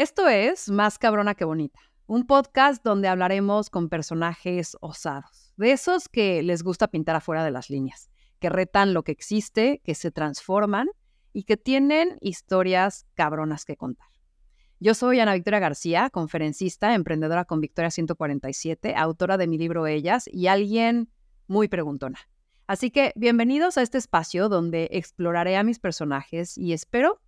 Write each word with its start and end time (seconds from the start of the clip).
Esto 0.00 0.28
es 0.28 0.70
Más 0.70 0.98
cabrona 0.98 1.34
que 1.34 1.44
bonita, 1.44 1.78
un 2.06 2.26
podcast 2.26 2.82
donde 2.82 3.06
hablaremos 3.06 3.68
con 3.68 3.90
personajes 3.90 4.74
osados, 4.80 5.52
de 5.58 5.72
esos 5.72 6.08
que 6.08 6.42
les 6.42 6.62
gusta 6.62 6.88
pintar 6.88 7.16
afuera 7.16 7.44
de 7.44 7.50
las 7.50 7.68
líneas, 7.68 8.08
que 8.38 8.48
retan 8.48 8.94
lo 8.94 9.02
que 9.02 9.12
existe, 9.12 9.82
que 9.84 9.94
se 9.94 10.10
transforman 10.10 10.88
y 11.34 11.42
que 11.42 11.58
tienen 11.58 12.16
historias 12.22 13.04
cabronas 13.12 13.66
que 13.66 13.76
contar. 13.76 14.08
Yo 14.78 14.94
soy 14.94 15.20
Ana 15.20 15.34
Victoria 15.34 15.60
García, 15.60 16.08
conferencista, 16.08 16.94
emprendedora 16.94 17.44
con 17.44 17.60
Victoria 17.60 17.90
147, 17.90 18.94
autora 18.96 19.36
de 19.36 19.48
mi 19.48 19.58
libro 19.58 19.86
Ellas 19.86 20.24
y 20.32 20.46
alguien 20.46 21.10
muy 21.46 21.68
preguntona. 21.68 22.20
Así 22.66 22.90
que 22.90 23.12
bienvenidos 23.16 23.76
a 23.76 23.82
este 23.82 23.98
espacio 23.98 24.48
donde 24.48 24.88
exploraré 24.92 25.58
a 25.58 25.62
mis 25.62 25.78
personajes 25.78 26.56
y 26.56 26.72
espero 26.72 27.20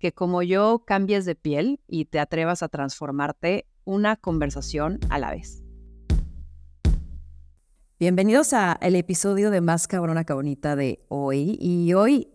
que 0.00 0.12
como 0.12 0.42
yo 0.42 0.82
cambies 0.86 1.26
de 1.26 1.36
piel 1.36 1.78
y 1.86 2.06
te 2.06 2.18
atrevas 2.18 2.62
a 2.62 2.68
transformarte 2.68 3.66
una 3.84 4.16
conversación 4.16 4.98
a 5.10 5.18
la 5.18 5.30
vez. 5.30 5.62
Bienvenidos 7.98 8.54
a 8.54 8.78
el 8.80 8.96
episodio 8.96 9.50
de 9.50 9.60
Más 9.60 9.86
cabrona 9.86 10.24
que 10.24 10.32
bonita 10.32 10.74
de 10.74 11.04
hoy 11.08 11.58
y 11.60 11.92
hoy 11.92 12.28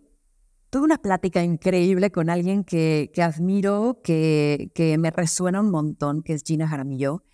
tuve 0.70 0.84
una 0.84 0.98
plática 0.98 1.42
increíble 1.42 2.12
con 2.12 2.30
alguien 2.30 2.62
que, 2.62 3.10
que 3.12 3.22
admiro, 3.22 4.00
que, 4.04 4.70
que 4.72 4.96
me 4.96 5.10
resuena 5.10 5.60
un 5.60 5.72
montón, 5.72 6.22
que 6.22 6.34
es 6.34 6.44
Gina 6.44 6.68
Jaramillo. 6.68 7.24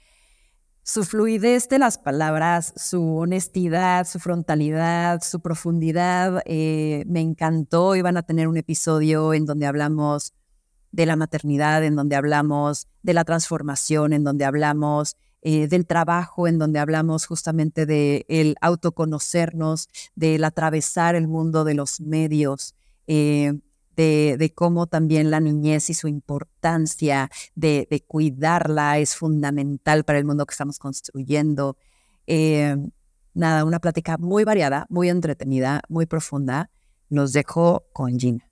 Su 0.84 1.04
fluidez 1.04 1.68
de 1.68 1.78
las 1.78 1.96
palabras, 1.96 2.74
su 2.76 3.18
honestidad, 3.18 4.04
su 4.04 4.18
frontalidad, 4.18 5.20
su 5.22 5.38
profundidad, 5.40 6.42
eh, 6.44 7.04
me 7.06 7.20
encantó. 7.20 7.94
Iban 7.94 8.16
a 8.16 8.24
tener 8.24 8.48
un 8.48 8.56
episodio 8.56 9.32
en 9.32 9.46
donde 9.46 9.66
hablamos 9.66 10.34
de 10.90 11.06
la 11.06 11.14
maternidad, 11.14 11.84
en 11.84 11.94
donde 11.94 12.16
hablamos 12.16 12.88
de 13.02 13.14
la 13.14 13.24
transformación, 13.24 14.12
en 14.12 14.24
donde 14.24 14.44
hablamos 14.44 15.16
eh, 15.40 15.68
del 15.68 15.86
trabajo, 15.86 16.48
en 16.48 16.58
donde 16.58 16.80
hablamos 16.80 17.26
justamente 17.26 17.86
de 17.86 18.26
el 18.28 18.56
autoconocernos, 18.60 19.88
del 20.16 20.42
atravesar 20.42 21.14
el 21.14 21.28
mundo 21.28 21.62
de 21.62 21.74
los 21.74 22.00
medios. 22.00 22.74
Eh, 23.06 23.60
de, 23.96 24.52
cómo 24.54 24.86
también 24.86 25.30
la 25.30 25.40
niñez 25.40 25.90
y 25.90 25.94
su 25.94 26.08
importancia 26.08 27.30
de, 27.54 28.04
cuidarla 28.06 28.98
es 28.98 29.16
fundamental 29.16 30.04
para 30.04 30.18
el 30.18 30.24
mundo 30.24 30.46
que 30.46 30.52
estamos 30.52 30.78
construyendo. 30.78 31.76
Eh, 32.26 32.76
nada, 33.34 33.64
una 33.64 33.78
plática 33.78 34.18
muy 34.18 34.44
variada, 34.44 34.86
muy 34.88 35.08
entretenida, 35.08 35.82
muy 35.88 36.06
profunda. 36.06 36.70
Nos 37.08 37.32
dejó 37.32 37.84
con 37.92 38.18
Gina. 38.18 38.48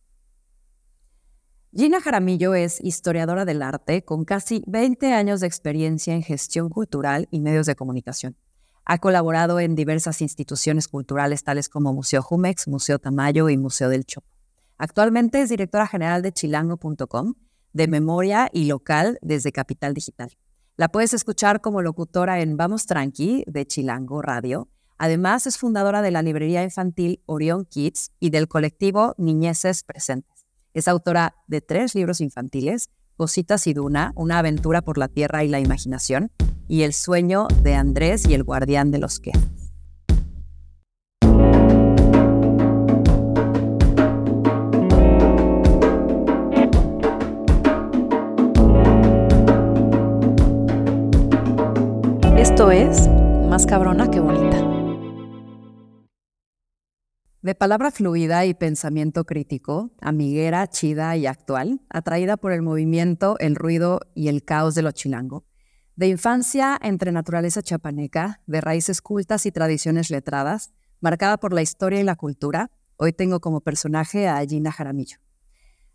Gina 1.72 2.00
Jaramillo 2.00 2.54
es 2.54 2.80
historiadora 2.80 3.44
del 3.44 3.62
arte 3.62 4.04
con 4.04 4.24
casi 4.24 4.64
20 4.66 5.12
años 5.12 5.40
de 5.40 5.46
experiencia 5.46 6.14
en 6.14 6.22
gestión 6.22 6.68
cultural 6.68 7.28
y 7.30 7.38
medios 7.38 7.66
de 7.66 7.76
comunicación. 7.76 8.36
Ha 8.84 8.98
colaborado 8.98 9.60
en 9.60 9.76
diversas 9.76 10.20
instituciones 10.20 10.88
culturales 10.88 11.44
tales 11.44 11.68
como 11.68 11.94
Museo 11.94 12.22
Jumex, 12.22 12.66
Museo 12.66 12.98
Tamayo 12.98 13.48
y 13.48 13.56
Museo 13.56 13.88
del 13.88 14.04
Chopo. 14.04 14.29
Actualmente 14.80 15.42
es 15.42 15.50
directora 15.50 15.86
general 15.86 16.22
de 16.22 16.32
chilango.com, 16.32 17.34
de 17.74 17.86
memoria 17.86 18.48
y 18.50 18.64
local 18.64 19.18
desde 19.20 19.52
Capital 19.52 19.92
Digital. 19.92 20.30
La 20.78 20.88
puedes 20.88 21.12
escuchar 21.12 21.60
como 21.60 21.82
locutora 21.82 22.40
en 22.40 22.56
Vamos 22.56 22.86
Tranqui 22.86 23.44
de 23.46 23.66
Chilango 23.66 24.22
Radio. 24.22 24.70
Además, 24.96 25.46
es 25.46 25.58
fundadora 25.58 26.00
de 26.00 26.10
la 26.10 26.22
librería 26.22 26.62
infantil 26.64 27.20
Orion 27.26 27.66
Kids 27.66 28.12
y 28.20 28.30
del 28.30 28.48
colectivo 28.48 29.14
Niñeces 29.18 29.84
Presentes. 29.84 30.46
Es 30.72 30.88
autora 30.88 31.34
de 31.46 31.60
tres 31.60 31.94
libros 31.94 32.22
infantiles, 32.22 32.88
Cositas 33.18 33.66
y 33.66 33.74
Duna, 33.74 34.12
Una 34.16 34.38
aventura 34.38 34.80
por 34.80 34.96
la 34.96 35.08
tierra 35.08 35.44
y 35.44 35.48
la 35.48 35.60
imaginación, 35.60 36.32
y 36.68 36.84
El 36.84 36.94
sueño 36.94 37.48
de 37.62 37.74
Andrés 37.74 38.26
y 38.26 38.32
el 38.32 38.44
guardián 38.44 38.90
de 38.90 38.98
los 38.98 39.20
quejas. 39.20 39.59
Esto 52.40 52.70
es 52.70 53.06
Más 53.50 53.66
cabrona 53.66 54.10
que 54.10 54.18
bonita. 54.18 54.56
De 57.42 57.54
palabra 57.54 57.90
fluida 57.90 58.46
y 58.46 58.54
pensamiento 58.54 59.24
crítico, 59.24 59.90
amiguera, 60.00 60.66
chida 60.66 61.14
y 61.18 61.26
actual, 61.26 61.82
atraída 61.90 62.38
por 62.38 62.52
el 62.52 62.62
movimiento, 62.62 63.38
el 63.40 63.56
ruido 63.56 64.00
y 64.14 64.28
el 64.28 64.42
caos 64.42 64.74
de 64.74 64.80
lo 64.80 64.90
chilango. 64.92 65.44
De 65.96 66.08
infancia 66.08 66.78
entre 66.80 67.12
naturaleza 67.12 67.60
chapaneca, 67.60 68.40
de 68.46 68.62
raíces 68.62 69.02
cultas 69.02 69.44
y 69.44 69.52
tradiciones 69.52 70.08
letradas, 70.08 70.72
marcada 71.02 71.36
por 71.36 71.52
la 71.52 71.60
historia 71.60 72.00
y 72.00 72.04
la 72.04 72.16
cultura, 72.16 72.70
hoy 72.96 73.12
tengo 73.12 73.40
como 73.40 73.60
personaje 73.60 74.28
a 74.28 74.42
Gina 74.46 74.72
Jaramillo. 74.72 75.18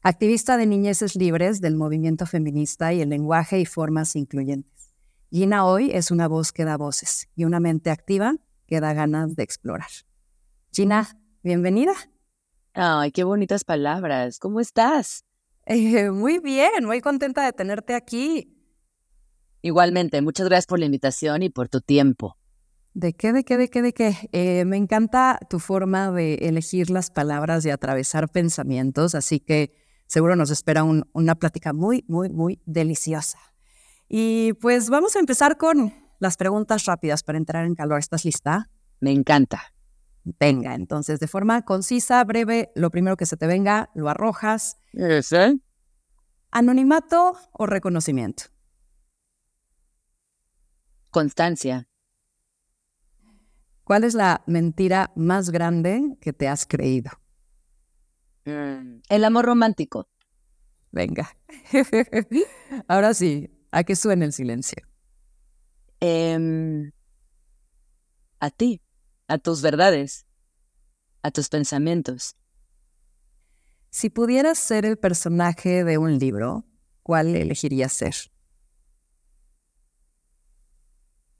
Activista 0.04 0.58
de 0.58 0.68
niñeces 0.68 1.16
libres 1.16 1.60
del 1.60 1.76
movimiento 1.76 2.28
feminista 2.28 2.94
y 2.94 3.02
el 3.02 3.10
lenguaje 3.10 3.60
y 3.60 3.66
formas 3.66 4.16
incluyentes. 4.16 4.75
Gina 5.36 5.66
hoy 5.66 5.92
es 5.92 6.12
una 6.12 6.30
voz 6.30 6.54
que 6.54 6.64
da 6.64 6.78
voces 6.78 7.28
y 7.36 7.44
una 7.44 7.60
mente 7.60 7.90
activa 7.90 8.38
que 8.68 8.80
da 8.80 8.94
ganas 8.94 9.36
de 9.36 9.44
explorar. 9.44 9.90
Gina, 10.72 11.20
bienvenida. 11.44 11.92
Ay, 12.74 13.12
qué 13.12 13.26
bonitas 13.26 13.66
palabras. 13.66 14.40
¿Cómo 14.40 14.62
estás? 14.62 15.26
Eh, 15.66 16.10
muy 16.10 16.40
bien, 16.40 16.86
muy 16.86 17.02
contenta 17.02 17.44
de 17.44 17.52
tenerte 17.52 17.96
aquí. 17.96 18.58
Igualmente, 19.62 20.22
muchas 20.22 20.48
gracias 20.48 20.68
por 20.68 20.80
la 20.80 20.86
invitación 20.86 21.44
y 21.44 21.50
por 21.50 21.68
tu 21.68 21.82
tiempo. 21.82 22.38
¿De 22.94 23.12
qué, 23.12 23.34
de 23.34 23.44
qué, 23.44 23.58
de 23.58 23.70
qué, 23.70 23.82
de 23.82 23.94
qué? 23.94 24.30
Eh, 24.32 24.64
me 24.64 24.78
encanta 24.78 25.38
tu 25.50 25.60
forma 25.60 26.12
de 26.12 26.36
elegir 26.36 26.90
las 26.90 27.12
palabras 27.12 27.66
y 27.66 27.72
atravesar 27.72 28.30
pensamientos, 28.30 29.16
así 29.16 29.42
que 29.42 29.74
seguro 30.08 30.38
nos 30.38 30.50
espera 30.50 30.86
una 30.86 31.36
plática 31.36 31.74
muy, 31.74 32.06
muy, 32.08 32.30
muy 32.30 32.62
deliciosa. 32.66 33.38
Y 34.08 34.54
pues 34.54 34.90
vamos 34.90 35.16
a 35.16 35.20
empezar 35.20 35.58
con 35.58 35.94
las 36.20 36.38
preguntas 36.38 36.86
rápidas 36.86 37.24
para 37.24 37.38
entrar 37.38 37.66
en 37.66 37.76
calor. 37.76 38.00
¿Estás 38.00 38.26
lista? 38.26 38.70
Me 39.00 39.12
encanta. 39.12 39.74
Venga, 40.40 40.74
entonces, 40.74 41.20
de 41.20 41.28
forma 41.28 41.64
concisa, 41.64 42.24
breve, 42.24 42.72
lo 42.76 42.90
primero 42.90 43.16
que 43.16 43.28
se 43.28 43.38
te 43.38 43.46
venga, 43.46 43.92
lo 43.94 44.10
arrojas. 44.10 44.78
¿Ese? 44.94 45.60
¿Anonimato 46.50 47.38
o 47.52 47.66
reconocimiento? 47.68 48.46
Constancia. 51.12 51.88
¿Cuál 53.84 54.04
es 54.04 54.16
la 54.16 54.42
mentira 54.48 55.12
más 55.16 55.52
grande 55.52 56.18
que 56.22 56.34
te 56.34 56.48
has 56.48 56.66
creído? 56.66 57.12
Mm, 58.46 59.02
el 59.10 59.24
amor 59.24 59.46
romántico. 59.46 60.10
Venga. 60.92 61.38
Ahora 62.88 63.14
sí, 63.14 63.55
¿A 63.76 63.84
qué 63.84 63.98
suena 63.98 64.24
el 64.24 64.32
silencio? 64.32 64.88
Em, 66.00 66.94
a 68.40 68.50
ti, 68.50 68.82
a 69.28 69.38
tus 69.38 69.62
verdades, 69.62 70.26
a 71.22 71.30
tus 71.30 71.50
pensamientos. 71.50 72.38
Si 73.90 74.10
pudieras 74.10 74.60
ser 74.60 74.86
el 74.86 74.98
personaje 74.98 75.84
de 75.84 75.98
un 75.98 76.18
libro, 76.20 76.64
¿cuál 77.04 77.36
elegirías 77.36 77.92
ser? 77.92 78.16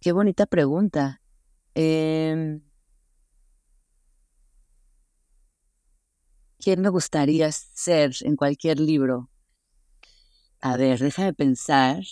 Qué 0.02 0.12
bonita 0.12 0.46
pregunta. 0.46 1.22
Em, 1.74 2.62
¿Quién 6.60 6.82
me 6.82 6.90
gustaría 6.90 7.50
ser 7.54 8.12
en 8.24 8.36
cualquier 8.36 8.82
libro? 8.82 9.30
A 10.62 10.78
ver, 10.78 11.00
déjame 11.00 11.34
pensar. 11.34 12.04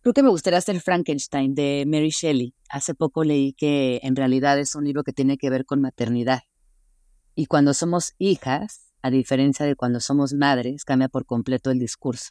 Creo 0.00 0.14
que 0.14 0.22
me 0.22 0.30
gustaría 0.30 0.58
hacer 0.58 0.80
Frankenstein 0.80 1.54
de 1.54 1.84
Mary 1.86 2.10
Shelley. 2.10 2.54
Hace 2.68 2.94
poco 2.94 3.22
leí 3.22 3.52
que 3.52 4.00
en 4.02 4.16
realidad 4.16 4.58
es 4.58 4.74
un 4.74 4.84
libro 4.84 5.04
que 5.04 5.12
tiene 5.12 5.38
que 5.38 5.50
ver 5.50 5.64
con 5.64 5.80
maternidad. 5.80 6.42
Y 7.34 7.46
cuando 7.46 7.72
somos 7.72 8.14
hijas, 8.18 8.92
a 9.02 9.10
diferencia 9.10 9.64
de 9.64 9.76
cuando 9.76 10.00
somos 10.00 10.32
madres, 10.34 10.84
cambia 10.84 11.08
por 11.08 11.24
completo 11.24 11.70
el 11.70 11.78
discurso. 11.78 12.30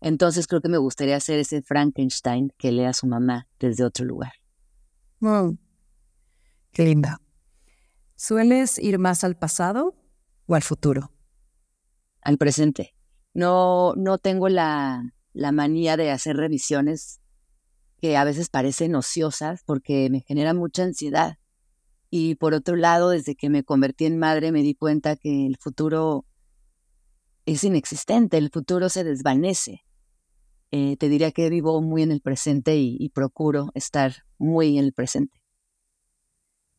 Entonces 0.00 0.46
creo 0.46 0.60
que 0.60 0.68
me 0.68 0.78
gustaría 0.78 1.16
hacer 1.16 1.38
ese 1.38 1.62
Frankenstein 1.62 2.52
que 2.56 2.72
lea 2.72 2.90
a 2.90 2.94
su 2.94 3.06
mamá 3.06 3.48
desde 3.58 3.84
otro 3.84 4.04
lugar. 4.04 4.32
Mm. 5.20 5.58
Qué 6.72 6.84
linda. 6.84 7.20
¿Sueles 8.14 8.78
ir 8.78 8.98
más 8.98 9.24
al 9.24 9.36
pasado 9.36 9.96
o 10.46 10.54
al 10.54 10.62
futuro? 10.62 11.12
Al 12.22 12.38
presente. 12.38 12.97
No, 13.38 13.94
no 13.94 14.18
tengo 14.18 14.48
la, 14.48 15.14
la 15.32 15.52
manía 15.52 15.96
de 15.96 16.10
hacer 16.10 16.36
revisiones 16.36 17.20
que 18.00 18.16
a 18.16 18.24
veces 18.24 18.48
parecen 18.48 18.96
ociosas 18.96 19.62
porque 19.64 20.10
me 20.10 20.22
generan 20.22 20.56
mucha 20.56 20.82
ansiedad. 20.82 21.38
Y 22.10 22.34
por 22.34 22.52
otro 22.52 22.74
lado, 22.74 23.10
desde 23.10 23.36
que 23.36 23.48
me 23.48 23.62
convertí 23.62 24.06
en 24.06 24.18
madre 24.18 24.50
me 24.50 24.62
di 24.62 24.74
cuenta 24.74 25.14
que 25.14 25.46
el 25.46 25.56
futuro 25.60 26.26
es 27.46 27.62
inexistente, 27.62 28.38
el 28.38 28.50
futuro 28.50 28.88
se 28.88 29.04
desvanece. 29.04 29.84
eh, 30.72 30.96
te 30.96 31.08
diría 31.08 31.30
que 31.30 31.48
vivo 31.48 31.80
muy 31.80 32.02
en 32.02 32.10
el 32.10 32.20
presente 32.20 32.76
y, 32.76 33.08
procuro 33.10 33.70
estar 33.74 34.24
muy 34.36 34.78
en 34.78 34.84
el 34.86 34.92
presente. 34.92 35.40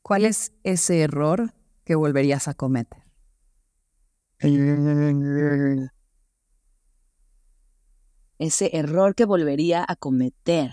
¿Cuál 0.01 0.25
es 0.25 0.51
ese 0.63 0.99
error 1.03 1.53
que 1.85 1.95
volverías 1.95 2.49
a 2.49 2.53
cometer? 2.53 3.01
Ese 8.39 8.71
error 8.73 9.15
que 9.15 9.25
volvería 9.25 9.85
a 9.87 9.95
cometer. 9.95 10.71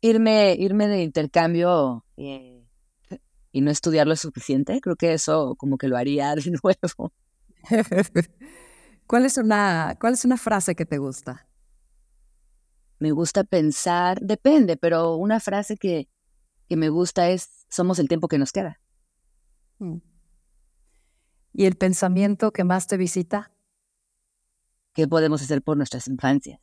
Irme, 0.00 0.54
irme 0.58 0.86
de 0.86 1.02
intercambio 1.02 2.04
eh, 2.16 2.64
y 3.50 3.60
no 3.60 3.70
estudiar 3.70 4.06
lo 4.06 4.14
suficiente, 4.14 4.80
creo 4.80 4.94
que 4.96 5.14
eso 5.14 5.56
como 5.56 5.78
que 5.78 5.88
lo 5.88 5.96
haría 5.96 6.34
de 6.36 6.52
nuevo. 6.62 7.12
¿Cuál 9.06 9.26
es 9.26 9.36
una, 9.36 9.96
cuál 10.00 10.14
es 10.14 10.24
una 10.24 10.36
frase 10.36 10.74
que 10.76 10.86
te 10.86 10.98
gusta? 10.98 11.48
Me 12.98 13.10
gusta 13.10 13.44
pensar, 13.44 14.20
depende, 14.20 14.76
pero 14.76 15.16
una 15.16 15.40
frase 15.40 15.76
que, 15.76 16.08
que 16.68 16.76
me 16.76 16.88
gusta 16.88 17.30
es 17.30 17.66
somos 17.68 17.98
el 17.98 18.08
tiempo 18.08 18.28
que 18.28 18.38
nos 18.38 18.52
queda. 18.52 18.80
Mm. 19.78 19.98
¿Y 21.58 21.64
el 21.64 21.76
pensamiento 21.76 22.52
que 22.52 22.64
más 22.64 22.86
te 22.86 22.98
visita? 22.98 23.50
¿Qué 24.92 25.08
podemos 25.08 25.40
hacer 25.40 25.62
por 25.62 25.78
nuestras 25.78 26.06
infancias? 26.06 26.60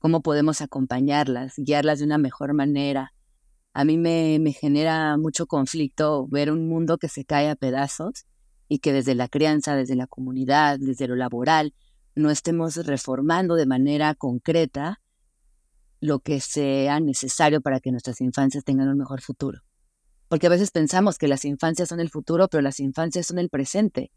¿Cómo 0.00 0.20
podemos 0.20 0.60
acompañarlas, 0.60 1.54
guiarlas 1.56 1.98
de 1.98 2.04
una 2.04 2.18
mejor 2.18 2.52
manera? 2.52 3.14
A 3.72 3.86
mí 3.86 3.96
me, 3.96 4.36
me 4.38 4.52
genera 4.52 5.16
mucho 5.16 5.46
conflicto 5.46 6.26
ver 6.28 6.52
un 6.52 6.68
mundo 6.68 6.98
que 6.98 7.08
se 7.08 7.24
cae 7.24 7.48
a 7.48 7.56
pedazos 7.56 8.26
y 8.68 8.80
que 8.80 8.92
desde 8.92 9.14
la 9.14 9.28
crianza, 9.28 9.76
desde 9.76 9.96
la 9.96 10.06
comunidad, 10.06 10.78
desde 10.78 11.08
lo 11.08 11.16
laboral, 11.16 11.72
no 12.14 12.30
estemos 12.30 12.76
reformando 12.84 13.54
de 13.54 13.64
manera 13.64 14.14
concreta 14.14 15.00
lo 16.00 16.18
que 16.18 16.38
sea 16.40 17.00
necesario 17.00 17.62
para 17.62 17.80
que 17.80 17.92
nuestras 17.92 18.20
infancias 18.20 18.62
tengan 18.62 18.88
un 18.88 18.98
mejor 18.98 19.22
futuro. 19.22 19.62
Porque 20.32 20.46
a 20.46 20.48
veces 20.48 20.70
pensamos 20.70 21.18
que 21.18 21.28
las 21.28 21.44
infancias 21.44 21.90
son 21.90 22.00
el 22.00 22.08
futuro, 22.08 22.48
pero 22.48 22.62
las 22.62 22.80
infancias 22.80 23.26
son 23.26 23.38
el 23.38 23.50
presente. 23.50 24.10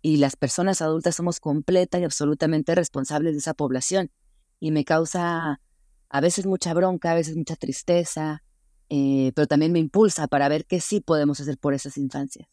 Y 0.00 0.18
las 0.18 0.36
personas 0.36 0.80
adultas 0.80 1.16
somos 1.16 1.40
completa 1.40 1.98
y 1.98 2.04
absolutamente 2.04 2.76
responsables 2.76 3.32
de 3.32 3.38
esa 3.38 3.52
población. 3.52 4.12
Y 4.60 4.70
me 4.70 4.84
causa 4.84 5.60
a 6.08 6.20
veces 6.20 6.46
mucha 6.46 6.72
bronca, 6.72 7.10
a 7.10 7.14
veces 7.16 7.36
mucha 7.36 7.56
tristeza, 7.56 8.44
eh, 8.90 9.32
pero 9.34 9.48
también 9.48 9.72
me 9.72 9.80
impulsa 9.80 10.28
para 10.28 10.48
ver 10.48 10.66
qué 10.66 10.78
sí 10.80 11.00
podemos 11.00 11.40
hacer 11.40 11.58
por 11.58 11.74
esas 11.74 11.98
infancias 11.98 12.46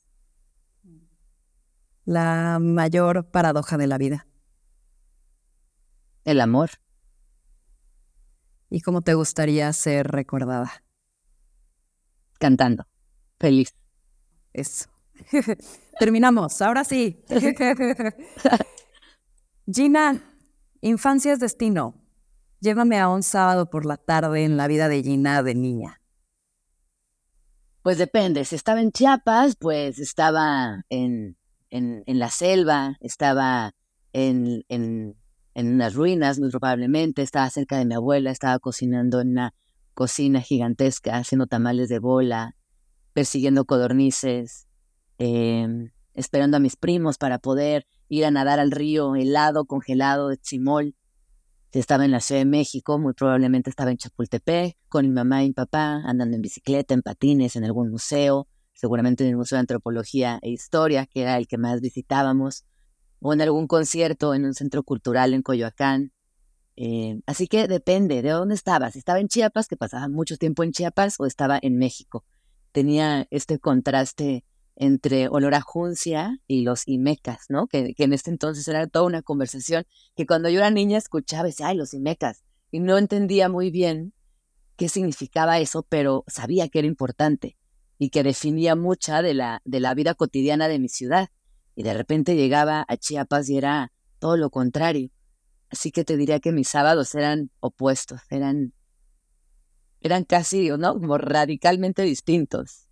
la 2.05 2.57
mayor 2.59 3.29
paradoja 3.29 3.77
de 3.77 3.87
la 3.87 3.97
vida? 3.97 4.27
El 6.25 6.41
amor. 6.41 6.71
¿Y 8.71 8.81
cómo 8.81 9.01
te 9.03 9.13
gustaría 9.13 9.71
ser 9.71 10.07
recordada? 10.07 10.83
Cantando. 12.39 12.87
Feliz. 13.39 13.73
Eso. 14.53 14.89
Terminamos, 15.99 16.61
ahora 16.61 16.83
sí. 16.83 17.23
Gina, 19.71 20.21
infancia 20.81 21.33
es 21.33 21.39
destino. 21.39 21.95
Llévame 22.59 22.99
a 22.99 23.09
un 23.09 23.23
sábado 23.23 23.69
por 23.69 23.85
la 23.85 23.97
tarde 23.97 24.45
en 24.45 24.57
la 24.57 24.67
vida 24.67 24.87
de 24.87 25.03
Gina 25.03 25.43
de 25.43 25.55
niña. 25.55 26.01
Pues 27.81 27.97
depende, 27.97 28.45
si 28.45 28.55
estaba 28.55 28.79
en 28.79 28.91
Chiapas, 28.91 29.57
pues 29.57 29.99
estaba 29.99 30.85
en 30.89 31.35
en, 31.73 32.19
la 32.19 32.29
selva, 32.29 32.97
estaba 32.99 33.73
en, 34.13 34.63
en, 34.69 35.15
en 35.55 35.73
unas 35.73 35.95
ruinas, 35.95 36.39
muy 36.39 36.49
probablemente, 36.49 37.23
estaba 37.23 37.49
cerca 37.49 37.77
de 37.77 37.85
mi 37.85 37.95
abuela, 37.95 38.31
estaba 38.31 38.59
cocinando 38.59 39.21
en 39.21 39.31
una 39.31 39.53
cocina 39.95 40.41
gigantesca, 40.41 41.17
haciendo 41.17 41.47
tamales 41.47 41.89
de 41.89 41.99
bola, 41.99 42.55
persiguiendo 43.13 43.65
codornices, 43.65 44.67
em, 45.17 45.91
esperando 46.13 46.57
a 46.57 46.59
mis 46.59 46.75
primos 46.75 47.17
para 47.17 47.39
poder 47.39 47.87
ir 48.09 48.25
a 48.25 48.31
nadar 48.31 48.59
al 48.59 48.71
río 48.71 49.15
helado, 49.15 49.65
congelado 49.65 50.29
de 50.29 50.37
Chimol. 50.37 50.95
Si 51.71 51.79
estaba 51.79 52.05
en 52.05 52.11
la 52.11 52.19
Ciudad 52.19 52.41
de 52.41 52.45
México, 52.45 52.99
muy 52.99 53.13
probablemente 53.13 53.69
estaba 53.69 53.89
en 53.89 53.97
Chapultepec, 53.97 54.77
con 54.89 55.05
mi 55.05 55.11
mamá 55.11 55.43
y 55.43 55.47
mi 55.47 55.53
papá, 55.53 56.01
andando 56.05 56.35
en 56.35 56.41
bicicleta, 56.41 56.93
en 56.93 57.01
patines, 57.01 57.55
en 57.55 57.63
algún 57.63 57.89
museo, 57.89 58.47
seguramente 58.73 59.23
en 59.23 59.31
el 59.31 59.37
Museo 59.37 59.55
de 59.55 59.61
Antropología 59.61 60.39
e 60.41 60.49
Historia, 60.49 61.07
que 61.07 61.21
era 61.21 61.37
el 61.37 61.47
que 61.47 61.57
más 61.57 61.81
visitábamos, 61.81 62.65
o 63.19 63.33
en 63.33 63.41
algún 63.41 63.65
concierto 63.67 64.33
en 64.33 64.45
un 64.45 64.53
centro 64.53 64.83
cultural 64.83 65.33
en 65.33 65.41
Coyoacán. 65.41 66.11
Eh, 66.75 67.21
así 67.25 67.47
que 67.47 67.67
depende 67.67 68.21
de 68.21 68.29
dónde 68.29 68.55
estaba. 68.55 68.91
Si 68.91 68.99
estaba 68.99 69.19
en 69.19 69.27
Chiapas, 69.27 69.67
que 69.67 69.77
pasaba 69.77 70.09
mucho 70.09 70.37
tiempo 70.37 70.63
en 70.63 70.73
Chiapas, 70.73 71.15
o 71.19 71.25
estaba 71.25 71.57
en 71.61 71.77
México. 71.77 72.25
Tenía 72.73 73.25
este 73.31 73.57
contraste 73.59 74.43
entre 74.75 75.29
olor 75.29 75.55
a 75.55 75.61
juncia 75.61 76.39
y 76.47 76.63
los 76.63 76.85
imecas, 76.87 77.45
¿no? 77.47 77.67
Que, 77.67 77.93
que, 77.93 78.03
en 78.03 78.11
este 78.11 78.31
entonces 78.31 78.67
era 78.67 78.85
toda 78.87 79.05
una 79.05 79.21
conversación 79.21 79.85
que 80.15 80.25
cuando 80.25 80.49
yo 80.49 80.59
era 80.59 80.71
niña 80.71 80.97
escuchaba 80.97 81.47
y 81.47 81.51
decía, 81.51 81.67
ay, 81.67 81.77
los 81.77 81.93
imecas. 81.93 82.43
Y 82.71 82.81
no 82.81 82.97
entendía 82.97 83.47
muy 83.47 83.71
bien 83.71 84.13
qué 84.75 84.89
significaba 84.89 85.59
eso, 85.59 85.83
pero 85.87 86.25
sabía 86.27 86.67
que 86.67 86.79
era 86.79 86.87
importante 86.87 87.55
y 87.97 88.09
que 88.09 88.23
definía 88.23 88.75
mucha 88.75 89.21
de 89.21 89.33
la, 89.33 89.61
de 89.63 89.79
la 89.79 89.93
vida 89.93 90.13
cotidiana 90.13 90.67
de 90.67 90.79
mi 90.79 90.89
ciudad. 90.89 91.29
Y 91.75 91.83
de 91.83 91.93
repente 91.93 92.35
llegaba 92.35 92.85
a 92.87 92.97
Chiapas 92.97 93.49
y 93.49 93.57
era 93.57 93.91
todo 94.19 94.37
lo 94.37 94.49
contrario. 94.49 95.09
Así 95.69 95.91
que 95.91 96.03
te 96.03 96.17
diría 96.17 96.39
que 96.39 96.51
mis 96.51 96.67
sábados 96.67 97.15
eran 97.15 97.49
opuestos, 97.59 98.21
eran, 98.29 98.73
eran 100.03 100.25
casi, 100.25 100.69
¿no? 100.69 100.93
Como 100.93 101.17
radicalmente 101.17 102.03
distintos. 102.03 102.87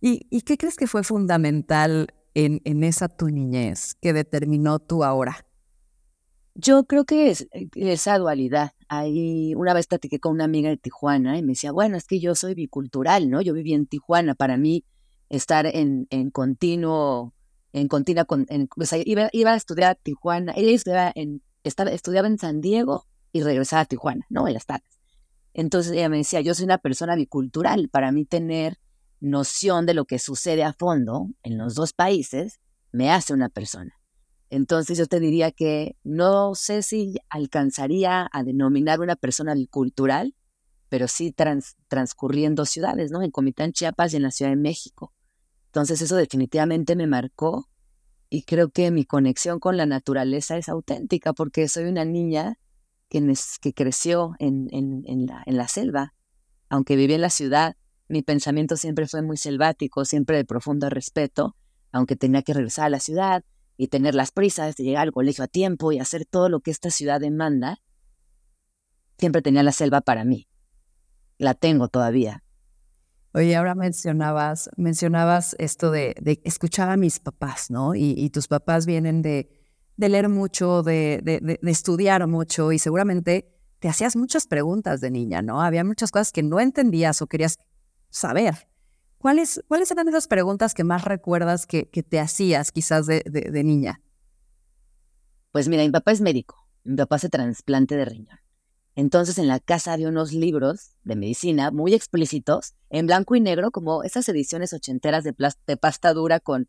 ¿Y, 0.00 0.26
¿Y, 0.30 0.42
qué 0.42 0.58
crees 0.58 0.76
que 0.76 0.86
fue 0.86 1.04
fundamental 1.04 2.08
en, 2.34 2.60
en 2.64 2.84
esa 2.84 3.08
tu 3.08 3.28
niñez 3.28 3.94
que 4.00 4.12
determinó 4.12 4.78
tu 4.78 5.04
ahora? 5.04 5.46
Yo 6.54 6.84
creo 6.84 7.04
que 7.04 7.30
es 7.30 7.48
eh, 7.52 7.68
esa 7.74 8.18
dualidad. 8.18 8.72
Ahí 8.88 9.54
una 9.54 9.74
vez 9.74 9.86
platiqué 9.86 10.18
con 10.20 10.32
una 10.32 10.44
amiga 10.44 10.70
de 10.70 10.76
Tijuana 10.76 11.38
y 11.38 11.42
me 11.42 11.48
decía, 11.48 11.72
bueno, 11.72 11.96
es 11.96 12.06
que 12.06 12.18
yo 12.18 12.34
soy 12.34 12.54
bicultural, 12.54 13.30
¿no? 13.30 13.42
Yo 13.42 13.52
viví 13.52 13.74
en 13.74 13.86
Tijuana. 13.86 14.34
Para 14.34 14.56
mí, 14.56 14.84
estar 15.28 15.66
en, 15.66 16.06
en 16.10 16.30
continuo, 16.30 17.34
en 17.72 17.88
continua, 17.88 18.26
en, 18.48 18.68
o 18.74 18.84
sea, 18.84 19.00
iba, 19.04 19.28
iba, 19.32 19.52
a 19.52 19.56
estudiar 19.56 19.90
a 19.92 19.94
Tijuana. 19.94 20.52
Ella 20.56 20.72
estudiaba 20.72 21.12
en, 21.14 21.42
estaba, 21.64 21.90
estudiaba 21.90 22.28
en 22.28 22.38
San 22.38 22.60
Diego 22.60 23.06
y 23.32 23.42
regresaba 23.42 23.82
a 23.82 23.86
Tijuana, 23.86 24.24
¿no? 24.30 24.46
En 24.48 24.54
las 24.54 24.66
tardes. 24.66 24.95
Entonces 25.58 25.92
ella 25.92 26.10
me 26.10 26.18
decía, 26.18 26.42
yo 26.42 26.54
soy 26.54 26.66
una 26.66 26.76
persona 26.76 27.16
bicultural. 27.16 27.88
Para 27.88 28.12
mí 28.12 28.26
tener 28.26 28.78
noción 29.20 29.86
de 29.86 29.94
lo 29.94 30.04
que 30.04 30.18
sucede 30.18 30.62
a 30.62 30.74
fondo 30.74 31.30
en 31.42 31.56
los 31.56 31.74
dos 31.74 31.94
países 31.94 32.60
me 32.92 33.10
hace 33.10 33.32
una 33.32 33.48
persona. 33.48 33.94
Entonces 34.50 34.98
yo 34.98 35.06
te 35.06 35.18
diría 35.18 35.52
que 35.52 35.96
no 36.04 36.54
sé 36.54 36.82
si 36.82 37.16
alcanzaría 37.30 38.28
a 38.30 38.44
denominar 38.44 39.00
una 39.00 39.16
persona 39.16 39.54
cultural, 39.70 40.34
pero 40.90 41.08
sí 41.08 41.34
transcurriendo 41.88 42.66
ciudades, 42.66 43.10
¿no? 43.10 43.22
En 43.22 43.30
Comitán, 43.30 43.72
Chiapas 43.72 44.12
y 44.12 44.16
en 44.16 44.24
la 44.24 44.32
Ciudad 44.32 44.50
de 44.50 44.56
México. 44.56 45.14
Entonces 45.68 46.02
eso 46.02 46.16
definitivamente 46.16 46.96
me 46.96 47.06
marcó 47.06 47.70
y 48.28 48.42
creo 48.42 48.68
que 48.68 48.90
mi 48.90 49.06
conexión 49.06 49.58
con 49.58 49.78
la 49.78 49.86
naturaleza 49.86 50.58
es 50.58 50.68
auténtica 50.68 51.32
porque 51.32 51.66
soy 51.66 51.84
una 51.84 52.04
niña 52.04 52.58
que, 53.08 53.72
creció 53.74 54.34
en, 54.38 54.68
en, 54.72 55.26
la, 55.26 55.42
en 55.46 55.56
la 55.56 55.68
selva. 55.68 56.14
Aunque 56.68 56.96
viví 56.96 57.14
en 57.14 57.20
la 57.20 57.30
ciudad, 57.30 57.76
mi 58.08 58.22
pensamiento 58.22 58.76
siempre 58.76 59.06
fue 59.06 59.22
muy 59.22 59.36
selvático, 59.36 60.04
siempre 60.04 60.36
de 60.36 60.44
profundo 60.44 60.90
respeto, 60.90 61.56
aunque 61.92 62.16
tenía 62.16 62.42
que 62.42 62.54
regresar 62.54 62.86
a 62.86 62.90
la 62.90 63.00
ciudad, 63.00 63.44
y 63.76 63.88
tener 63.88 64.14
las 64.14 64.32
prisas 64.32 64.74
de 64.76 64.84
llegar 64.84 65.02
al 65.02 65.12
colegio 65.12 65.44
a 65.44 65.48
tiempo 65.48 65.92
y 65.92 65.98
hacer 65.98 66.24
todo 66.24 66.48
lo 66.48 66.60
que 66.60 66.70
esta 66.70 66.90
ciudad 66.90 67.20
demanda, 67.20 67.80
siempre 69.18 69.42
tenía 69.42 69.62
la 69.62 69.72
selva 69.72 70.00
para 70.00 70.24
mí. 70.24 70.48
La 71.38 71.54
tengo 71.54 71.88
todavía. 71.88 72.42
Oye, 73.34 73.54
ahora 73.54 73.74
mencionabas, 73.74 74.70
mencionabas 74.76 75.54
esto 75.58 75.90
de, 75.90 76.14
de 76.20 76.40
escuchar 76.44 76.88
a 76.88 76.96
mis 76.96 77.20
papás, 77.20 77.70
¿no? 77.70 77.94
Y, 77.94 78.30
tus 78.30 78.48
papás 78.48 78.86
vienen 78.86 79.20
de, 79.20 79.50
de 79.96 80.08
leer 80.08 80.28
mucho, 80.28 80.82
de, 80.82 81.20
de, 81.22 81.58
estudiar 81.70 82.26
mucho 82.26 82.72
y 82.72 82.78
seguramente 82.78 83.52
te 83.78 83.88
hacías 83.88 84.16
muchas 84.16 84.46
preguntas 84.46 85.00
de 85.00 85.10
niña, 85.10 85.42
¿no? 85.42 85.62
Había 85.62 85.84
muchas 85.84 86.10
cosas 86.10 86.32
que 86.32 86.42
no 86.42 86.60
entendías 86.60 87.22
o 87.22 87.26
querías 87.26 87.58
saber. 88.10 88.68
¿Cuáles, 89.18 89.62
¿Cuáles 89.68 89.90
eran 89.90 90.08
esas 90.08 90.28
preguntas 90.28 90.74
que 90.74 90.84
más 90.84 91.04
recuerdas 91.04 91.66
que, 91.66 91.88
que 91.88 92.02
te 92.02 92.20
hacías 92.20 92.72
quizás 92.72 93.06
de, 93.06 93.22
de, 93.26 93.64
niña? 93.64 94.00
Pues 95.52 95.68
mira, 95.68 95.82
mi 95.82 95.90
papá 95.90 96.12
es 96.12 96.20
médico, 96.20 96.68
mi 96.84 96.96
papá 96.96 97.16
hace 97.16 97.28
trasplante 97.28 97.96
de 97.96 98.04
riñón. 98.04 98.38
Entonces 98.94 99.38
en 99.38 99.48
la 99.48 99.60
casa 99.60 99.92
había 99.92 100.08
unos 100.08 100.32
libros 100.32 100.92
de 101.04 101.16
medicina 101.16 101.70
muy 101.70 101.94
explícitos, 101.94 102.74
en 102.88 103.06
blanco 103.06 103.34
y 103.34 103.40
negro, 103.40 103.70
como 103.70 104.04
esas 104.04 104.28
ediciones 104.28 104.72
ochenteras 104.72 105.24
de, 105.24 105.34
de 105.66 105.76
pasta 105.76 106.12
dura 106.14 106.40
con, 106.40 106.68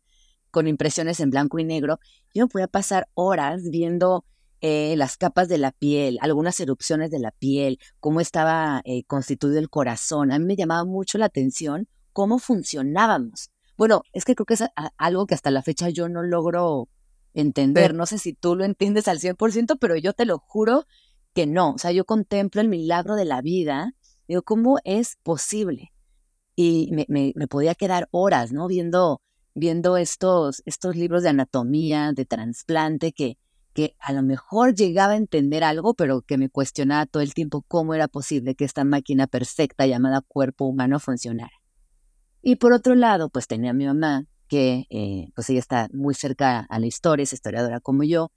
con 0.50 0.68
impresiones 0.68 1.20
en 1.20 1.30
blanco 1.30 1.58
y 1.58 1.64
negro, 1.64 1.98
yo 2.34 2.44
me 2.44 2.48
podía 2.48 2.68
pasar 2.68 3.08
horas 3.14 3.62
viendo 3.70 4.24
eh, 4.60 4.94
las 4.96 5.16
capas 5.16 5.48
de 5.48 5.58
la 5.58 5.70
piel, 5.70 6.18
algunas 6.20 6.58
erupciones 6.58 7.10
de 7.10 7.20
la 7.20 7.30
piel, 7.30 7.78
cómo 8.00 8.20
estaba 8.20 8.82
eh, 8.84 9.04
constituido 9.04 9.58
el 9.58 9.70
corazón. 9.70 10.32
A 10.32 10.38
mí 10.38 10.44
me 10.44 10.56
llamaba 10.56 10.84
mucho 10.84 11.16
la 11.16 11.26
atención 11.26 11.88
cómo 12.12 12.40
funcionábamos. 12.40 13.50
Bueno, 13.76 14.02
es 14.12 14.24
que 14.24 14.34
creo 14.34 14.46
que 14.46 14.54
es 14.54 14.64
algo 14.96 15.26
que 15.26 15.34
hasta 15.34 15.52
la 15.52 15.62
fecha 15.62 15.88
yo 15.90 16.08
no 16.08 16.24
logro 16.24 16.88
entender. 17.34 17.94
No 17.94 18.06
sé 18.06 18.18
si 18.18 18.32
tú 18.32 18.56
lo 18.56 18.64
entiendes 18.64 19.06
al 19.06 19.20
100%, 19.20 19.78
pero 19.78 19.96
yo 19.96 20.12
te 20.12 20.24
lo 20.24 20.38
juro 20.38 20.86
que 21.32 21.46
no. 21.46 21.74
O 21.74 21.78
sea, 21.78 21.92
yo 21.92 22.04
contemplo 22.04 22.60
el 22.60 22.68
milagro 22.68 23.14
de 23.14 23.24
la 23.24 23.40
vida. 23.40 23.94
Digo, 24.26 24.42
¿cómo 24.42 24.78
es 24.82 25.18
posible? 25.22 25.92
Y 26.56 26.90
me, 26.92 27.06
me, 27.08 27.32
me 27.36 27.46
podía 27.46 27.76
quedar 27.76 28.08
horas, 28.10 28.50
¿no? 28.52 28.66
Viendo 28.66 29.22
viendo 29.58 29.96
estos, 29.96 30.62
estos 30.66 30.96
libros 30.96 31.22
de 31.22 31.30
anatomía, 31.30 32.12
de 32.12 32.24
trasplante, 32.24 33.12
que, 33.12 33.38
que 33.74 33.96
a 33.98 34.12
lo 34.12 34.22
mejor 34.22 34.74
llegaba 34.74 35.12
a 35.12 35.16
entender 35.16 35.64
algo, 35.64 35.94
pero 35.94 36.22
que 36.22 36.38
me 36.38 36.48
cuestionaba 36.48 37.06
todo 37.06 37.22
el 37.22 37.34
tiempo 37.34 37.64
cómo 37.68 37.94
era 37.94 38.08
posible 38.08 38.54
que 38.54 38.64
esta 38.64 38.84
máquina 38.84 39.26
perfecta 39.26 39.86
llamada 39.86 40.20
cuerpo 40.20 40.64
humano 40.64 41.00
funcionara. 41.00 41.52
Y 42.42 42.56
por 42.56 42.72
otro 42.72 42.94
lado, 42.94 43.28
pues 43.28 43.46
tenía 43.46 43.70
a 43.70 43.74
mi 43.74 43.86
mamá, 43.86 44.24
que 44.48 44.86
eh, 44.90 45.30
pues 45.34 45.50
ella 45.50 45.58
está 45.60 45.88
muy 45.92 46.14
cerca 46.14 46.60
a 46.60 46.78
la 46.78 46.86
historia, 46.86 47.24
es 47.24 47.32
historiadora 47.32 47.80
como 47.80 48.04
yo, 48.04 48.30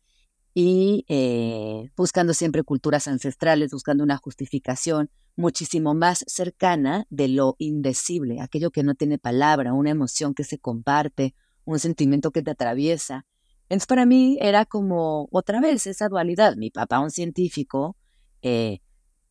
y 0.53 1.05
eh, 1.07 1.89
buscando 1.95 2.33
siempre 2.33 2.63
culturas 2.63 3.07
ancestrales, 3.07 3.71
buscando 3.71 4.03
una 4.03 4.17
justificación 4.17 5.09
muchísimo 5.35 5.93
más 5.93 6.25
cercana 6.27 7.05
de 7.09 7.29
lo 7.29 7.55
indecible, 7.57 8.41
aquello 8.41 8.71
que 8.71 8.83
no 8.83 8.95
tiene 8.95 9.17
palabra, 9.17 9.73
una 9.73 9.91
emoción 9.91 10.33
que 10.33 10.43
se 10.43 10.59
comparte, 10.59 11.35
un 11.63 11.79
sentimiento 11.79 12.31
que 12.31 12.41
te 12.41 12.51
atraviesa. 12.51 13.25
Entonces 13.63 13.87
para 13.87 14.05
mí 14.05 14.37
era 14.41 14.65
como 14.65 15.29
otra 15.31 15.61
vez 15.61 15.87
esa 15.87 16.09
dualidad. 16.09 16.57
Mi 16.57 16.69
papá, 16.69 16.99
un 16.99 17.11
científico, 17.11 17.95
eh, 18.41 18.79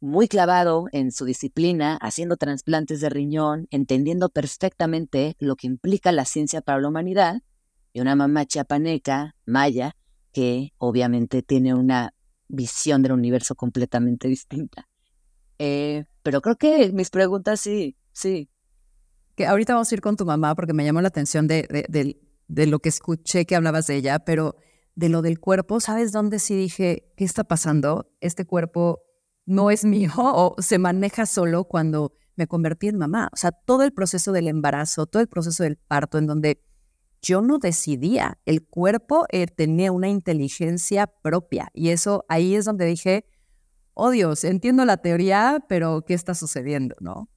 muy 0.01 0.29
clavado 0.29 0.87
en 0.93 1.13
su 1.13 1.27
disciplina, 1.27 1.99
haciendo 2.01 2.39
trasplantes 2.39 3.03
de 3.03 3.11
riñón, 3.11 3.69
entendiendo 3.71 4.31
perfectamente 4.31 5.37
lo 5.39 5.57
que 5.57 5.67
implica 5.67 6.11
la 6.11 6.25
ciencia 6.25 6.63
para 6.63 6.81
la 6.81 6.89
humanidad, 6.89 7.43
y 7.93 8.01
una 8.01 8.17
mamá 8.17 8.47
chiapaneca, 8.47 9.35
maya, 9.45 9.97
que 10.33 10.73
obviamente 10.79 11.43
tiene 11.43 11.75
una 11.75 12.15
visión 12.49 13.03
del 13.03 13.13
universo 13.13 13.55
completamente 13.55 14.29
distinta. 14.29 14.89
Eh, 15.59 16.05
pero 16.23 16.41
creo 16.41 16.57
que 16.57 16.93
mis 16.93 17.11
preguntas 17.11 17.61
sí, 17.61 17.97
sí. 18.13 18.49
Que 19.35 19.47
ahorita 19.47 19.75
vamos 19.75 19.91
a 19.91 19.95
ir 19.95 20.01
con 20.01 20.17
tu 20.17 20.25
mamá 20.25 20.55
porque 20.55 20.73
me 20.73 20.85
llamó 20.85 21.01
la 21.01 21.09
atención 21.09 21.47
de, 21.47 21.67
de, 21.71 22.17
de, 22.49 22.67
lo 22.67 22.79
que 22.81 22.89
escuché 22.89 23.47
que 23.47 23.57
hablabas 23.57 23.87
de 23.87 23.97
ella, 23.97 24.19
pero 24.21 24.57
de 24.95 25.09
lo 25.09 25.23
del 25.23 25.39
cuerpo, 25.39 25.81
¿sabes 25.81 26.13
dónde 26.13 26.39
sí 26.39 26.55
dije, 26.57 27.13
qué 27.17 27.25
está 27.25 27.45
pasando? 27.45 28.11
Este 28.21 28.45
cuerpo 28.45 29.03
no 29.47 29.71
es 29.71 29.85
mío 29.85 30.13
o 30.17 30.57
se 30.59 30.79
maneja 30.79 31.27
solo 31.27 31.65
cuando 31.65 32.13
me 32.37 32.47
convertí 32.47 32.89
en 32.89 32.99
mamá. 32.99 33.29
O 33.33 33.37
sea, 33.37 33.53
todo 33.53 33.83
el 33.83 33.93
proceso 33.93 34.33
del 34.33 34.49
embarazo, 34.49 35.07
todo 35.07 35.23
el 35.23 35.29
proceso 35.29 35.63
del 35.63 35.77
parto, 35.77 36.19
en 36.19 36.27
donde 36.27 36.63
yo 37.23 37.43
no 37.43 37.59
decidía, 37.59 38.39
el 38.47 38.67
cuerpo 38.67 39.27
eh, 39.31 39.47
tenía 39.47 39.93
una 39.93 40.09
inteligencia 40.09 41.07
propia 41.07 41.71
y 41.75 41.91
eso 41.91 42.25
ahí 42.29 42.55
es 42.55 42.65
donde 42.65 42.87
dije, 42.87 43.27
oh 43.95 44.11
Dios, 44.11 44.45
entiendo 44.45 44.85
la 44.85 44.97
teoría, 44.97 45.65
pero 45.69 46.03
¿qué 46.07 46.15
está 46.15 46.35
sucediendo? 46.35 46.97
¿No? 47.01 47.29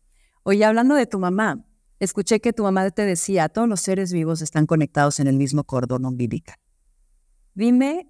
Oye, 0.43 0.63
hablando 0.65 0.95
de 0.95 1.05
tu 1.05 1.19
mamá, 1.19 1.65
escuché 1.99 2.39
que 2.39 2.53
tu 2.53 2.63
mamá 2.63 2.89
te 2.91 3.05
decía, 3.05 3.49
todos 3.49 3.67
los 3.67 3.81
seres 3.81 4.11
vivos 4.11 4.41
están 4.41 4.65
conectados 4.65 5.19
en 5.19 5.27
el 5.27 5.37
mismo 5.37 5.63
cordón 5.63 6.05
umbilical. 6.05 6.55
Dime 7.53 8.09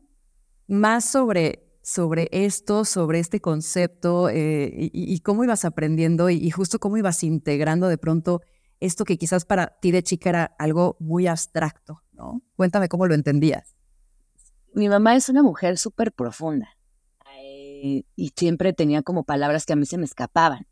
más 0.68 1.06
sobre, 1.06 1.77
sobre 1.82 2.30
esto, 2.32 2.86
sobre 2.86 3.20
este 3.20 3.42
concepto 3.42 4.30
eh, 4.30 4.72
y, 4.74 5.20
cómo 5.20 5.44
ibas 5.44 5.65
aprendiendo 5.65 6.30
y, 6.30 6.50
justo 6.50 6.80
cómo 6.80 6.98
ibas 6.98 7.24
integrando 7.24 7.88
de 7.88 7.98
pronto 7.98 8.42
esto 8.86 9.06
que 9.06 9.18
quizás 9.18 9.46
para 9.46 9.78
ti 9.80 9.92
de 9.92 10.04
chica 10.04 10.30
era 10.30 10.44
algo 10.60 10.98
muy 11.00 11.28
abstracto, 11.28 12.02
¿no? 12.12 12.42
Cuéntame 12.56 12.90
cómo 12.90 13.08
lo 13.08 13.16
entendías. 13.16 13.75
Mi 14.74 14.90
mamá 14.90 15.16
es 15.16 15.30
una 15.30 15.42
mujer 15.42 15.78
súper 15.78 16.12
profunda 16.12 16.70
y 17.84 18.34
siempre 18.36 18.74
tenía 18.74 19.02
como 19.02 19.24
palabras 19.24 19.66
que 19.66 19.74
a 19.74 19.75
mí 19.75 19.86
se 19.86 19.98
me 19.98 20.06
escapaban. 20.06 20.68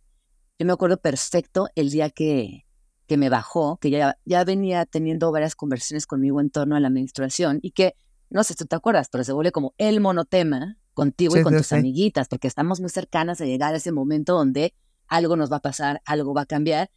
Yo 0.57 0.65
me 0.65 0.73
acuerdo 0.73 0.97
perfecto 0.97 1.67
el 1.75 1.89
día 1.89 2.09
que, 2.09 2.65
que 3.07 3.17
me 3.17 3.29
bajó, 3.29 3.77
que 3.77 3.89
ya, 3.89 4.17
ya 4.25 4.43
venía 4.43 4.85
teniendo 4.85 5.31
varias 5.31 5.55
conversaciones 5.55 6.05
conmigo 6.05 6.39
en 6.39 6.49
torno 6.49 6.75
a 6.75 6.79
la 6.79 6.89
menstruación 6.89 7.59
y 7.61 7.71
que, 7.71 7.95
no 8.29 8.43
sé 8.43 8.53
si 8.53 8.59
tú 8.59 8.65
te 8.65 8.75
acuerdas, 8.75 9.09
pero 9.11 9.23
se 9.23 9.33
vuelve 9.33 9.51
como 9.51 9.73
el 9.77 9.99
monotema 9.99 10.77
contigo 10.93 11.37
y 11.37 11.43
con 11.43 11.55
tus 11.55 11.73
amiguitas, 11.73 12.27
porque 12.27 12.47
estamos 12.47 12.79
muy 12.79 12.89
cercanas 12.89 13.41
a 13.41 13.45
llegar 13.45 13.73
a 13.73 13.77
ese 13.77 13.91
momento 13.91 14.33
donde 14.33 14.73
algo 15.07 15.35
nos 15.35 15.51
va 15.51 15.57
a 15.57 15.61
pasar, 15.61 16.01
algo 16.05 16.33
va 16.33 16.41
a 16.41 16.45
cambiar 16.45 16.89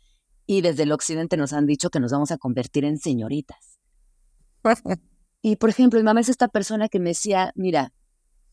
y 0.46 0.60
desde 0.60 0.84
el 0.84 0.92
occidente 0.92 1.36
nos 1.36 1.52
han 1.52 1.66
dicho 1.66 1.90
que 1.90 2.00
nos 2.00 2.12
vamos 2.12 2.30
a 2.30 2.38
convertir 2.38 2.84
en 2.84 2.98
señoritas. 2.98 3.78
y 5.42 5.56
por 5.56 5.70
ejemplo, 5.70 5.98
mi 5.98 6.04
mamá 6.04 6.20
es 6.20 6.28
esta 6.28 6.48
persona 6.48 6.88
que 6.88 7.00
me 7.00 7.10
decía, 7.10 7.52
mira, 7.54 7.92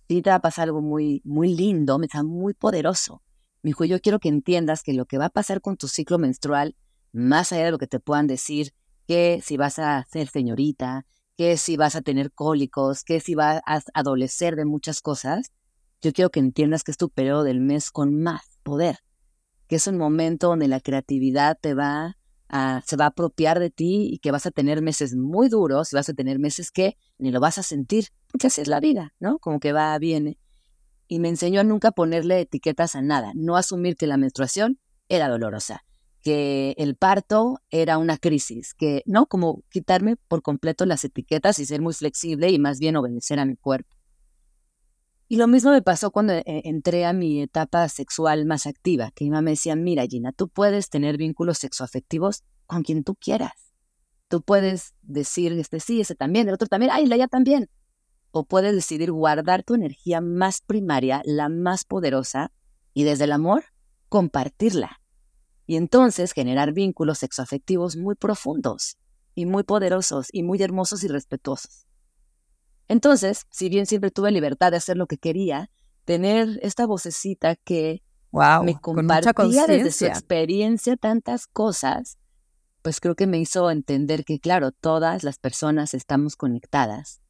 te 0.07 0.29
va 0.29 0.35
a 0.35 0.41
pasar 0.41 0.67
algo 0.67 0.81
muy, 0.81 1.21
muy 1.23 1.55
lindo, 1.55 1.97
me 1.97 2.07
está 2.07 2.23
muy 2.23 2.53
poderoso. 2.53 3.21
Me 3.63 3.69
dijo, 3.69 3.85
yo 3.85 4.01
quiero 4.01 4.19
que 4.19 4.27
entiendas 4.27 4.83
que 4.83 4.93
lo 4.93 5.05
que 5.05 5.17
va 5.17 5.25
a 5.25 5.29
pasar 5.29 5.61
con 5.61 5.77
tu 5.77 5.87
ciclo 5.87 6.17
menstrual, 6.17 6.75
más 7.13 7.53
allá 7.53 7.65
de 7.65 7.71
lo 7.71 7.77
que 7.77 7.87
te 7.87 7.99
puedan 7.99 8.27
decir, 8.27 8.73
que 9.07 9.41
si 9.43 9.55
vas 9.55 9.79
a 9.79 10.05
ser 10.11 10.27
señorita, 10.27 11.05
que 11.37 11.57
si 11.57 11.77
vas 11.77 11.95
a 11.95 12.01
tener 12.01 12.31
cólicos, 12.31 13.03
que 13.03 13.19
si 13.19 13.35
vas 13.35 13.61
a 13.65 13.81
adolecer 13.93 14.55
de 14.55 14.65
muchas 14.65 15.01
cosas, 15.01 15.51
yo 16.01 16.11
quiero 16.11 16.29
que 16.29 16.39
entiendas 16.39 16.83
que 16.83 16.91
es 16.91 16.97
tu 16.97 17.09
periodo 17.09 17.43
del 17.43 17.61
mes 17.61 17.91
con 17.91 18.21
más 18.21 18.59
poder, 18.63 18.99
que 19.71 19.77
es 19.77 19.87
un 19.87 19.97
momento 19.97 20.49
donde 20.49 20.67
la 20.67 20.81
creatividad 20.81 21.57
te 21.57 21.73
va 21.73 22.17
a, 22.49 22.81
se 22.85 22.97
va 22.97 23.05
a 23.05 23.07
apropiar 23.07 23.57
de 23.57 23.69
ti 23.69 24.09
y 24.11 24.19
que 24.19 24.29
vas 24.29 24.45
a 24.45 24.51
tener 24.51 24.81
meses 24.81 25.15
muy 25.15 25.47
duros 25.47 25.93
y 25.93 25.95
vas 25.95 26.09
a 26.09 26.13
tener 26.13 26.39
meses 26.39 26.71
que 26.71 26.97
ni 27.17 27.31
lo 27.31 27.39
vas 27.39 27.57
a 27.57 27.63
sentir, 27.63 28.07
porque 28.29 28.47
así 28.47 28.59
es 28.59 28.67
la 28.67 28.81
vida, 28.81 29.13
¿no? 29.21 29.39
Como 29.39 29.61
que 29.61 29.71
va, 29.71 29.97
viene. 29.97 30.37
Y 31.07 31.19
me 31.19 31.29
enseñó 31.29 31.61
a 31.61 31.63
nunca 31.63 31.93
ponerle 31.93 32.41
etiquetas 32.41 32.97
a 32.97 33.01
nada, 33.01 33.31
no 33.33 33.55
asumir 33.55 33.95
que 33.95 34.07
la 34.07 34.17
menstruación 34.17 34.77
era 35.07 35.29
dolorosa, 35.29 35.85
que 36.21 36.75
el 36.77 36.97
parto 36.97 37.61
era 37.69 37.97
una 37.97 38.17
crisis, 38.17 38.73
que 38.73 39.03
no, 39.05 39.25
como 39.25 39.63
quitarme 39.69 40.17
por 40.17 40.41
completo 40.41 40.85
las 40.85 41.05
etiquetas 41.05 41.59
y 41.59 41.65
ser 41.65 41.81
muy 41.81 41.93
flexible 41.93 42.49
y 42.49 42.59
más 42.59 42.79
bien 42.79 42.97
obedecer 42.97 43.39
a 43.39 43.45
mi 43.45 43.55
cuerpo. 43.55 43.95
Y 45.31 45.37
lo 45.37 45.47
mismo 45.47 45.71
me 45.71 45.81
pasó 45.81 46.11
cuando 46.11 46.33
eh, 46.33 46.43
entré 46.45 47.05
a 47.05 47.13
mi 47.13 47.41
etapa 47.41 47.87
sexual 47.87 48.45
más 48.45 48.67
activa, 48.67 49.11
que 49.15 49.23
mi 49.23 49.29
mamá 49.29 49.43
me 49.43 49.51
decía, 49.51 49.77
mira 49.77 50.05
Gina, 50.05 50.33
tú 50.33 50.49
puedes 50.49 50.89
tener 50.89 51.15
vínculos 51.15 51.59
sexoafectivos 51.59 52.43
con 52.65 52.83
quien 52.83 53.05
tú 53.05 53.15
quieras. 53.15 53.53
Tú 54.27 54.41
puedes 54.41 54.93
decir, 55.01 55.53
este 55.53 55.79
sí, 55.79 56.01
ese 56.01 56.15
también, 56.15 56.49
el 56.49 56.55
otro 56.55 56.67
también, 56.67 56.91
ay, 56.91 57.05
la 57.05 57.15
ya 57.15 57.29
también 57.29 57.69
o 58.31 58.43
puedes 58.43 58.75
decidir 58.75 59.13
guardar 59.13 59.63
tu 59.63 59.73
energía 59.73 60.19
más 60.19 60.59
primaria, 60.59 61.21
la 61.23 61.47
más 61.47 61.85
poderosa, 61.85 62.51
y 62.93 63.05
desde 63.05 63.23
el 63.23 63.31
amor, 63.31 63.63
compartirla. 64.09 64.99
Y 65.65 65.77
entonces 65.77 66.33
generar 66.33 66.73
vínculos 66.73 67.19
sexoafectivos 67.19 67.95
muy 67.95 68.15
profundos 68.15 68.97
y 69.33 69.45
muy 69.45 69.63
poderosos 69.63 70.27
y 70.33 70.43
muy 70.43 70.61
hermosos 70.61 71.05
y 71.05 71.07
respetuosos. 71.07 71.87
Entonces, 72.91 73.45
si 73.49 73.69
bien 73.69 73.85
siempre 73.85 74.11
tuve 74.11 74.31
libertad 74.31 74.71
de 74.71 74.77
hacer 74.77 74.97
lo 74.97 75.07
que 75.07 75.17
quería, 75.17 75.69
tener 76.05 76.59
esta 76.61 76.85
vocecita 76.85 77.55
que 77.55 78.03
me 78.63 78.79
compartía 78.79 79.65
desde 79.67 79.91
su 79.91 80.05
experiencia 80.05 80.97
tantas 80.97 81.47
cosas, 81.47 82.17
pues 82.81 82.99
creo 82.99 83.15
que 83.15 83.27
me 83.27 83.39
hizo 83.39 83.71
entender 83.71 84.25
que, 84.25 84.39
claro, 84.39 84.71
todas 84.71 85.23
las 85.23 85.39
personas 85.39 85.93
estamos 85.93 86.35
conectadas 86.35 87.21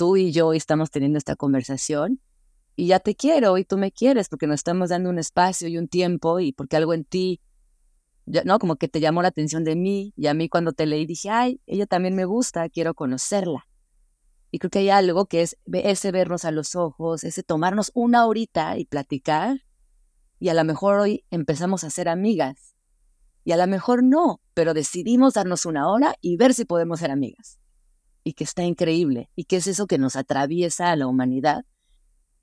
tú 0.00 0.16
y 0.16 0.32
yo 0.32 0.54
estamos 0.54 0.90
teniendo 0.90 1.18
esta 1.18 1.36
conversación 1.36 2.22
y 2.74 2.86
ya 2.86 3.00
te 3.00 3.14
quiero 3.14 3.58
y 3.58 3.66
tú 3.66 3.76
me 3.76 3.92
quieres 3.92 4.30
porque 4.30 4.46
nos 4.46 4.60
estamos 4.60 4.88
dando 4.88 5.10
un 5.10 5.18
espacio 5.18 5.68
y 5.68 5.76
un 5.76 5.88
tiempo 5.88 6.40
y 6.40 6.52
porque 6.52 6.78
algo 6.78 6.94
en 6.94 7.04
ti, 7.04 7.42
¿no? 8.24 8.58
Como 8.58 8.76
que 8.76 8.88
te 8.88 8.98
llamó 8.98 9.20
la 9.20 9.28
atención 9.28 9.62
de 9.62 9.76
mí 9.76 10.14
y 10.16 10.28
a 10.28 10.32
mí 10.32 10.48
cuando 10.48 10.72
te 10.72 10.86
leí 10.86 11.04
dije, 11.04 11.28
ay, 11.28 11.60
ella 11.66 11.84
también 11.84 12.14
me 12.16 12.24
gusta, 12.24 12.66
quiero 12.70 12.94
conocerla. 12.94 13.66
Y 14.50 14.58
creo 14.58 14.70
que 14.70 14.80
hay 14.80 14.90
algo 14.90 15.26
que 15.26 15.42
es 15.42 15.56
ese 15.72 16.10
vernos 16.10 16.44
a 16.44 16.50
los 16.50 16.74
ojos, 16.74 17.24
ese 17.24 17.42
tomarnos 17.42 17.92
una 17.94 18.26
horita 18.26 18.78
y 18.78 18.84
platicar 18.84 19.62
y 20.40 20.48
a 20.48 20.54
lo 20.54 20.64
mejor 20.64 20.98
hoy 20.98 21.24
empezamos 21.30 21.84
a 21.84 21.90
ser 21.90 22.08
amigas. 22.08 22.74
Y 23.44 23.52
a 23.52 23.56
lo 23.56 23.66
mejor 23.66 24.02
no, 24.02 24.40
pero 24.54 24.74
decidimos 24.74 25.34
darnos 25.34 25.66
una 25.66 25.88
hora 25.90 26.14
y 26.20 26.36
ver 26.36 26.54
si 26.54 26.64
podemos 26.64 27.00
ser 27.00 27.10
amigas 27.10 27.58
y 28.24 28.32
que 28.34 28.44
está 28.44 28.64
increíble 28.64 29.30
y 29.34 29.44
que 29.44 29.56
es 29.56 29.66
eso 29.66 29.86
que 29.86 29.98
nos 29.98 30.16
atraviesa 30.16 30.90
a 30.90 30.96
la 30.96 31.06
humanidad, 31.06 31.64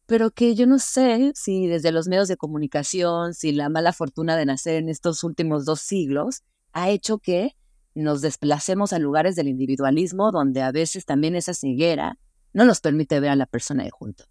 pero 0.05 0.31
que 0.31 0.55
yo 0.55 0.65
no 0.65 0.79
sé 0.79 1.31
si 1.35 1.67
desde 1.67 1.91
los 1.91 2.07
medios 2.07 2.27
de 2.27 2.37
comunicación, 2.37 3.33
si 3.33 3.51
la 3.51 3.69
mala 3.69 3.93
fortuna 3.93 4.35
de 4.37 4.45
nacer 4.45 4.75
en 4.75 4.89
estos 4.89 5.23
últimos 5.23 5.65
dos 5.65 5.81
siglos 5.81 6.43
ha 6.71 6.89
hecho 6.89 7.19
que 7.19 7.55
nos 7.97 8.21
desplacemos 8.21 8.93
a 8.93 8.99
lugares 8.99 9.35
del 9.35 9.47
individualismo 9.47 10.31
donde 10.31 10.61
a 10.61 10.71
veces 10.71 11.05
también 11.05 11.35
esa 11.35 11.53
ceguera 11.53 12.17
no 12.53 12.65
nos 12.65 12.79
permite 12.81 13.19
ver 13.19 13.31
a 13.31 13.35
la 13.35 13.45
persona 13.45 13.83
de 13.83 13.91
junto. 13.91 14.25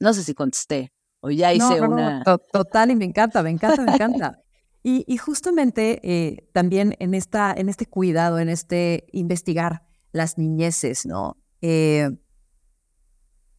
No 0.00 0.12
sé 0.12 0.22
si 0.22 0.34
contesté 0.34 0.92
o 1.20 1.30
ya 1.30 1.54
hice 1.54 1.80
una... 1.80 2.22
total, 2.52 2.90
y 2.90 2.96
me 2.96 3.06
encanta, 3.06 3.42
me 3.42 3.50
encanta, 3.50 3.82
me 3.82 3.92
encanta. 3.94 4.40
Y, 4.82 5.16
justamente 5.16 5.98
eh, 6.02 6.50
también 6.52 6.94
en, 6.98 7.14
esta, 7.14 7.54
en 7.56 7.70
este 7.70 7.86
cuidado, 7.86 8.38
en 8.38 8.50
este 8.50 9.06
investigar 9.12 9.82
las 10.12 10.36
niñeces, 10.36 11.06
¿no? 11.06 11.38
Eh, 11.62 12.10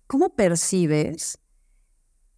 ¿Cómo 0.05 0.35
percibes 0.35 1.39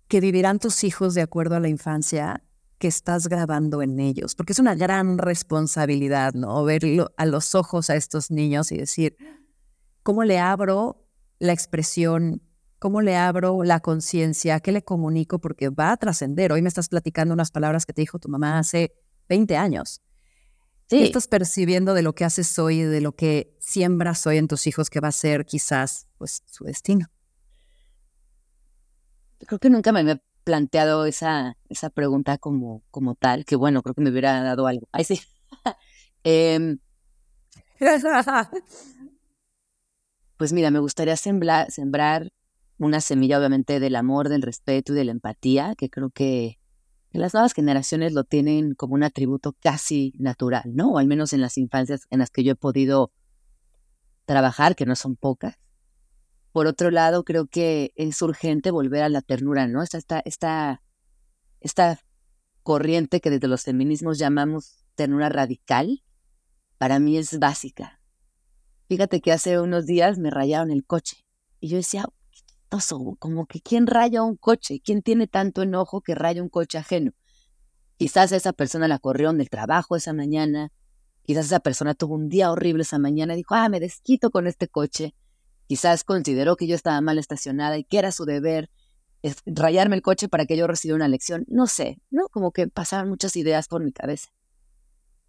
que 0.08 0.22
vivirán 0.22 0.60
tus 0.60 0.86
hijos 0.86 1.14
de 1.16 1.22
acuerdo 1.22 1.58
a 1.58 1.60
la 1.60 1.68
infancia 1.68 2.42
que 2.78 2.88
estás 2.88 3.28
grabando 3.28 3.82
en 3.82 4.00
ellos? 4.00 4.36
Porque 4.36 4.54
es 4.54 4.60
una 4.60 4.76
gran 4.76 5.18
responsabilidad, 5.18 6.34
¿no? 6.34 6.64
Verlo 6.64 7.12
a 7.18 7.26
los 7.26 7.56
ojos 7.56 7.90
a 7.90 7.96
estos 7.96 8.32
niños 8.32 8.72
y 8.72 8.78
decir, 8.78 9.18
¿cómo 10.04 10.24
le 10.24 10.40
abro 10.40 11.08
la 11.40 11.54
expresión 11.54 12.42
¿Cómo 12.80 13.02
le 13.02 13.16
abro 13.16 13.64
la 13.64 13.80
conciencia? 13.80 14.60
¿Qué 14.60 14.72
le 14.72 14.84
comunico? 14.84 15.40
Porque 15.40 15.70
va 15.70 15.92
a 15.92 15.98
trascender. 15.98 16.52
Hoy 16.52 16.62
me 16.62 16.70
estás 16.70 16.90
platicando 16.90 17.34
unas 17.34 17.50
palabras 17.50 17.88
que 17.88 17.94
te 17.94 18.02
dijo 18.02 18.20
tu 18.20 18.30
mamá 18.30 18.60
hace 18.60 18.94
20 19.30 19.58
años. 19.58 20.02
Sí. 20.88 21.00
¿Qué 21.00 21.04
estás 21.06 21.28
percibiendo 21.28 21.96
de 21.96 22.04
lo 22.04 22.14
que 22.14 22.24
haces 22.24 22.58
hoy, 22.60 22.82
de 22.82 23.02
lo 23.02 23.14
que 23.14 23.58
siembras 23.60 24.28
hoy 24.28 24.38
en 24.38 24.48
tus 24.48 24.68
hijos, 24.68 24.92
que 24.92 25.00
va 25.00 25.08
a 25.08 25.12
ser 25.12 25.46
quizás 25.46 26.08
pues, 26.20 26.44
su 26.46 26.66
destino? 26.66 27.08
Creo 29.40 29.60
que 29.60 29.70
nunca 29.72 29.92
me 29.92 30.22
planteado 30.48 31.06
esa, 31.06 31.58
esa 31.68 31.90
pregunta 31.90 32.38
como, 32.38 32.82
como 32.90 33.16
tal, 33.16 33.44
que 33.44 33.58
bueno, 33.58 33.84
creo 33.84 33.94
que 33.94 34.02
me 34.02 34.12
hubiera 34.12 34.42
dado 34.42 34.66
algo. 34.66 34.88
Ay, 34.94 35.04
sí. 35.04 35.20
Em, 36.24 36.80
pues 40.38 40.54
mira, 40.54 40.72
me 40.72 40.80
gustaría 40.80 41.18
sembrar, 41.18 41.70
sembrar 41.70 42.30
una 42.78 43.02
semilla 43.02 43.38
obviamente 43.38 43.82
del 43.82 43.98
amor, 43.98 44.30
del 44.30 44.42
respeto 44.42 44.94
y 44.94 44.96
de 44.96 45.04
la 45.04 45.12
empatía, 45.12 45.76
que 45.78 45.90
creo 45.90 46.10
que, 46.10 46.60
las 47.12 47.34
nuevas 47.34 47.54
generaciones 47.54 48.14
lo 48.14 48.24
tienen 48.24 48.74
como 48.74 48.94
un 48.94 49.04
atributo 49.04 49.54
casi 49.62 50.14
natural, 50.18 50.64
¿no? 50.74 50.92
O 50.94 50.98
al 50.98 51.08
menos 51.08 51.34
en 51.34 51.42
las 51.42 51.58
infancias 51.58 52.08
en 52.10 52.20
las 52.20 52.30
que 52.30 52.44
yo 52.46 52.54
he 52.54 52.56
podido 52.56 53.12
trabajar, 54.26 54.76
que 54.78 54.86
no 54.86 54.96
son 54.96 55.18
pocas. 55.18 55.58
Por 56.52 56.68
otro 56.68 56.92
lado, 56.92 57.24
creo 57.24 57.48
que 57.48 57.92
es 57.96 58.22
urgente 58.22 58.72
volver 58.72 59.04
a 59.04 59.10
la 59.10 59.22
ternura, 59.22 59.68
¿no? 59.68 59.84
Esta, 59.84 59.98
esta, 59.98 60.22
esta, 60.26 60.82
esta 61.60 62.00
corriente 62.64 63.22
que 63.22 63.30
desde 63.30 63.48
los 63.48 63.64
feminismos 63.64 64.18
llamamos 64.18 64.86
ternura 64.96 65.30
radical, 65.30 66.04
para 66.78 67.00
mí 67.00 67.18
es 67.18 67.40
básica. 67.40 68.02
Fíjate 68.88 69.22
que 69.22 69.32
hace 69.32 69.60
unos 69.60 69.86
días 69.86 70.18
me 70.18 70.30
rayaron 70.30 70.72
el 70.72 70.86
coche 70.86 71.26
y 71.60 71.70
yo 71.70 71.78
decía, 71.78 72.06
como 73.20 73.46
que 73.46 73.62
quién 73.62 73.88
raya 73.88 74.24
un 74.24 74.36
coche, 74.36 74.82
quién 74.84 75.02
tiene 75.02 75.28
tanto 75.28 75.62
enojo 75.62 76.02
que 76.02 76.16
raya 76.16 76.42
un 76.42 76.50
coche 76.50 76.78
ajeno. 76.78 77.12
Quizás 77.98 78.32
esa 78.32 78.54
persona 78.54 78.88
la 78.88 79.00
corrió 79.00 79.30
en 79.30 79.42
el 79.42 79.50
trabajo 79.50 79.96
esa 79.96 80.14
mañana, 80.14 80.72
quizás 81.24 81.48
esa 81.48 81.60
persona 81.60 81.94
tuvo 81.96 82.16
un 82.16 82.30
día 82.30 82.52
horrible 82.52 82.84
esa 82.84 83.00
mañana 83.00 83.34
y 83.34 83.38
dijo, 83.38 83.56
ah, 83.56 83.70
me 83.70 83.80
desquito 83.80 84.30
con 84.30 84.48
este 84.48 84.68
coche. 84.68 85.16
Quizás 85.68 86.04
consideró 86.04 86.56
que 86.56 86.68
yo 86.68 86.76
estaba 86.76 87.00
mal 87.02 87.20
estacionada 87.20 87.78
y 87.78 87.84
que 87.84 88.00
era 88.00 88.12
su 88.12 88.26
deber 88.26 88.70
rayarme 89.46 89.96
el 89.96 90.02
coche 90.02 90.30
para 90.30 90.46
que 90.46 90.58
yo 90.58 90.68
recibiera 90.68 90.96
una 90.96 91.08
lección. 91.08 91.46
No 91.48 91.68
sé, 91.68 92.00
¿no? 92.10 92.28
Como 92.30 92.52
que 92.52 92.68
pasaban 92.68 93.10
muchas 93.10 93.36
ideas 93.36 93.68
por 93.68 93.84
mi 93.84 93.92
cabeza. 93.92 94.30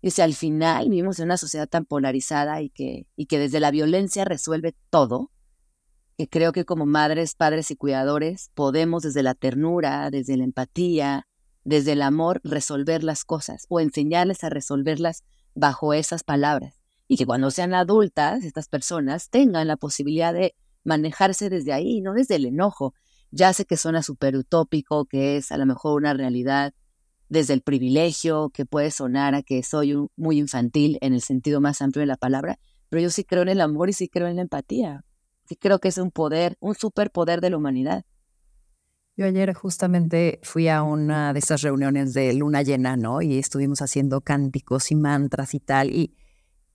Y 0.01 0.13
si 0.13 0.23
al 0.23 0.35
final 0.35 0.89
vivimos 0.89 1.19
en 1.19 1.27
una 1.27 1.37
sociedad 1.37 1.69
tan 1.69 1.85
polarizada 1.85 2.63
y 2.63 2.71
que, 2.71 3.07
y 3.17 3.27
que 3.27 3.39
desde 3.39 3.59
la 3.59 3.71
violencia 3.71 4.25
resuelve 4.25 4.77
todo, 4.91 5.33
que 6.17 6.29
creo 6.29 6.53
que 6.53 6.65
como 6.65 6.87
madres, 6.87 7.35
padres 7.35 7.71
y 7.71 7.77
cuidadores 7.77 8.51
podemos 8.55 9.03
desde 9.03 9.23
la 9.23 9.35
ternura, 9.35 10.11
desde 10.11 10.37
la 10.37 10.45
empatía, 10.45 11.27
desde 11.65 11.93
el 11.93 12.03
amor 12.03 12.41
resolver 12.45 13.03
las 13.03 13.25
cosas 13.25 13.67
o 13.69 13.81
enseñarles 13.81 14.45
a 14.45 14.51
resolverlas 14.51 15.25
bajo 15.55 15.93
esas 15.93 16.23
palabras. 16.23 16.78
Y 17.09 17.17
que 17.17 17.27
cuando 17.27 17.51
sean 17.51 17.75
adultas, 17.75 18.45
estas 18.45 18.69
personas 18.69 19.31
tengan 19.31 19.67
la 19.67 19.77
posibilidad 19.77 20.33
de 20.33 20.55
manejarse 20.85 21.51
desde 21.51 21.73
ahí, 21.73 22.01
no 22.01 22.13
desde 22.13 22.37
el 22.37 22.45
enojo. 22.47 22.95
Ya 23.31 23.53
sé 23.53 23.65
que 23.65 23.77
suena 23.77 24.03
súper 24.03 24.37
utópico, 24.37 25.07
que 25.07 25.37
es 25.37 25.51
a 25.51 25.57
lo 25.57 25.67
mejor 25.67 26.01
una 26.01 26.15
realidad 26.15 26.75
desde 27.29 27.55
el 27.55 27.63
privilegio, 27.63 28.51
que 28.51 28.65
puede 28.65 28.91
sonar 28.91 29.35
a 29.35 29.43
que 29.43 29.63
soy 29.63 29.97
muy 30.17 30.39
infantil 30.39 30.99
en 31.01 31.15
el 31.15 31.23
sentido 31.23 31.61
más 31.61 31.83
amplio 31.83 32.01
de 32.01 32.07
la 32.07 32.17
palabra, 32.17 32.59
pero 32.89 33.03
yo 33.03 33.11
sí 33.11 33.25
creo 33.25 33.43
en 33.43 33.49
el 33.49 33.61
amor 33.61 33.91
y 33.91 33.93
sí 33.93 34.09
creo 34.09 34.29
en 34.29 34.37
la 34.37 34.43
empatía 34.43 35.05
que 35.49 35.57
creo 35.57 35.81
que 35.81 35.89
es 35.89 35.99
un 35.99 36.11
poder, 36.11 36.57
un 36.61 36.75
superpoder 36.75 37.41
de 37.41 37.51
la 37.51 37.57
humanidad. 37.57 38.05
Yo 39.17 39.25
ayer 39.25 39.53
justamente 39.55 40.39
fui 40.45 40.69
a 40.69 40.83
una 40.83 41.33
de 41.33 41.41
esas 41.41 41.63
reuniones 41.63 42.13
de 42.13 42.33
luna 42.35 42.63
llena, 42.63 42.97
¿no? 42.97 43.21
Y 43.21 43.39
estuvimos 43.39 43.83
haciendo 43.83 44.21
cánticos 44.21 44.93
y 44.93 44.95
mantras 44.95 45.55
y 45.55 45.61
tal. 45.61 45.91
Y 45.91 46.15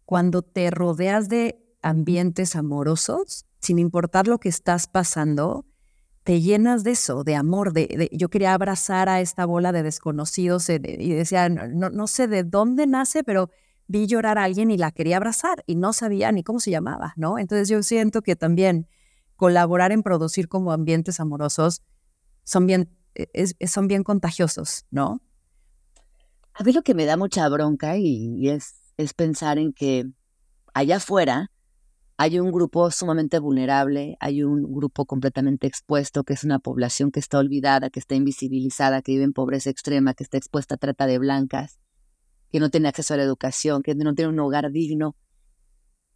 cuando 0.06 0.42
te 0.42 0.70
rodeas 0.72 1.30
de 1.30 1.60
ambientes 1.82 2.56
amorosos, 2.56 3.46
sin 3.60 3.80
importar 3.80 4.28
lo 4.28 4.39
que 4.39 4.50
estás 4.50 4.88
pasando, 4.88 5.66
te 6.24 6.42
llenas 6.42 6.84
de 6.84 6.92
eso, 6.92 7.24
de 7.24 7.36
amor. 7.36 7.74
De, 7.74 8.10
yo 8.12 8.30
quería 8.30 8.54
abrazar 8.54 9.10
a 9.10 9.22
esta 9.22 9.46
bola 9.46 9.72
de 9.72 9.84
desconocidos 9.84 10.70
eh, 10.70 10.82
y 10.84 11.13
decía, 11.13 11.50
no, 11.50 11.89
no 11.89 12.08
sé 12.08 12.28
de 12.28 12.44
dónde 12.44 12.88
nace, 12.88 13.24
pero 13.24 13.50
vi 13.88 14.08
llorar 14.08 14.38
a 14.38 14.44
alguien 14.44 14.72
y 14.72 14.78
la 14.78 14.92
quería 14.92 15.18
abrazar 15.18 15.63
y 15.68 15.76
no 15.76 15.94
sabía 15.94 16.32
ni 16.32 16.44
cómo 16.44 16.60
se 16.60 16.72
llamaba, 16.72 17.13
¿no? 17.18 17.38
Entonces 17.38 17.70
yo 17.70 17.84
siento 17.84 18.22
que 18.22 18.36
también 18.36 18.88
colaborar 19.36 19.92
en 19.92 20.04
producir 20.04 20.48
como 20.48 20.72
ambientes 20.72 21.20
amorosos 21.20 21.82
son 22.44 22.66
bien, 22.66 22.89
e, 23.16 23.68
son 23.68 23.88
bien 23.88 24.04
contagiosos, 24.04 24.86
¿no? 24.89 25.22
A 26.54 26.63
mí 26.63 26.72
lo 26.72 26.84
que 26.84 26.94
me 26.94 27.06
da 27.06 27.18
mucha 27.18 27.48
bronca 27.50 27.98
y, 27.98 28.48
es, 28.50 28.76
es 28.97 29.13
pensar 29.13 29.58
en 29.58 29.73
que 29.73 30.06
allá 30.73 30.97
afuera 30.97 31.51
hay 32.17 32.39
un 32.39 32.51
grupo 32.51 32.91
sumamente 32.91 33.39
vulnerable, 33.39 34.17
hay 34.19 34.43
un 34.43 34.71
grupo 34.71 35.06
completamente 35.06 35.67
expuesto, 35.67 36.23
que 36.23 36.34
es 36.34 36.43
una 36.43 36.60
población 36.60 37.12
que 37.12 37.19
está 37.19 37.39
olvidada, 37.39 37.89
que 37.89 37.99
está 37.99 38.15
invisibilizada, 38.15 39.01
que 39.01 39.13
vive 39.13 39.23
en 39.23 39.34
pobreza 39.34 39.69
extrema, 39.69 40.13
que 40.13 40.23
está 40.23 40.38
expuesta 40.38 40.75
a 40.75 40.77
trata 40.77 41.08
de 41.08 41.17
blancas, 41.17 41.79
que 42.51 42.60
no 42.60 42.69
tiene 42.69 42.88
acceso 42.88 43.15
a 43.15 43.17
la 43.17 43.23
educación, 43.23 43.82
que 43.82 43.95
no 43.95 44.13
tiene 44.13 44.32
un 44.32 44.39
hogar 44.39 44.71
digno. 44.71 45.15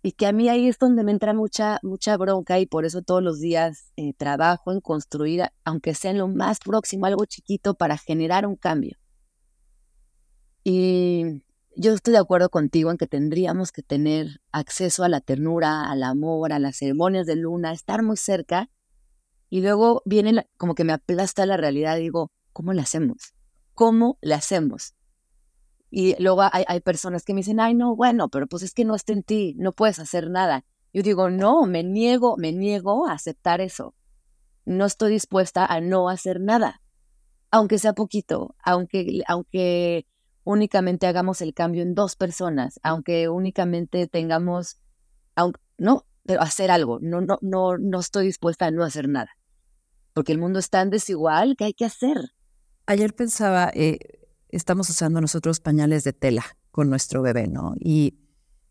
Y 0.04 0.12
que 0.12 0.28
a 0.28 0.32
mí 0.32 0.48
ahí 0.48 0.68
es 0.68 0.78
donde 0.78 1.04
me 1.04 1.12
entra 1.12 1.34
mucha, 1.34 1.80
mucha 1.82 2.16
bronca 2.16 2.60
y 2.60 2.68
por 2.68 2.86
eso 2.86 3.02
todos 3.02 3.24
los 3.24 3.40
días 3.40 3.92
eh, 3.98 4.14
trabajo 4.14 4.72
en 4.72 4.80
construir, 4.80 5.44
aunque 5.66 5.96
sea 5.96 6.12
en 6.12 6.20
lo 6.20 6.28
más 6.28 6.60
próximo, 6.60 7.08
algo 7.08 7.26
chiquito 7.26 7.74
para 7.74 7.98
generar 7.98 8.46
un 8.46 8.56
cambio. 8.56 8.98
Y 10.64 11.42
yo 11.78 11.94
estoy 11.94 12.14
de 12.14 12.20
acuerdo 12.20 12.50
contigo 12.50 12.90
en 12.90 12.98
que 12.98 13.06
tendríamos 13.06 13.72
que 13.72 13.84
tener 13.84 14.42
acceso 14.52 15.04
a 15.04 15.10
la 15.10 15.22
ternura, 15.22 15.90
al 15.90 16.02
amor, 16.02 16.52
a 16.52 16.58
las 16.58 16.78
ceremonias 16.78 17.28
de 17.28 17.36
luna, 17.36 17.72
estar 17.72 18.02
muy 18.02 18.18
cerca. 18.18 18.70
Y 19.50 19.62
luego 19.62 20.02
viene 20.04 20.48
como 20.58 20.74
que 20.74 20.84
me 20.84 20.94
aplasta 20.94 21.46
la 21.46 21.56
realidad 21.56 21.98
digo, 21.98 22.32
¿cómo 22.52 22.74
le 22.74 22.82
hacemos? 22.82 23.36
¿Cómo 23.76 24.18
le 24.22 24.34
hacemos? 24.34 24.96
Y 25.92 26.22
luego 26.22 26.42
hay, 26.52 26.66
hay, 26.68 26.80
personas 26.82 27.24
que 27.24 27.34
me 27.34 27.42
dicen, 27.42 27.60
ay, 27.60 27.76
no, 27.76 27.96
bueno, 27.96 28.28
pero 28.28 28.48
pues 28.48 28.64
es 28.64 28.74
que 28.74 28.84
no 28.84 28.96
está 28.96 29.14
en 29.14 29.24
ti, 29.24 29.54
no 29.58 29.72
puedes 29.72 30.00
hacer 30.00 30.32
nada. 30.32 30.66
Yo 30.94 31.04
digo, 31.04 31.30
no, 31.30 31.66
me 31.68 31.84
niego, 31.84 32.38
me 32.38 32.52
niego 32.52 33.08
a 33.08 33.14
aceptar 33.14 33.62
eso. 33.62 33.94
No 34.66 34.86
estoy 34.86 35.12
dispuesta 35.12 35.66
a 35.66 35.80
no 35.80 36.10
hacer 36.10 36.42
nada, 36.42 36.82
aunque 37.52 37.78
sea 37.78 37.94
poquito, 37.94 38.56
aunque, 38.64 39.22
aunque 39.28 40.08
únicamente 40.48 41.08
hagamos 41.08 41.42
el 41.42 41.54
cambio 41.54 41.84
en 41.84 41.94
dos 41.94 42.16
personas, 42.16 42.80
aunque 42.82 43.28
únicamente 43.28 44.08
tengamos, 44.08 44.78
no, 45.78 46.06
pero 46.24 46.42
hacer 46.42 46.72
algo. 46.72 47.00
No, 47.02 47.20
no, 47.20 47.38
no, 47.42 47.78
no 47.78 48.00
estoy 48.00 48.28
dispuesta 48.28 48.68
a 48.68 48.72
no 48.72 48.84
hacer 48.84 49.10
nada, 49.10 49.38
porque 50.14 50.32
el 50.32 50.38
mundo 50.38 50.60
es 50.60 50.70
tan 50.70 50.90
desigual 50.90 51.56
que 51.58 51.66
hay 51.66 51.74
que 51.74 51.84
hacer. 51.84 52.32
Ayer 52.86 53.14
pensaba, 53.14 53.70
eh, 53.74 54.00
estamos 54.48 54.90
usando 54.90 55.20
nosotros 55.20 55.60
pañales 55.60 56.06
de 56.06 56.14
tela 56.14 56.46
con 56.72 56.90
nuestro 56.90 57.22
bebé, 57.22 57.48
¿no? 57.48 57.74
Y 57.78 58.18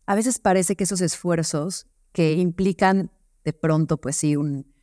a 0.07 0.15
veces 0.15 0.39
parece 0.39 0.75
que 0.75 0.85
esos 0.85 1.01
esfuerzos 1.01 1.85
que 2.11 2.33
implican 2.33 3.11
de 3.43 3.53
pronto, 3.53 3.97
pues 3.97 4.15
sí, 4.15 4.35
un, 4.35 4.73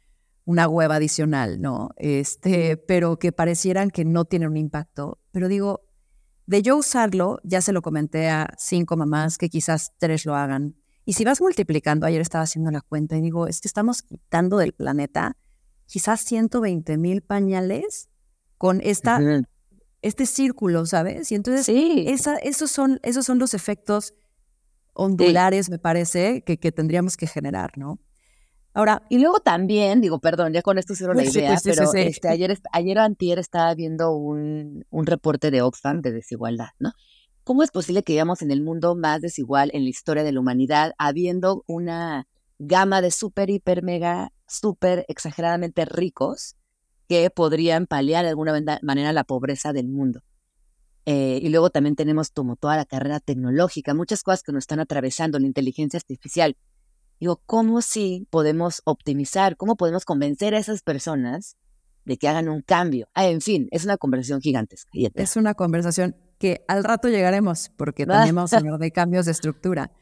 una 0.44 0.68
hueva 0.68 0.96
adicional, 0.96 1.61
¿no? 1.61 1.90
Este, 1.96 2.76
pero 2.76 3.18
que 3.18 3.33
parecieran 3.33 3.90
que 3.90 4.04
no 4.04 4.26
tienen 4.26 4.50
un 4.50 4.57
impacto. 4.59 5.18
Pero 5.33 5.48
digo, 5.48 5.88
de 6.46 6.62
yo 6.62 6.76
usarlo, 6.76 7.40
ya 7.42 7.61
se 7.61 7.72
lo 7.72 7.83
comenté 7.83 8.28
a 8.28 8.48
cinco 8.59 8.96
mamás, 8.96 9.38
que 9.38 9.48
quizás 9.48 9.92
tres 9.98 10.26
lo 10.26 10.35
hagan. 10.35 10.76
Y 11.04 11.14
si 11.14 11.24
vas 11.24 11.40
multiplicando, 11.40 12.07
ayer 12.07 12.20
estaba 12.20 12.44
haciendo 12.44 12.70
la 12.70 12.80
cuenta 12.80 13.16
y 13.16 13.20
digo, 13.20 13.46
es 13.46 13.61
que 13.61 13.68
estamos 13.68 14.02
quitando 14.02 14.59
del 14.59 14.72
planeta 14.72 15.37
quizás 15.87 16.20
120 16.22 16.96
mil 16.96 17.22
pañales 17.22 18.09
con 18.57 18.80
esta 18.83 19.20
este 20.04 20.26
círculo, 20.26 20.85
¿sabes? 20.85 21.33
Y 21.33 21.35
entonces 21.35 21.66
esa, 21.68 22.37
esos, 22.37 22.70
son, 22.70 23.00
esos 23.02 23.24
son 23.24 23.38
los 23.38 23.54
efectos 23.54 24.12
ondulares, 24.92 25.70
me 25.70 25.78
parece, 25.78 26.42
que, 26.44 26.59
que 26.59 26.72
tendríamos 26.72 27.16
que 27.16 27.26
generar, 27.26 27.78
¿no? 27.78 27.98
Ahora, 28.76 29.04
y 29.08 29.18
luego 29.18 29.38
también, 29.38 30.00
digo, 30.00 30.18
perdón, 30.18 30.52
ya 30.52 30.60
con 30.60 30.78
esto 30.78 30.96
cierro 30.96 31.14
la 31.14 31.22
idea, 31.24 31.56
pero 31.62 31.92
este, 31.94 32.28
ayer, 32.28 32.58
ayer 32.72 32.98
o 32.98 33.02
antier 33.02 33.38
estaba 33.38 33.72
viendo 33.74 34.10
un, 34.16 34.84
un 34.90 35.06
reporte 35.06 35.52
de 35.52 35.62
Oxfam 35.62 36.00
de 36.00 36.10
desigualdad, 36.10 36.70
¿no? 36.80 36.92
¿Cómo 37.44 37.62
es 37.62 37.70
posible 37.70 38.02
que 38.02 38.14
vivamos 38.14 38.42
en 38.42 38.50
el 38.50 38.62
mundo 38.62 38.96
más 38.96 39.20
desigual 39.20 39.70
en 39.74 39.84
la 39.84 39.90
historia 39.90 40.24
de 40.24 40.32
la 40.32 40.40
humanidad, 40.40 40.92
habiendo 40.98 41.62
una 41.68 42.26
gama 42.58 43.00
de 43.00 43.12
súper, 43.12 43.48
hiper, 43.48 43.84
mega, 43.84 44.32
súper 44.48 45.04
exageradamente 45.06 45.84
ricos 45.84 46.56
que 47.08 47.30
podrían 47.30 47.87
paliar 47.87 48.24
de 48.24 48.30
alguna 48.30 48.60
manera 48.82 49.12
la 49.12 49.22
pobreza 49.22 49.72
del 49.72 49.88
mundo? 49.88 50.22
Eh, 51.06 51.38
y 51.42 51.48
luego 51.50 51.70
también 51.70 51.94
tenemos 51.94 52.30
como 52.30 52.56
toda 52.56 52.76
la 52.76 52.87
carrera 52.87 53.20
tecnológica, 53.20 53.94
muchas 53.94 54.22
cosas 54.22 54.42
que 54.42 54.52
nos 54.52 54.62
están 54.62 54.80
atravesando, 54.80 55.38
la 55.38 55.46
inteligencia 55.46 55.98
artificial. 55.98 56.56
Digo, 57.20 57.40
¿cómo 57.46 57.81
sí 57.83 58.27
podemos 58.31 58.83
optimizar? 58.85 59.57
¿Cómo 59.57 59.77
podemos 59.77 60.05
convencer 60.05 60.55
a 60.55 60.59
esas 60.59 60.83
personas 60.83 61.57
de 62.05 62.16
que 62.16 62.29
hagan 62.29 62.48
un 62.48 62.61
cambio? 62.61 63.09
Ah, 63.14 63.27
en 63.27 63.40
fin, 63.40 63.68
es 63.70 63.85
una 63.85 63.96
conversación 63.96 64.40
gigantesca. 64.40 64.90
Es 65.14 65.37
una 65.37 65.55
conversación 65.55 66.16
que 66.38 66.64
al 66.68 66.85
rato 66.85 67.09
llegaremos, 67.09 67.70
porque 67.77 68.07
también 68.07 68.35
vamos 68.35 68.53
a 68.53 68.59
hablar 68.59 68.79
de 68.79 68.90
cambios 68.92 69.27
de 69.27 69.33
estructura. 69.33 69.92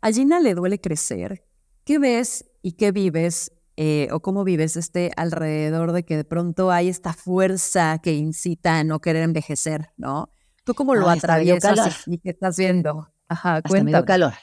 A 0.00 0.12
Gina 0.12 0.40
le 0.40 0.54
duele 0.54 0.80
crecer. 0.80 1.44
¿Qué 1.84 1.98
ves 1.98 2.46
y 2.62 2.72
qué 2.72 2.92
vives 2.92 3.52
eh, 3.76 4.08
o 4.12 4.20
cómo 4.20 4.44
vives 4.44 4.76
este 4.76 5.10
alrededor 5.16 5.92
de 5.92 6.04
que 6.04 6.16
de 6.16 6.24
pronto 6.24 6.70
hay 6.70 6.88
esta 6.88 7.12
fuerza 7.12 7.98
que 8.02 8.12
incita 8.12 8.78
a 8.78 8.84
no 8.84 9.00
querer 9.00 9.22
envejecer, 9.22 9.90
¿no? 9.96 10.28
¿Tú 10.64 10.74
cómo 10.74 10.94
lo 10.94 11.08
atraviesas 11.08 12.06
y 12.06 12.18
qué 12.18 12.30
estás 12.30 12.56
viendo? 12.56 13.08
Ajá, 13.28 13.62
cuéntame. 13.62 14.04
calor. 14.04 14.34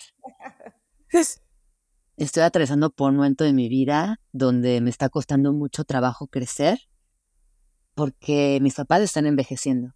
estoy 2.26 2.44
atravesando 2.44 2.90
por 2.90 3.12
un 3.12 3.18
momento 3.18 3.44
de 3.44 3.54
mi 3.54 3.70
vida 3.70 4.20
donde 4.32 4.82
me 4.82 4.90
está 4.90 5.10
costando 5.10 5.54
mucho 5.54 5.84
trabajo 5.84 6.28
crecer 6.28 6.80
porque 7.94 8.60
mis 8.62 8.76
papás 8.76 9.02
están 9.02 9.26
envejeciendo. 9.26 9.94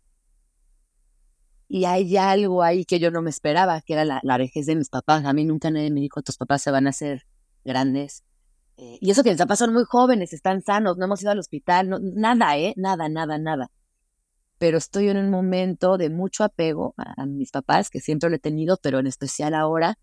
Y 1.68 1.86
hay 1.86 2.18
algo 2.18 2.64
ahí 2.64 2.84
que 2.84 3.00
yo 3.00 3.12
no 3.12 3.22
me 3.22 3.30
esperaba, 3.30 3.80
que 3.82 3.94
era 3.94 4.06
la, 4.06 4.20
la 4.24 4.38
vejez 4.38 4.66
de 4.66 4.76
mis 4.76 4.90
papás. 4.90 5.24
A 5.24 5.34
mí 5.34 5.46
nunca 5.46 5.72
nadie 5.72 5.92
me 5.92 6.02
dijo, 6.02 6.22
tus 6.22 6.38
papás 6.38 6.62
se 6.62 6.72
van 6.72 6.88
a 6.88 6.90
hacer 6.90 7.26
grandes. 7.64 8.24
Eh, 8.78 8.98
y 9.00 9.12
eso 9.12 9.24
que 9.24 9.30
mis 9.30 9.38
papás 9.38 9.60
son 9.60 9.74
muy 9.74 9.84
jóvenes, 9.86 10.34
están 10.34 10.62
sanos, 10.64 10.98
no 10.98 11.06
hemos 11.06 11.22
ido 11.22 11.32
al 11.32 11.40
hospital, 11.40 12.00
nada, 12.02 12.58
¿eh? 12.58 12.74
Nada, 12.76 13.08
nada, 13.08 13.38
nada. 13.38 13.70
Pero 14.58 14.78
estoy 14.78 15.10
en 15.10 15.18
un 15.18 15.30
momento 15.30 15.98
de 15.98 16.10
mucho 16.10 16.44
apego 16.44 16.94
a 16.98 17.26
mis 17.26 17.52
papás, 17.52 17.90
que 17.90 18.00
siempre 18.00 18.30
lo 18.30 18.36
he 18.36 18.40
tenido, 18.40 18.78
pero 18.82 19.00
en 19.00 19.08
especial 19.08 19.54
ahora, 19.54 19.98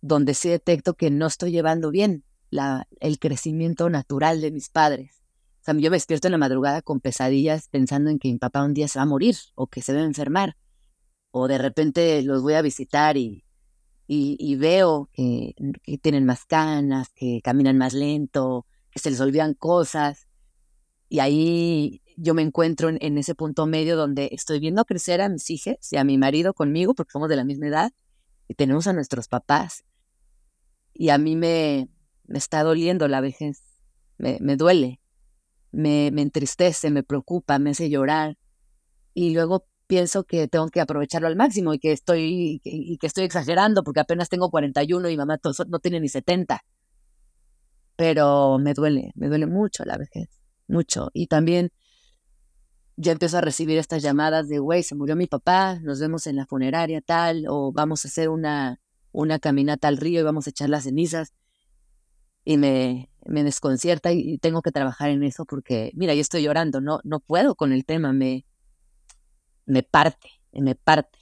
donde 0.00 0.34
sí 0.34 0.48
detecto 0.48 0.94
que 0.94 1.10
no 1.10 1.26
estoy 1.26 1.50
llevando 1.50 1.90
bien 1.90 2.24
la, 2.50 2.86
el 3.00 3.18
crecimiento 3.18 3.90
natural 3.90 4.40
de 4.40 4.50
mis 4.50 4.68
padres. 4.68 5.22
O 5.60 5.64
sea, 5.64 5.74
yo 5.74 5.90
me 5.90 5.96
despierto 5.96 6.28
en 6.28 6.32
la 6.32 6.38
madrugada 6.38 6.82
con 6.82 7.00
pesadillas 7.00 7.68
pensando 7.68 8.10
en 8.10 8.18
que 8.18 8.28
mi 8.28 8.38
papá 8.38 8.62
un 8.62 8.74
día 8.74 8.88
se 8.88 8.98
va 8.98 9.02
a 9.02 9.06
morir 9.06 9.36
o 9.54 9.66
que 9.66 9.82
se 9.82 9.96
a 9.96 10.04
enfermar. 10.04 10.56
O 11.30 11.48
de 11.48 11.58
repente 11.58 12.22
los 12.22 12.42
voy 12.42 12.54
a 12.54 12.62
visitar 12.62 13.16
y, 13.16 13.44
y, 14.06 14.54
veo 14.56 15.10
que, 15.12 15.54
tienen 16.00 16.24
más 16.24 16.44
canas, 16.44 17.08
que 17.14 17.40
caminan 17.42 17.76
más 17.78 17.92
lento, 17.92 18.66
que 18.90 19.00
se 19.00 19.10
les 19.10 19.20
olvidan 19.20 19.54
cosas. 19.54 20.28
Y 21.08 21.18
ahí 21.18 22.02
yo 22.16 22.34
me 22.34 22.42
encuentro 22.42 22.88
en, 22.88 23.18
ese 23.18 23.34
punto 23.34 23.66
medio 23.66 23.96
donde 23.96 24.28
estoy 24.32 24.60
viendo 24.60 24.84
crecer 24.84 25.20
a 25.20 25.28
mis 25.28 25.50
hijas 25.50 25.92
y 25.92 25.96
a 25.96 26.04
mi 26.04 26.18
marido 26.18 26.54
conmigo, 26.54 26.94
porque 26.94 27.12
somos 27.12 27.28
de 27.28 27.36
la 27.36 27.44
misma 27.44 27.66
edad, 27.66 27.92
y 28.48 28.54
tenemos 28.54 28.86
a 28.86 28.92
nuestros 28.92 29.28
papás 29.28 29.84
y 30.92 31.10
a 31.10 31.18
mí 31.18 31.36
me, 31.36 31.88
me 32.26 32.38
está 32.38 32.62
doliendo 32.62 33.08
la 33.08 33.20
vejez, 33.20 33.62
me, 34.18 34.38
me 34.40 34.56
duele, 34.56 35.00
me, 35.72 36.10
me 36.12 36.22
entristece, 36.22 36.90
me 36.90 37.02
preocupa, 37.02 37.58
me 37.58 37.70
hace 37.70 37.90
llorar 37.90 38.38
y 39.14 39.34
luego 39.34 39.66
pienso 39.86 40.24
que 40.24 40.48
tengo 40.48 40.68
que 40.68 40.80
aprovecharlo 40.80 41.28
al 41.28 41.36
máximo 41.36 41.74
y 41.74 41.78
que 41.78 41.92
estoy, 41.92 42.60
y 42.64 42.98
que 42.98 43.06
estoy 43.06 43.24
exagerando 43.24 43.84
porque 43.84 44.00
apenas 44.00 44.28
tengo 44.28 44.50
41 44.50 45.08
y 45.10 45.16
mamá 45.16 45.38
no 45.68 45.78
tiene 45.78 46.00
ni 46.00 46.08
70. 46.08 46.64
Pero 47.96 48.58
me 48.58 48.74
duele, 48.74 49.12
me 49.14 49.28
duele 49.28 49.46
mucho 49.46 49.84
la 49.84 49.96
vejez, 49.96 50.28
mucho. 50.68 51.10
Y 51.14 51.28
también 51.28 51.72
ya 52.96 53.12
empiezo 53.12 53.38
a 53.38 53.42
recibir 53.42 53.78
estas 53.78 54.02
llamadas 54.02 54.48
de, 54.48 54.58
güey, 54.58 54.82
se 54.82 54.94
murió 54.94 55.16
mi 55.16 55.26
papá, 55.26 55.78
nos 55.80 56.00
vemos 56.00 56.26
en 56.26 56.36
la 56.36 56.46
funeraria 56.46 57.00
tal, 57.02 57.44
o 57.48 57.70
vamos 57.72 58.04
a 58.04 58.08
hacer 58.08 58.28
una, 58.28 58.80
una 59.12 59.38
caminata 59.38 59.88
al 59.88 59.98
río 59.98 60.20
y 60.20 60.24
vamos 60.24 60.46
a 60.46 60.50
echar 60.50 60.70
las 60.70 60.84
cenizas. 60.84 61.34
Y 62.44 62.58
me, 62.58 63.10
me 63.26 63.42
desconcierta 63.44 64.12
y 64.12 64.38
tengo 64.38 64.62
que 64.62 64.70
trabajar 64.70 65.10
en 65.10 65.22
eso 65.24 65.44
porque, 65.44 65.90
mira, 65.94 66.14
yo 66.14 66.20
estoy 66.20 66.42
llorando, 66.42 66.80
no, 66.80 67.00
no 67.04 67.20
puedo 67.20 67.54
con 67.54 67.72
el 67.72 67.84
tema, 67.84 68.12
me, 68.12 68.46
me 69.66 69.82
parte, 69.82 70.28
me 70.52 70.74
parte. 70.74 71.18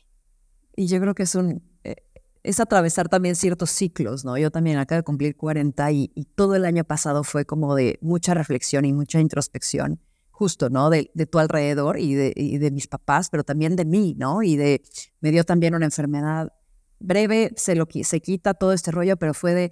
Y 0.76 0.86
yo 0.86 1.00
creo 1.00 1.14
que 1.14 1.22
es 1.24 1.34
un, 1.34 1.62
eh, 1.82 1.96
es 2.42 2.60
atravesar 2.60 3.08
también 3.08 3.36
ciertos 3.36 3.70
ciclos, 3.70 4.24
¿no? 4.24 4.36
Yo 4.36 4.50
también 4.50 4.78
acabo 4.78 4.98
de 4.98 5.04
cumplir 5.04 5.36
40 5.36 5.90
y, 5.92 6.12
y, 6.14 6.24
todo 6.26 6.54
el 6.54 6.66
año 6.66 6.84
pasado 6.84 7.24
fue 7.24 7.46
como 7.46 7.74
de 7.74 7.98
mucha 8.02 8.34
reflexión 8.34 8.84
y 8.84 8.92
mucha 8.92 9.18
introspección, 9.18 10.00
justo, 10.34 10.68
¿no? 10.68 10.90
De, 10.90 11.12
de 11.14 11.26
tu 11.26 11.38
alrededor 11.38 11.98
y 12.00 12.14
de, 12.14 12.32
y 12.34 12.58
de 12.58 12.72
mis 12.72 12.88
papás, 12.88 13.30
pero 13.30 13.44
también 13.44 13.76
de 13.76 13.84
mí, 13.84 14.16
¿no? 14.18 14.42
Y 14.42 14.56
de, 14.56 14.82
me 15.20 15.30
dio 15.30 15.44
también 15.44 15.76
una 15.76 15.84
enfermedad 15.84 16.52
breve 16.98 17.52
se 17.56 17.76
lo 17.76 17.86
se 18.02 18.20
quita 18.20 18.54
todo 18.54 18.72
este 18.72 18.90
rollo, 18.90 19.16
pero 19.16 19.32
fue 19.32 19.54
de 19.54 19.70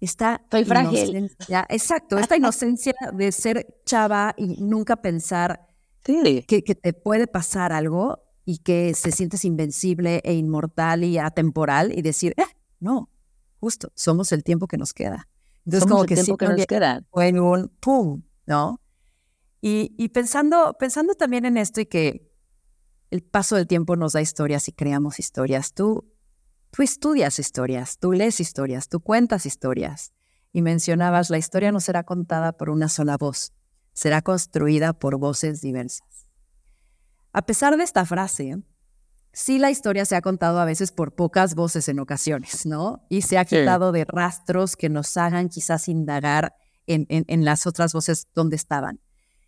esta 0.00 0.40
Estoy 0.44 0.64
frágil. 0.64 1.36
Exacto, 1.68 2.18
esta 2.18 2.36
inocencia 2.36 2.94
de 3.12 3.32
ser 3.32 3.66
chava 3.84 4.32
y 4.36 4.62
nunca 4.62 4.96
pensar 4.96 5.66
que, 6.04 6.44
que, 6.46 6.74
te 6.76 6.92
puede 6.92 7.26
pasar 7.26 7.72
algo 7.72 8.22
y 8.44 8.58
que 8.58 8.94
se 8.94 9.10
sientes 9.10 9.44
invencible 9.44 10.20
e 10.22 10.34
inmortal 10.34 11.02
y 11.02 11.18
atemporal 11.18 11.92
y 11.98 12.02
decir, 12.02 12.32
eh, 12.36 12.44
no, 12.78 13.10
justo, 13.58 13.90
somos 13.96 14.30
el 14.30 14.44
tiempo 14.44 14.68
que 14.68 14.76
nos 14.76 14.92
queda. 14.92 15.28
Entonces, 15.64 15.88
como 15.88 16.02
el 16.02 16.08
que 16.08 16.14
tiempo 16.14 16.36
que 16.36 16.46
nos 16.46 16.66
queda. 16.66 17.02
Fue 17.10 17.26
en 17.26 17.40
un 17.40 17.68
pum, 17.80 18.22
¿no? 18.46 18.80
Y, 19.60 19.94
y 19.98 20.10
pensando, 20.10 20.76
pensando 20.78 21.14
también 21.14 21.44
en 21.44 21.56
esto 21.56 21.80
y 21.80 21.86
que 21.86 22.32
el 23.10 23.22
paso 23.22 23.56
del 23.56 23.66
tiempo 23.66 23.96
nos 23.96 24.12
da 24.12 24.20
historias 24.20 24.68
y 24.68 24.72
creamos 24.72 25.18
historias. 25.18 25.72
Tú, 25.72 26.12
tú 26.70 26.82
estudias 26.82 27.38
historias, 27.38 27.98
tú 27.98 28.12
lees 28.12 28.40
historias, 28.40 28.88
tú 28.88 29.00
cuentas 29.00 29.46
historias. 29.46 30.12
Y 30.52 30.62
mencionabas, 30.62 31.30
la 31.30 31.38
historia 31.38 31.72
no 31.72 31.80
será 31.80 32.04
contada 32.04 32.52
por 32.52 32.70
una 32.70 32.88
sola 32.88 33.16
voz, 33.16 33.52
será 33.92 34.22
construida 34.22 34.92
por 34.94 35.18
voces 35.18 35.60
diversas. 35.60 36.28
A 37.32 37.42
pesar 37.42 37.76
de 37.76 37.84
esta 37.84 38.06
frase, 38.06 38.62
sí 39.32 39.58
la 39.58 39.70
historia 39.70 40.06
se 40.06 40.16
ha 40.16 40.22
contado 40.22 40.58
a 40.58 40.64
veces 40.64 40.92
por 40.92 41.14
pocas 41.14 41.54
voces 41.54 41.88
en 41.90 42.00
ocasiones, 42.00 42.64
¿no? 42.64 43.04
Y 43.10 43.22
se 43.22 43.36
ha 43.36 43.44
quitado 43.44 43.92
de 43.92 44.06
rastros 44.06 44.76
que 44.76 44.88
nos 44.88 45.14
hagan 45.18 45.50
quizás 45.50 45.88
indagar 45.88 46.54
en, 46.86 47.06
en, 47.08 47.44
las 47.44 47.66
otras 47.66 47.92
voces 47.92 48.28
donde 48.34 48.56
estaban. 48.56 49.00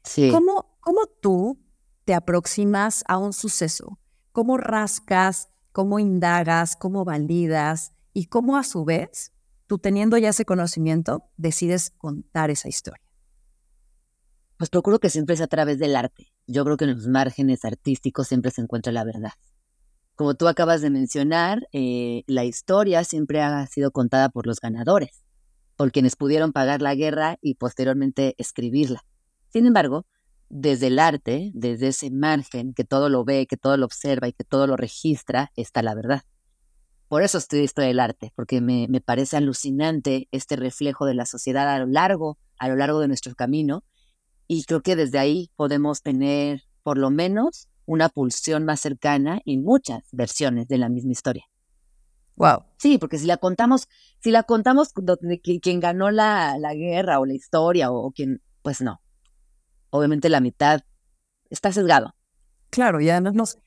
Sí. 0.09 0.31
¿Cómo, 0.31 0.79
¿Cómo 0.81 1.07
tú 1.21 1.59
te 2.07 2.15
aproximas 2.15 3.05
a 3.07 3.19
un 3.19 3.35
suceso, 3.35 3.99
cómo 4.33 4.57
rascas, 4.57 5.51
cómo 5.73 5.99
indagas, 5.99 6.75
cómo 6.77 7.05
validas 7.05 7.93
y 8.15 8.27
cómo 8.27 8.57
a 8.57 8.65
su 8.65 8.87
vez, 8.87 9.33
tú 9.67 9.77
teniendo 9.77 10.17
ya 10.17 10.31
ese 10.31 10.47
conocimiento, 10.47 11.29
decides 11.37 11.91
contar 11.91 12.51
esa 12.51 12.69
historia. 12.69 13.05
Pues 14.57 14.71
procuro 14.71 14.99
que 14.99 15.11
siempre 15.11 15.37
sea 15.37 15.45
a 15.45 15.49
través 15.49 15.79
del 15.79 15.95
arte. 15.95 16.33
Yo 16.47 16.65
creo 16.65 16.79
que 16.79 16.87
en 16.87 16.95
los 16.95 17.07
márgenes 17.07 17.67
artísticos 17.67 18.27
siempre 18.27 18.51
se 18.51 18.63
encuentra 18.63 18.91
la 18.91 19.05
verdad. 19.05 19.33
Como 20.15 20.35
tú 20.35 20.49
acabas 20.49 20.81
de 20.81 20.89
mencionar, 20.89 21.69
eh, 21.73 22.25
la 22.27 22.45
historia 22.45 23.05
siempre 23.05 23.43
ha 23.43 23.67
sido 23.67 23.91
contada 23.91 24.31
por 24.31 24.47
los 24.47 24.61
ganadores, 24.61 25.23
por 25.77 25.93
quienes 25.93 26.17
pudieron 26.17 26.53
pagar 26.53 26.81
la 26.81 26.95
guerra 26.95 27.37
y 27.43 27.57
posteriormente 27.57 28.35
escribirla. 28.39 29.05
Sin 29.51 29.67
embargo, 29.67 30.07
desde 30.49 30.89
el 30.89 30.99
arte, 30.99 31.51
desde 31.55 31.89
ese 31.89 32.11
margen 32.11 32.75
que 32.75 32.85
todo 32.85 33.09
lo 33.09 33.25
ve, 33.25 33.47
que 33.47 33.57
todo 33.57 33.77
lo 33.77 33.87
observa 33.87 34.29
y 34.29 34.33
que 34.33 34.45
todo 34.45 34.67
lo 34.67 34.77
registra, 34.77 35.53
está 35.57 35.83
la 35.83 35.95
verdad. 35.95 36.23
Por 37.09 37.23
eso 37.23 37.39
estoy 37.39 37.61
historia 37.61 37.89
del 37.89 38.01
arte, 38.01 38.33
porque 38.35 38.61
me, 38.61 38.87
me, 38.89 39.01
parece 39.01 39.37
alucinante 39.37 40.29
este 40.31 40.57
reflejo 40.57 41.07
de 41.07 41.15
la 41.15 41.25
sociedad 41.25 41.69
a 41.69 41.79
lo 41.79 41.87
largo, 41.87 42.39
a 42.59 42.69
lo 42.69 42.77
largo 42.77 43.01
de 43.01 43.09
nuestro 43.09 43.35
camino, 43.35 43.85
y 44.47 44.65
creo 44.65 44.83
que 44.83 44.97
desde 44.97 45.19
ahí 45.19 45.51
podemos 45.57 46.03
tener, 46.03 46.63
por 46.83 46.99
lo 46.99 47.11
menos, 47.11 47.69
una 47.87 48.11
pulsión 48.11 48.67
más 48.67 48.81
cercana 48.81 49.41
y 49.45 49.57
muchas 49.57 50.03
versiones 50.13 50.69
de 50.69 50.77
la 50.77 50.91
misma 50.91 51.13
historia. 51.13 51.45
Wow. 52.37 52.65
Sí, 52.77 52.99
porque 52.99 53.19
si 53.19 53.27
la 53.27 53.39
contamos, 53.39 53.89
si 54.21 54.31
la 54.31 54.43
contamos 54.43 54.93
quien 55.63 55.81
ganó 55.81 56.11
la, 56.11 56.57
la 56.59 56.75
guerra 56.75 57.19
o 57.19 57.27
la 57.27 57.35
historia 57.35 57.91
o, 57.91 58.07
o 58.07 58.13
quien, 58.13 58.43
pues 58.63 58.83
no, 58.83 59.01
obviamente 59.91 60.29
la 60.29 60.41
mitad 60.41 60.81
está 61.51 61.73
sesgado. 61.73 62.15
Claro, 62.71 63.01
y 63.01 63.09
además 63.09 63.35
nos, 63.35 63.59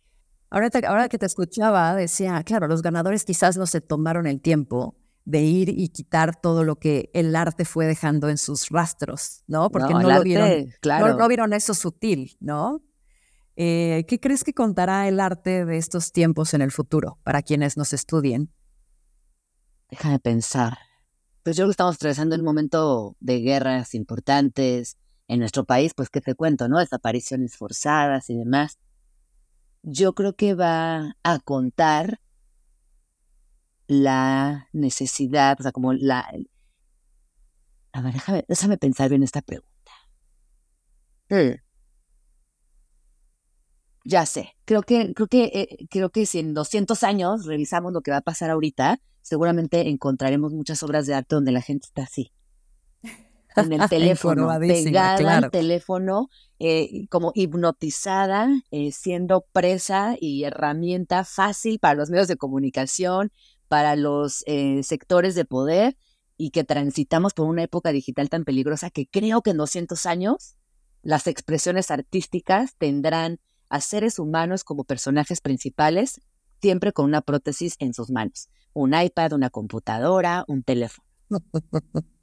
Ahora, 0.51 0.69
ahora 0.85 1.07
que 1.07 1.17
te 1.17 1.25
escuchaba, 1.25 1.95
decía, 1.95 2.43
claro, 2.43 2.67
los 2.67 2.81
ganadores 2.81 3.23
quizás 3.23 3.55
no 3.55 3.65
se 3.65 3.79
tomaron 3.79 4.27
el 4.27 4.41
tiempo 4.41 4.97
de 5.23 5.43
ir 5.43 5.69
y 5.69 5.87
quitar 5.87 6.35
todo 6.35 6.65
lo 6.65 6.75
que 6.75 7.09
el 7.13 7.33
arte 7.37 7.63
fue 7.63 7.85
dejando 7.85 8.27
en 8.27 8.37
sus 8.37 8.67
rastros, 8.67 9.45
¿no? 9.47 9.69
Porque 9.71 9.93
no, 9.93 10.01
lo 10.01 10.23
vieron, 10.23 10.67
claro. 10.81 11.15
no, 11.15 11.27
vieron 11.29 11.53
eso 11.53 11.73
sutil, 11.73 12.35
¿no? 12.41 12.81
Eh, 13.55 14.03
¿Qué 14.09 14.19
crees 14.19 14.43
que 14.43 14.53
contará 14.53 15.07
el 15.07 15.21
arte 15.21 15.63
de 15.63 15.77
estos 15.77 16.11
tiempos 16.11 16.53
en 16.53 16.61
el 16.61 16.71
futuro 16.71 17.17
para 17.23 17.41
quienes 17.41 17.77
nos 17.77 17.93
estudien? 17.93 18.51
Déjame 19.89 20.19
pensar. 20.19 20.77
Pues 21.43 21.55
yo 21.55 21.61
creo 21.61 21.69
que 21.69 21.73
estamos 21.73 21.95
atravesando 21.95 22.35
un 22.35 22.43
momento 22.43 23.15
de 23.21 23.39
guerras 23.39 23.95
importantes 23.95 24.97
en 25.31 25.39
nuestro 25.39 25.65
país, 25.65 25.93
pues 25.95 26.09
qué 26.09 26.21
te 26.21 26.35
cuento, 26.35 26.67
¿no? 26.67 26.79
Desapariciones 26.79 27.57
forzadas 27.57 28.29
y 28.29 28.35
demás 28.37 28.77
yo 29.83 30.13
creo 30.13 30.35
que 30.35 30.53
va 30.53 31.17
a 31.23 31.39
contar 31.39 32.19
la 33.87 34.69
necesidad, 34.73 35.57
o 35.59 35.63
sea, 35.63 35.71
como 35.71 35.93
la... 35.93 36.31
A 37.93 38.01
ver, 38.01 38.45
déjame, 38.47 38.77
pensar 38.77 39.09
bien 39.09 39.23
esta 39.23 39.41
pregunta. 39.41 39.91
Hmm. 41.29 41.59
Ya 44.03 44.25
sé, 44.25 44.55
creo 44.65 44.81
que, 44.81 45.13
creo 45.13 45.27
que, 45.27 45.43
eh, 45.53 45.87
creo 45.89 46.09
que 46.09 46.25
si 46.25 46.39
en 46.39 46.53
200 46.53 47.03
años 47.03 47.45
revisamos 47.45 47.93
lo 47.93 48.01
que 48.01 48.11
va 48.11 48.17
a 48.17 48.21
pasar 48.21 48.49
ahorita, 48.49 48.99
seguramente 49.21 49.89
encontraremos 49.89 50.53
muchas 50.53 50.81
obras 50.83 51.05
de 51.05 51.13
arte 51.13 51.35
donde 51.35 51.51
la 51.51 51.61
gente 51.61 51.87
está 51.87 52.03
así 52.03 52.31
en 53.55 53.73
el 53.73 53.81
teléfono, 53.89 54.47
pegada 54.59 55.37
al 55.37 55.51
teléfono, 55.51 56.29
eh, 56.59 57.07
como 57.09 57.31
hipnotizada, 57.35 58.49
eh, 58.71 58.91
siendo 58.91 59.45
presa 59.51 60.15
y 60.19 60.43
herramienta 60.43 61.23
fácil 61.23 61.79
para 61.79 61.95
los 61.95 62.09
medios 62.09 62.27
de 62.27 62.37
comunicación, 62.37 63.31
para 63.67 63.95
los 63.95 64.43
eh, 64.47 64.83
sectores 64.83 65.35
de 65.35 65.45
poder 65.45 65.97
y 66.37 66.51
que 66.51 66.63
transitamos 66.63 67.33
por 67.33 67.47
una 67.47 67.63
época 67.63 67.91
digital 67.91 68.29
tan 68.29 68.43
peligrosa 68.43 68.89
que 68.89 69.07
creo 69.07 69.41
que 69.41 69.51
en 69.51 69.57
200 69.57 70.05
años 70.05 70.55
las 71.03 71.27
expresiones 71.27 71.91
artísticas 71.91 72.75
tendrán 72.77 73.39
a 73.69 73.79
seres 73.79 74.19
humanos 74.19 74.63
como 74.63 74.83
personajes 74.83 75.39
principales, 75.41 76.21
siempre 76.61 76.91
con 76.91 77.05
una 77.05 77.21
prótesis 77.21 77.75
en 77.79 77.93
sus 77.93 78.11
manos, 78.11 78.49
un 78.73 78.93
iPad, 78.93 79.33
una 79.33 79.49
computadora, 79.49 80.43
un 80.47 80.63
teléfono. 80.63 81.07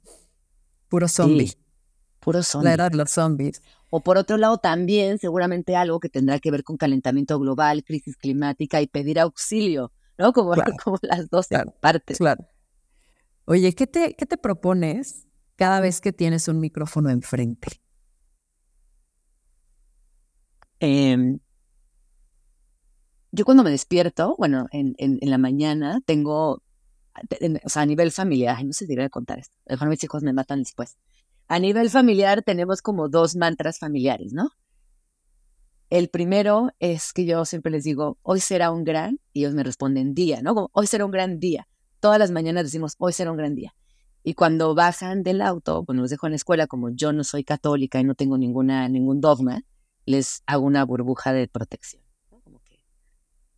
Puro 0.89 1.07
zombie. 1.07 1.53
puro 2.19 2.43
zombie. 2.43 2.65
La 2.65 2.73
era 2.73 2.89
de 2.89 2.97
los 2.97 3.11
zombies. 3.11 3.61
O 3.89 4.01
por 4.01 4.17
otro 4.17 4.37
lado, 4.37 4.57
también 4.57 5.17
seguramente 5.17 5.75
algo 5.75 5.99
que 5.99 6.09
tendrá 6.09 6.39
que 6.39 6.51
ver 6.51 6.63
con 6.63 6.77
calentamiento 6.77 7.39
global, 7.39 7.83
crisis 7.83 8.17
climática 8.17 8.81
y 8.81 8.87
pedir 8.87 9.19
auxilio, 9.19 9.91
¿no? 10.17 10.33
Como, 10.33 10.53
como 10.83 10.97
las 11.01 11.29
dos 11.29 11.47
partes. 11.79 12.17
Claro. 12.17 12.45
Oye, 13.45 13.73
¿qué 13.73 13.87
te, 13.87 14.15
¿qué 14.15 14.25
te 14.25 14.37
propones 14.37 15.27
cada 15.55 15.79
vez 15.79 16.01
que 16.01 16.13
tienes 16.13 16.47
un 16.47 16.59
micrófono 16.59 17.09
enfrente? 17.09 17.81
Em, 20.79 21.39
yo 23.31 23.45
cuando 23.45 23.63
me 23.63 23.71
despierto, 23.71 24.35
bueno, 24.37 24.67
en, 24.71 24.95
en, 24.97 25.17
en, 25.21 25.29
la 25.29 25.37
mañana 25.37 25.99
tengo 26.05 26.63
o 27.63 27.69
sea, 27.69 27.81
a 27.83 27.85
nivel 27.85 28.11
familiar, 28.11 28.63
no 28.63 28.73
sé 28.73 28.85
si 28.85 28.87
debería 28.87 29.09
contar 29.09 29.39
esto, 29.39 29.55
a 29.67 29.85
mis 29.85 30.03
hijos 30.03 30.23
me 30.23 30.33
matan 30.33 30.59
después. 30.59 30.97
A 31.47 31.59
nivel 31.59 31.89
familiar 31.89 32.43
tenemos 32.43 32.81
como 32.81 33.09
dos 33.09 33.35
mantras 33.35 33.79
familiares, 33.79 34.33
¿no? 34.33 34.51
El 35.89 36.09
primero 36.09 36.69
es 36.77 37.13
que 37.13 37.25
yo 37.25 37.45
siempre 37.45 37.71
les 37.71 37.83
digo, 37.83 38.19
hoy 38.21 38.39
será 38.39 38.69
un 38.69 38.83
gran, 38.83 39.19
y 39.33 39.39
ellos 39.39 39.55
me 39.55 39.63
responden 39.63 40.13
día, 40.13 40.41
¿no? 40.43 40.53
Como, 40.53 40.69
hoy 40.73 40.85
será 40.85 41.05
un 41.05 41.11
gran 41.11 41.39
día. 41.39 41.67
Todas 41.99 42.19
las 42.19 42.29
mañanas 42.29 42.65
decimos, 42.65 42.93
hoy 42.99 43.13
será 43.13 43.31
un 43.31 43.37
gran 43.37 43.55
día. 43.55 43.73
Y 44.23 44.35
cuando 44.35 44.75
bajan 44.75 45.23
del 45.23 45.41
auto, 45.41 45.83
cuando 45.85 46.03
los 46.03 46.11
dejo 46.11 46.27
en 46.27 46.33
la 46.33 46.35
escuela, 46.35 46.67
como 46.67 46.91
yo 46.91 47.11
no 47.13 47.23
soy 47.23 47.43
católica 47.43 47.99
y 47.99 48.03
no 48.03 48.13
tengo 48.13 48.37
ninguna, 48.37 48.87
ningún 48.87 49.19
dogma, 49.21 49.63
les 50.05 50.43
hago 50.45 50.65
una 50.65 50.85
burbuja 50.85 51.33
de 51.33 51.47
protección. 51.47 52.03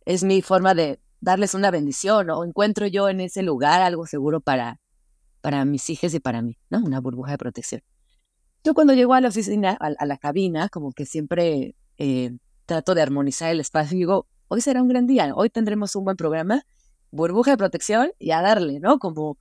Es 0.06 0.24
mi 0.24 0.40
forma 0.40 0.74
de 0.74 1.01
darles 1.22 1.54
una 1.54 1.70
bendición 1.70 2.28
o 2.30 2.44
encuentro 2.44 2.86
yo 2.88 3.08
en 3.08 3.20
ese 3.20 3.42
lugar 3.42 3.80
algo 3.80 4.06
seguro 4.06 4.40
para, 4.40 4.80
para 5.40 5.64
mis 5.64 5.88
hijos 5.88 6.12
y 6.12 6.20
para 6.20 6.42
mí, 6.42 6.58
¿no? 6.68 6.80
Una 6.80 7.00
burbuja 7.00 7.30
de 7.30 7.38
protección. 7.38 7.82
Yo 8.64 8.74
cuando 8.74 8.92
llego 8.92 9.14
a 9.14 9.20
la 9.20 9.28
oficina, 9.28 9.70
a, 9.80 10.04
la 10.04 10.18
cabina, 10.18 10.68
como 10.68 10.92
que 10.92 11.06
siempre 11.06 11.76
eh, 11.96 12.36
trato 12.66 12.94
de 12.94 13.02
armonizar 13.02 13.50
el 13.50 13.60
espacio 13.60 13.96
y 13.96 14.00
digo, 14.00 14.26
hoy 14.48 14.60
será 14.60 14.82
un 14.82 14.88
gran 14.88 15.06
día, 15.06 15.32
hoy 15.34 15.48
tendremos 15.48 15.94
un 15.94 16.04
buen 16.04 16.16
programa, 16.16 16.64
burbuja 17.12 17.52
de 17.52 17.56
protección 17.56 18.12
y 18.18 18.32
a 18.32 18.42
darle, 18.42 18.80
¿no? 18.80 18.98
Como 18.98 19.38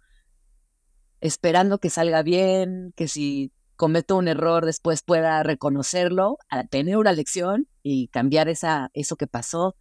esperando 1.20 1.80
que 1.80 1.90
salga 1.90 2.22
bien, 2.22 2.94
que 2.96 3.08
si 3.08 3.52
cometo 3.76 4.18
un 4.18 4.28
error 4.28 4.66
después 4.66 5.02
pueda 5.02 5.42
reconocerlo, 5.42 6.38
tener 6.70 6.98
una 6.98 7.12
lección 7.12 7.68
y 7.82 8.08
cambiar 8.10 8.50
esa, 8.50 8.92
eso 8.94 9.16
que 9.16 9.26
pasó, 9.26 9.76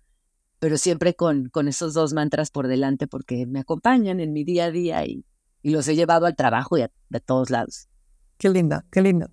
pero 0.60 0.78
siempre 0.78 1.14
con, 1.14 1.48
con 1.48 1.66
esos 1.66 1.94
dos 1.94 2.12
mantras 2.12 2.50
por 2.50 2.68
delante 2.68 3.08
porque 3.08 3.46
me 3.46 3.60
acompañan 3.60 4.20
en 4.20 4.32
mi 4.32 4.44
día 4.44 4.66
a 4.66 4.70
día 4.70 5.04
y, 5.04 5.24
y 5.62 5.70
los 5.70 5.88
he 5.88 5.96
llevado 5.96 6.26
al 6.26 6.36
trabajo 6.36 6.78
y 6.78 6.82
a, 6.82 6.90
todos 7.24 7.50
lados. 7.50 7.88
Qué 8.38 8.50
lindo, 8.50 8.82
qué 8.92 9.00
lindo. 9.00 9.30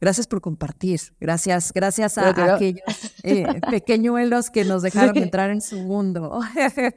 Gracias 0.00 0.28
por 0.28 0.40
compartir. 0.40 1.00
Gracias, 1.20 1.72
gracias 1.72 2.16
a, 2.16 2.54
aquellos 2.54 2.80
eh, 3.24 3.60
pequeñuelos 3.68 4.50
que 4.50 4.64
nos 4.64 4.82
dejaron 4.84 5.16
entrar 5.18 5.50
en 5.50 5.60
su 5.60 5.78
mundo. 5.78 6.40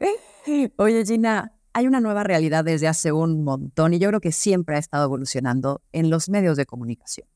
Oye, 0.78 1.06
Gina, 1.06 1.58
hay 1.74 1.88
una 1.88 2.00
nueva 2.00 2.24
realidad 2.24 2.64
desde 2.64 2.88
hace 2.88 3.12
un 3.12 3.44
montón 3.44 3.96
y 3.96 4.00
yo 4.00 4.10
creo 4.10 4.22
que 4.22 4.32
siempre 4.32 4.76
ha 4.76 4.80
estado 4.80 5.06
evolucionando 5.06 5.82
en 5.92 6.12
los 6.12 6.30
medios 6.30 6.56
de 6.56 6.68
comunicación. 6.68 7.28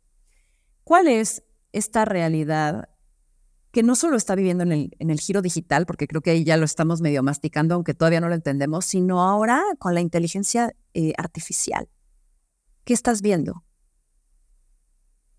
¿Cuál 0.83 1.07
es 1.07 1.43
esta 1.71 2.05
realidad 2.05 2.89
que 3.75 3.83
no 3.83 3.95
solo 3.95 4.15
está 4.15 4.35
viviendo 4.35 4.63
en 4.63 4.71
el, 4.71 4.95
en 4.99 5.09
el 5.09 5.19
giro 5.19 5.41
digital, 5.41 5.85
porque 5.85 6.07
creo 6.07 6.21
que 6.21 6.29
ahí 6.29 6.45
ya 6.45 6.55
lo 6.55 6.63
estamos 6.63 7.01
medio 7.01 7.23
masticando, 7.23 7.75
aunque 7.75 7.93
todavía 7.93 8.21
no 8.21 8.29
lo 8.29 8.35
entendemos, 8.35 8.85
sino 8.85 9.21
ahora 9.21 9.61
con 9.79 9.93
la 9.93 9.99
inteligencia 9.99 10.73
eh, 10.93 11.11
artificial. 11.17 11.89
¿Qué 12.85 12.93
estás 12.93 13.21
viendo? 13.21 13.65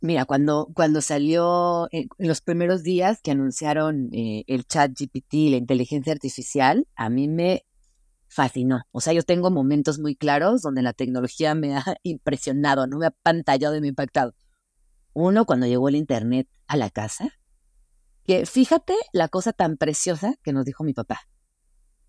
Mira, 0.03 0.27
cuando, 0.27 0.69
cuando 0.75 1.01
salió 1.01 1.89
en 1.93 2.11
los 2.19 2.43
primeros 2.43 2.83
días 2.83 3.23
que 3.23 3.31
anunciaron 3.31 4.11
eh, 4.13 4.45
el 4.49 4.67
chat 4.67 4.91
GPT, 4.91 5.53
la 5.53 5.57
inteligencia 5.57 6.13
artificial, 6.13 6.87
a 6.95 7.09
mí 7.09 7.29
me 7.29 7.65
fascinó. 8.29 8.83
O 8.93 9.01
sea, 9.01 9.15
yo 9.15 9.23
tengo 9.23 9.51
momentos 9.51 9.99
muy 9.99 10.15
claros 10.15 10.61
donde 10.61 10.83
la 10.83 10.93
tecnología 10.93 11.55
me 11.55 11.75
ha 11.75 11.85
impresionado, 12.03 12.87
no 12.87 12.99
me 12.99 13.07
ha 13.07 13.13
pantallado 13.13 13.77
y 13.77 13.81
me 13.81 13.87
ha 13.87 13.97
impactado. 13.97 14.35
Uno, 15.15 15.47
cuando 15.47 15.65
llegó 15.65 15.89
el 15.89 15.97
Internet 15.97 16.47
a 16.67 16.77
la 16.77 16.91
casa, 16.91 17.33
que 18.27 18.45
fíjate 18.45 18.95
la 19.13 19.29
cosa 19.29 19.53
tan 19.53 19.77
preciosa 19.77 20.35
que 20.43 20.53
nos 20.53 20.65
dijo 20.65 20.83
mi 20.83 20.93
papá. 20.93 21.21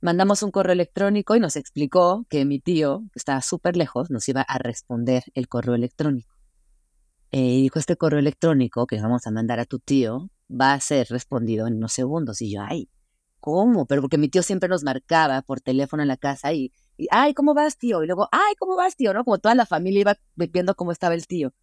Mandamos 0.01 0.41
un 0.41 0.51
correo 0.51 0.73
electrónico 0.73 1.35
y 1.35 1.39
nos 1.39 1.55
explicó 1.55 2.25
que 2.29 2.43
mi 2.43 2.59
tío, 2.59 3.03
que 3.13 3.19
estaba 3.19 3.41
súper 3.41 3.77
lejos, 3.77 4.09
nos 4.09 4.27
iba 4.27 4.41
a 4.41 4.57
responder 4.57 5.23
el 5.35 5.47
correo 5.47 5.75
electrónico. 5.75 6.35
Eh, 7.31 7.39
y 7.39 7.61
dijo, 7.63 7.77
este 7.77 7.97
correo 7.97 8.19
electrónico 8.19 8.87
que 8.87 8.99
vamos 8.99 9.27
a 9.27 9.31
mandar 9.31 9.59
a 9.59 9.65
tu 9.65 9.79
tío 9.79 10.29
va 10.49 10.73
a 10.73 10.79
ser 10.79 11.07
respondido 11.09 11.67
en 11.67 11.75
unos 11.75 11.93
segundos. 11.93 12.41
Y 12.41 12.51
yo, 12.51 12.61
ay, 12.67 12.89
¿cómo? 13.39 13.85
Pero 13.85 14.01
porque 14.01 14.17
mi 14.17 14.29
tío 14.29 14.41
siempre 14.41 14.69
nos 14.69 14.83
marcaba 14.83 15.41
por 15.43 15.61
teléfono 15.61 16.01
en 16.01 16.07
la 16.07 16.17
casa 16.17 16.51
y, 16.53 16.71
y 16.97 17.07
ay, 17.11 17.33
¿cómo 17.33 17.53
vas, 17.53 17.77
tío? 17.77 18.03
Y 18.03 18.07
luego, 18.07 18.27
ay, 18.31 18.55
¿cómo 18.57 18.75
vas, 18.75 18.95
tío? 18.95 19.13
¿No? 19.13 19.23
Como 19.23 19.37
toda 19.37 19.55
la 19.55 19.65
familia 19.65 20.01
iba 20.01 20.15
viendo 20.35 20.73
cómo 20.75 20.91
estaba 20.91 21.13
el 21.15 21.27
tío 21.27 21.53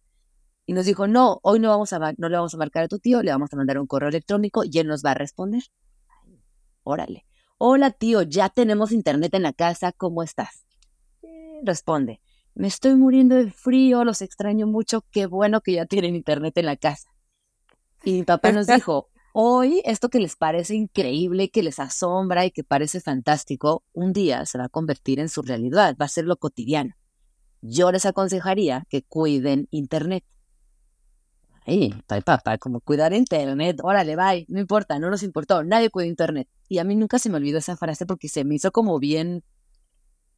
y 0.65 0.73
nos 0.73 0.85
dijo, 0.85 1.07
no, 1.07 1.39
hoy 1.43 1.59
no, 1.59 1.69
vamos 1.69 1.93
a, 1.93 1.99
no 2.17 2.29
le 2.29 2.37
vamos 2.37 2.53
a 2.53 2.57
marcar 2.57 2.83
a 2.83 2.87
tu 2.87 2.99
tío, 2.99 3.21
le 3.21 3.31
vamos 3.31 3.53
a 3.53 3.55
mandar 3.55 3.79
un 3.79 3.87
correo 3.87 4.09
electrónico 4.09 4.63
y 4.63 4.79
él 4.79 4.87
nos 4.87 5.03
va 5.03 5.11
a 5.11 5.15
responder. 5.15 5.63
órale. 6.83 7.25
Hola 7.57 7.91
tío, 7.91 8.21
ya 8.21 8.49
tenemos 8.49 8.91
internet 8.91 9.33
en 9.33 9.43
la 9.43 9.53
casa, 9.53 9.91
¿cómo 9.93 10.23
estás? 10.23 10.65
responde, 11.63 12.21
me 12.53 12.67
estoy 12.67 12.95
muriendo 12.95 13.35
de 13.35 13.51
frío, 13.51 14.03
los 14.03 14.21
extraño 14.21 14.67
mucho, 14.67 15.03
qué 15.11 15.25
bueno 15.25 15.61
que 15.61 15.73
ya 15.73 15.85
tienen 15.85 16.15
internet 16.15 16.57
en 16.57 16.65
la 16.65 16.75
casa. 16.77 17.09
Y 18.03 18.13
mi 18.13 18.23
papá 18.23 18.51
nos 18.51 18.67
dijo, 18.67 19.09
hoy 19.33 19.81
esto 19.85 20.09
que 20.09 20.19
les 20.19 20.35
parece 20.35 20.75
increíble, 20.75 21.49
que 21.49 21.63
les 21.63 21.79
asombra 21.79 22.45
y 22.45 22.51
que 22.51 22.63
parece 22.63 23.01
fantástico, 23.01 23.83
un 23.93 24.13
día 24.13 24.45
se 24.45 24.57
va 24.57 24.65
a 24.65 24.69
convertir 24.69 25.19
en 25.19 25.29
su 25.29 25.41
realidad, 25.41 25.95
va 25.99 26.05
a 26.05 26.09
ser 26.09 26.25
lo 26.25 26.37
cotidiano. 26.37 26.95
Yo 27.61 27.91
les 27.91 28.05
aconsejaría 28.05 28.85
que 28.89 29.01
cuiden 29.01 29.67
internet 29.71 30.23
Ay, 31.67 31.93
papá, 32.23 32.57
como 32.59 32.79
cuidar 32.79 33.13
internet, 33.13 33.79
órale, 33.83 34.15
bye, 34.15 34.45
no 34.49 34.59
importa, 34.59 34.99
no 34.99 35.09
nos 35.09 35.23
importó, 35.23 35.63
nadie 35.63 35.89
cuida 35.89 36.07
internet. 36.07 36.47
Y 36.69 36.77
a 36.77 36.83
mí 36.83 36.95
nunca 36.95 37.17
se 37.17 37.29
me 37.29 37.37
olvidó 37.37 37.57
esa 37.57 37.75
frase 37.75 38.05
porque 38.05 38.29
se 38.29 38.43
me 38.43 38.55
hizo 38.55 38.71
como 38.71 38.99
bien 38.99 39.43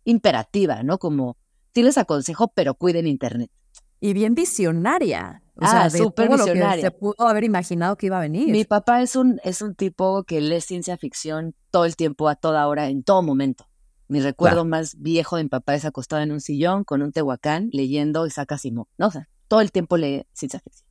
imperativa, 0.05 0.83
¿no? 0.83 0.97
Como, 0.97 1.37
sí 1.73 1.83
les 1.83 1.97
aconsejo, 1.97 2.47
pero 2.49 2.75
cuiden 2.75 3.07
internet. 3.07 3.51
Y 3.99 4.13
bien 4.13 4.35
visionaria, 4.35 5.41
O 5.55 5.65
sea, 5.65 5.83
Ah, 5.85 5.89
de 5.89 5.97
súper 5.97 6.29
visionaria. 6.29 6.83
se 6.83 6.91
pudo 6.91 7.27
haber 7.27 7.43
imaginado 7.43 7.97
que 7.97 8.05
iba 8.05 8.17
a 8.17 8.21
venir. 8.21 8.49
Mi 8.49 8.63
papá 8.63 9.01
es 9.01 9.15
un, 9.15 9.39
es 9.43 9.61
un 9.61 9.73
tipo 9.75 10.23
que 10.23 10.39
lee 10.39 10.61
ciencia 10.61 10.97
ficción 10.97 11.55
todo 11.71 11.85
el 11.85 11.95
tiempo, 11.95 12.29
a 12.29 12.35
toda 12.35 12.67
hora, 12.67 12.89
en 12.89 13.03
todo 13.03 13.21
momento. 13.23 13.65
Mi 14.07 14.21
recuerdo 14.21 14.63
más 14.65 14.95
viejo 14.99 15.35
de 15.35 15.43
mi 15.43 15.49
papá 15.49 15.75
es 15.75 15.83
acostado 15.83 16.21
en 16.21 16.31
un 16.31 16.39
sillón 16.39 16.83
con 16.85 17.01
un 17.01 17.11
tehuacán 17.11 17.69
leyendo 17.73 18.25
Isaac 18.25 18.53
Asimov, 18.53 18.87
¿no? 18.97 19.07
O 19.07 19.11
sea, 19.11 19.27
todo 19.47 19.61
el 19.61 19.71
tiempo 19.71 19.97
lee 19.97 20.25
ciencia 20.31 20.59
ficción. 20.59 20.86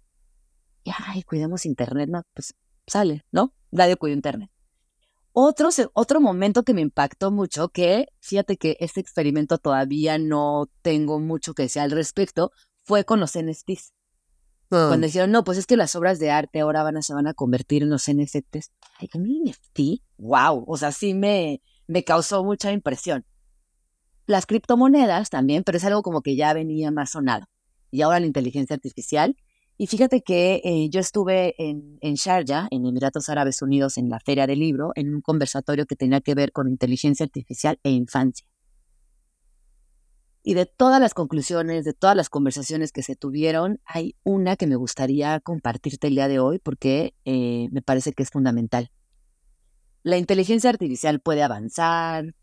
Y, 0.86 0.92
ay, 0.96 1.24
cuidemos 1.24 1.66
internet, 1.66 2.08
¿no? 2.08 2.22
Pues 2.32 2.54
sale, 2.86 3.24
¿no? 3.32 3.52
Nadie 3.72 3.96
cuida 3.96 4.14
internet. 4.14 4.50
Otro, 5.32 5.68
otro 5.94 6.20
momento 6.20 6.62
que 6.62 6.74
me 6.74 6.80
impactó 6.80 7.32
mucho, 7.32 7.70
que 7.70 8.06
fíjate 8.20 8.56
que 8.56 8.76
este 8.78 9.00
experimento 9.00 9.58
todavía 9.58 10.16
no 10.16 10.70
tengo 10.82 11.18
mucho 11.18 11.54
que 11.54 11.64
decir 11.64 11.82
al 11.82 11.90
respecto, 11.90 12.52
fue 12.84 13.04
con 13.04 13.18
los 13.18 13.36
NFTs. 13.36 13.94
Mm. 14.70 14.88
Cuando 14.88 15.06
dijeron, 15.08 15.32
no, 15.32 15.42
pues 15.42 15.58
es 15.58 15.66
que 15.66 15.76
las 15.76 15.96
obras 15.96 16.20
de 16.20 16.30
arte 16.30 16.60
ahora 16.60 16.84
van 16.84 16.98
a, 16.98 17.02
se 17.02 17.14
van 17.14 17.26
a 17.26 17.34
convertir 17.34 17.82
en 17.82 17.90
los 17.90 18.08
NFTs. 18.08 18.70
Ay, 19.00 19.08
un 19.14 19.24
NFT, 19.44 20.02
wow, 20.18 20.64
o 20.68 20.76
sea, 20.76 20.92
sí 20.92 21.14
me, 21.14 21.60
me 21.88 22.04
causó 22.04 22.44
mucha 22.44 22.70
impresión. 22.70 23.26
Las 24.26 24.46
criptomonedas 24.46 25.30
también, 25.30 25.64
pero 25.64 25.78
es 25.78 25.84
algo 25.84 26.02
como 26.02 26.22
que 26.22 26.36
ya 26.36 26.52
venía 26.52 26.92
más 26.92 27.10
sonado. 27.10 27.46
Y 27.90 28.02
ahora 28.02 28.20
la 28.20 28.26
inteligencia 28.26 28.74
artificial. 28.74 29.36
Y 29.78 29.88
fíjate 29.88 30.22
que 30.22 30.62
eh, 30.64 30.88
yo 30.88 31.00
estuve 31.00 31.54
en, 31.58 31.98
Sharjah, 32.00 32.68
en 32.70 32.86
Emiratos 32.86 33.28
Árabes 33.28 33.60
Unidos, 33.60 33.98
en 33.98 34.08
la 34.08 34.20
Feria 34.20 34.46
del 34.46 34.60
Libro, 34.60 34.92
en 34.94 35.14
un 35.14 35.20
conversatorio 35.20 35.84
que 35.84 35.96
tenía 35.96 36.22
que 36.22 36.34
ver 36.34 36.52
con 36.52 36.68
inteligencia 36.68 37.24
artificial 37.24 37.78
e 37.82 37.90
infancia. 37.90 38.46
Y 40.42 40.54
de 40.54 40.64
todas 40.64 41.00
las 41.00 41.12
conclusiones, 41.12 41.84
de 41.84 41.92
todas 41.92 42.16
las 42.16 42.30
conversaciones 42.30 42.90
que 42.92 43.02
se 43.02 43.16
tuvieron, 43.16 43.80
hay 43.84 44.14
una 44.22 44.56
que 44.56 44.66
me 44.66 44.76
gustaría 44.76 45.40
compartirte 45.40 46.06
el 46.06 46.14
día 46.14 46.28
de 46.28 46.38
hoy 46.38 46.58
porque 46.58 47.14
eh, 47.24 47.68
me 47.70 47.82
parece 47.82 48.12
que 48.12 48.22
es 48.22 48.30
fundamental. 48.30 48.90
La 50.02 50.16
inteligencia 50.16 50.70
artificial 50.70 51.20
puede 51.20 51.42
avanzar, 51.42 52.34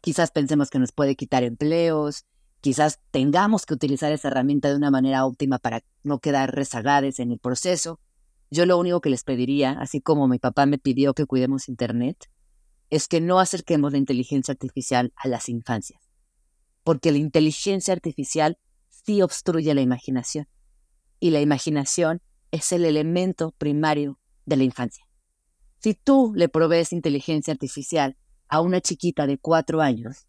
quizás 0.00 0.30
pensemos 0.30 0.70
que 0.70 0.78
nos 0.78 0.92
puede 0.92 1.16
quitar 1.16 1.42
empleos, 1.42 2.24
quizás 2.66 2.98
tengamos 3.12 3.64
que 3.64 3.74
utilizar 3.74 4.10
esa 4.10 4.26
herramienta 4.26 4.68
de 4.68 4.76
una 4.76 4.90
manera 4.90 5.24
óptima 5.24 5.58
para 5.58 5.84
no 6.02 6.18
quedar 6.18 6.52
rezagadas 6.52 7.20
en 7.20 7.30
el 7.30 7.38
proceso. 7.38 8.00
Yo 8.50 8.66
lo 8.66 8.76
único 8.76 9.00
que 9.00 9.10
les 9.10 9.22
pediría, 9.22 9.72
así 9.72 10.00
como 10.00 10.26
mi 10.26 10.38
papá 10.38 10.66
me 10.66 10.78
pidió 10.78 11.14
que 11.14 11.26
cuidemos 11.26 11.68
Internet, 11.68 12.28
es 12.90 13.06
que 13.06 13.20
no 13.20 13.38
acerquemos 13.38 13.92
la 13.92 13.98
inteligencia 13.98 14.50
artificial 14.50 15.12
a 15.14 15.28
las 15.28 15.48
infancias 15.48 16.06
porque 16.86 17.10
la 17.10 17.18
inteligencia 17.18 17.94
artificial 17.94 18.58
sí 18.88 19.20
obstruye 19.20 19.74
la 19.74 19.80
imaginación. 19.80 20.46
Y 21.18 21.30
la 21.30 21.40
imaginación 21.40 22.22
es 22.52 22.70
el 22.70 22.84
elemento 22.84 23.50
primario 23.58 24.20
de 24.44 24.56
la 24.56 24.62
infancia. 24.62 25.04
Si 25.80 25.94
tú 25.94 26.32
le 26.36 26.48
provees 26.48 26.92
inteligencia 26.92 27.52
artificial 27.52 28.16
a 28.46 28.60
una 28.60 28.80
chiquita 28.80 29.26
de 29.26 29.36
cuatro 29.36 29.80
años, 29.80 30.28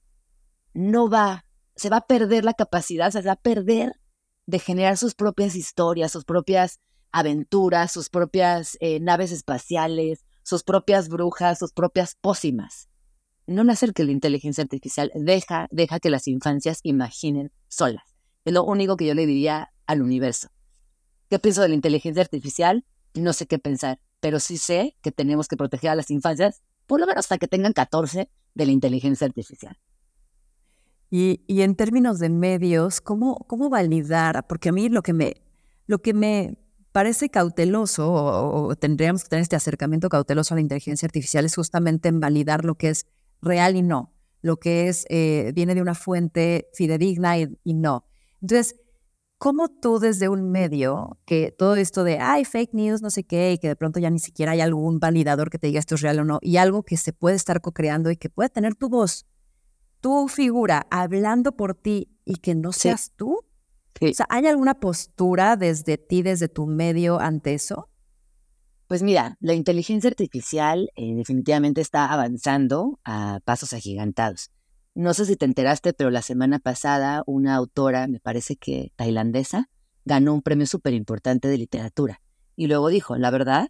no 0.73 1.11
va, 1.11 1.45
se 1.77 1.89
va 1.89 1.97
a 1.97 2.07
perder 2.07 2.43
la 2.43 2.53
capacidad, 2.53 3.11
se 3.11 3.21
va 3.21 3.33
a 3.33 3.41
perder 3.41 3.93
de 4.45 4.59
generar 4.59 4.97
sus 4.97 5.15
propias 5.15 5.55
historias, 5.55 6.11
sus 6.11 6.25
propias 6.25 6.79
aventuras, 7.11 7.91
sus 7.91 8.09
propias 8.09 8.77
eh, 8.81 8.99
naves 8.99 9.31
espaciales, 9.31 10.25
sus 10.43 10.63
propias 10.63 11.07
brujas, 11.07 11.59
sus 11.59 11.71
propias 11.71 12.15
pócimas 12.19 12.89
no 13.47 13.63
nacer 13.63 13.93
que 13.93 14.03
la 14.03 14.11
inteligencia 14.11 14.61
artificial 14.61 15.09
deja, 15.15 15.67
deja 15.71 15.99
que 15.99 16.09
las 16.09 16.27
infancias 16.27 16.81
imaginen 16.83 17.51
solas. 17.69 18.03
Es 18.45 18.53
lo 18.53 18.63
único 18.63 18.97
que 18.97 19.05
yo 19.05 19.13
le 19.15 19.25
diría 19.25 19.71
al 19.87 20.01
universo. 20.01 20.49
¿Qué 21.29 21.39
pienso 21.39 21.61
de 21.61 21.69
la 21.69 21.75
inteligencia 21.75 22.21
artificial? 22.21 22.85
No 23.13 23.33
sé 23.33 23.47
qué 23.47 23.57
pensar, 23.57 23.99
pero 24.19 24.39
sí 24.39 24.57
sé 24.57 24.95
que 25.01 25.11
tenemos 25.11 25.47
que 25.47 25.57
proteger 25.57 25.89
a 25.89 25.95
las 25.95 26.11
infancias, 26.11 26.61
por 26.85 26.99
lo 26.99 27.07
menos 27.07 27.25
hasta 27.25 27.37
que 27.37 27.47
tengan 27.47 27.73
14, 27.73 28.29
de 28.53 28.65
la 28.65 28.71
inteligencia 28.71 29.25
artificial. 29.25 29.77
Y, 31.09 31.41
y 31.47 31.61
en 31.61 31.75
términos 31.75 32.19
de 32.19 32.29
medios, 32.29 33.01
¿cómo, 33.01 33.37
¿cómo 33.47 33.69
validar? 33.69 34.45
Porque 34.47 34.69
a 34.69 34.71
mí 34.71 34.89
lo 34.89 35.01
que 35.01 35.13
me, 35.13 35.35
lo 35.85 35.99
que 36.01 36.13
me 36.13 36.57
parece 36.97 37.29
cauteloso, 37.29 38.11
o, 38.11 38.75
tendríamos 38.75 39.23
que 39.23 39.29
tener 39.29 39.43
este 39.43 39.55
acercamiento 39.55 40.09
cauteloso 40.09 40.53
a 40.53 40.55
la 40.55 40.61
inteligencia 40.61 41.05
artificial, 41.05 41.45
es 41.45 41.55
justamente 41.55 42.09
en 42.09 42.19
validar 42.19 42.65
lo 42.65 42.73
que 42.73 42.89
es 42.89 43.05
real 43.39 43.75
y 43.75 43.83
no, 43.83 44.13
lo 44.41 44.57
que 44.57 44.87
es 44.87 45.05
eh, 45.09 45.51
viene 45.53 45.75
de 45.75 45.83
una 45.83 45.93
fuente 45.93 46.69
fidedigna 46.73 47.37
y, 47.37 47.73
no. 47.75 48.05
Entonces, 48.41 48.77
¿cómo 49.37 49.69
tú 49.69 49.99
desde 49.99 50.27
un 50.27 50.49
medio, 50.49 51.19
que 51.25 51.53
todo 51.55 51.75
esto 51.75 52.03
de, 52.03 52.17
ay, 52.17 52.45
fake 52.45 52.73
news, 52.73 53.03
no 53.03 53.11
sé 53.11 53.23
qué, 53.23 53.53
y 53.53 53.57
que 53.59 53.67
de 53.67 53.75
pronto 53.75 53.99
ya 53.99 54.09
ni 54.09 54.17
siquiera 54.17 54.53
hay 54.53 54.61
algún 54.61 54.99
validador 54.99 55.51
que 55.51 55.59
te 55.59 55.67
diga 55.67 55.79
esto 55.79 55.93
es 55.93 56.01
real 56.01 56.19
o 56.21 56.25
no, 56.25 56.39
y 56.41 56.57
algo 56.57 56.81
que 56.81 56.97
se 56.97 57.13
puede 57.13 57.35
estar 57.35 57.61
co-creando 57.61 58.09
y 58.09 58.17
que 58.17 58.31
puede 58.31 58.49
tener 58.49 58.73
tu 58.73 58.89
voz, 58.89 59.27
tu 60.01 60.27
figura 60.27 60.87
hablando 60.89 61.51
por 61.53 61.75
ti 61.75 62.09
y 62.25 62.35
que 62.35 62.55
no 62.55 62.71
seas 62.71 63.01
Sí. 63.05 63.11
tú? 63.15 63.39
Sí. 63.99 64.09
O 64.09 64.13
sea, 64.13 64.27
¿hay 64.29 64.45
alguna 64.45 64.79
postura 64.79 65.55
desde 65.57 65.97
ti, 65.97 66.21
desde 66.21 66.47
tu 66.47 66.67
medio 66.67 67.19
ante 67.19 67.53
eso? 67.53 67.89
Pues 68.87 69.03
mira, 69.03 69.37
la 69.41 69.53
inteligencia 69.53 70.09
artificial 70.09 70.91
eh, 70.95 71.13
definitivamente 71.15 71.81
está 71.81 72.11
avanzando 72.13 72.99
a 73.03 73.39
pasos 73.43 73.73
agigantados. 73.73 74.51
No 74.95 75.13
sé 75.13 75.25
si 75.25 75.35
te 75.35 75.45
enteraste, 75.45 75.93
pero 75.93 76.09
la 76.09 76.21
semana 76.21 76.59
pasada 76.59 77.23
una 77.25 77.55
autora, 77.55 78.07
me 78.07 78.19
parece 78.19 78.55
que 78.55 78.93
tailandesa, 78.95 79.69
ganó 80.05 80.33
un 80.33 80.41
premio 80.41 80.65
súper 80.67 80.93
importante 80.93 81.47
de 81.49 81.57
literatura. 81.57 82.21
Y 82.55 82.67
luego 82.67 82.87
dijo, 82.89 83.17
la 83.17 83.29
verdad, 83.29 83.69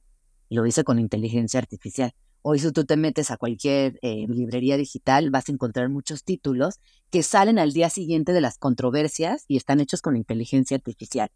lo 0.50 0.66
hice 0.66 0.84
con 0.84 1.00
inteligencia 1.00 1.60
artificial. 1.60 2.14
Hoy 2.42 2.60
si 2.60 2.72
tú 2.72 2.86
te 2.86 2.98
metes 2.98 3.32
a 3.32 3.38
cualquier 3.38 4.00
eh, 4.02 4.26
librería 4.28 4.78
digital, 4.78 5.30
vas 5.32 5.50
a 5.50 5.52
encontrar 5.52 5.90
muchos 5.90 6.24
títulos 6.24 6.80
que 7.10 7.24
salen 7.24 7.60
al 7.60 7.74
día 7.74 7.90
siguiente 7.90 8.32
de 8.34 8.42
las 8.42 8.58
controversias 8.58 9.44
y 9.48 9.58
están 9.58 9.80
hechos 9.80 10.02
con 10.02 10.16
inteligencia 10.16 10.76
artificial. 10.76 11.30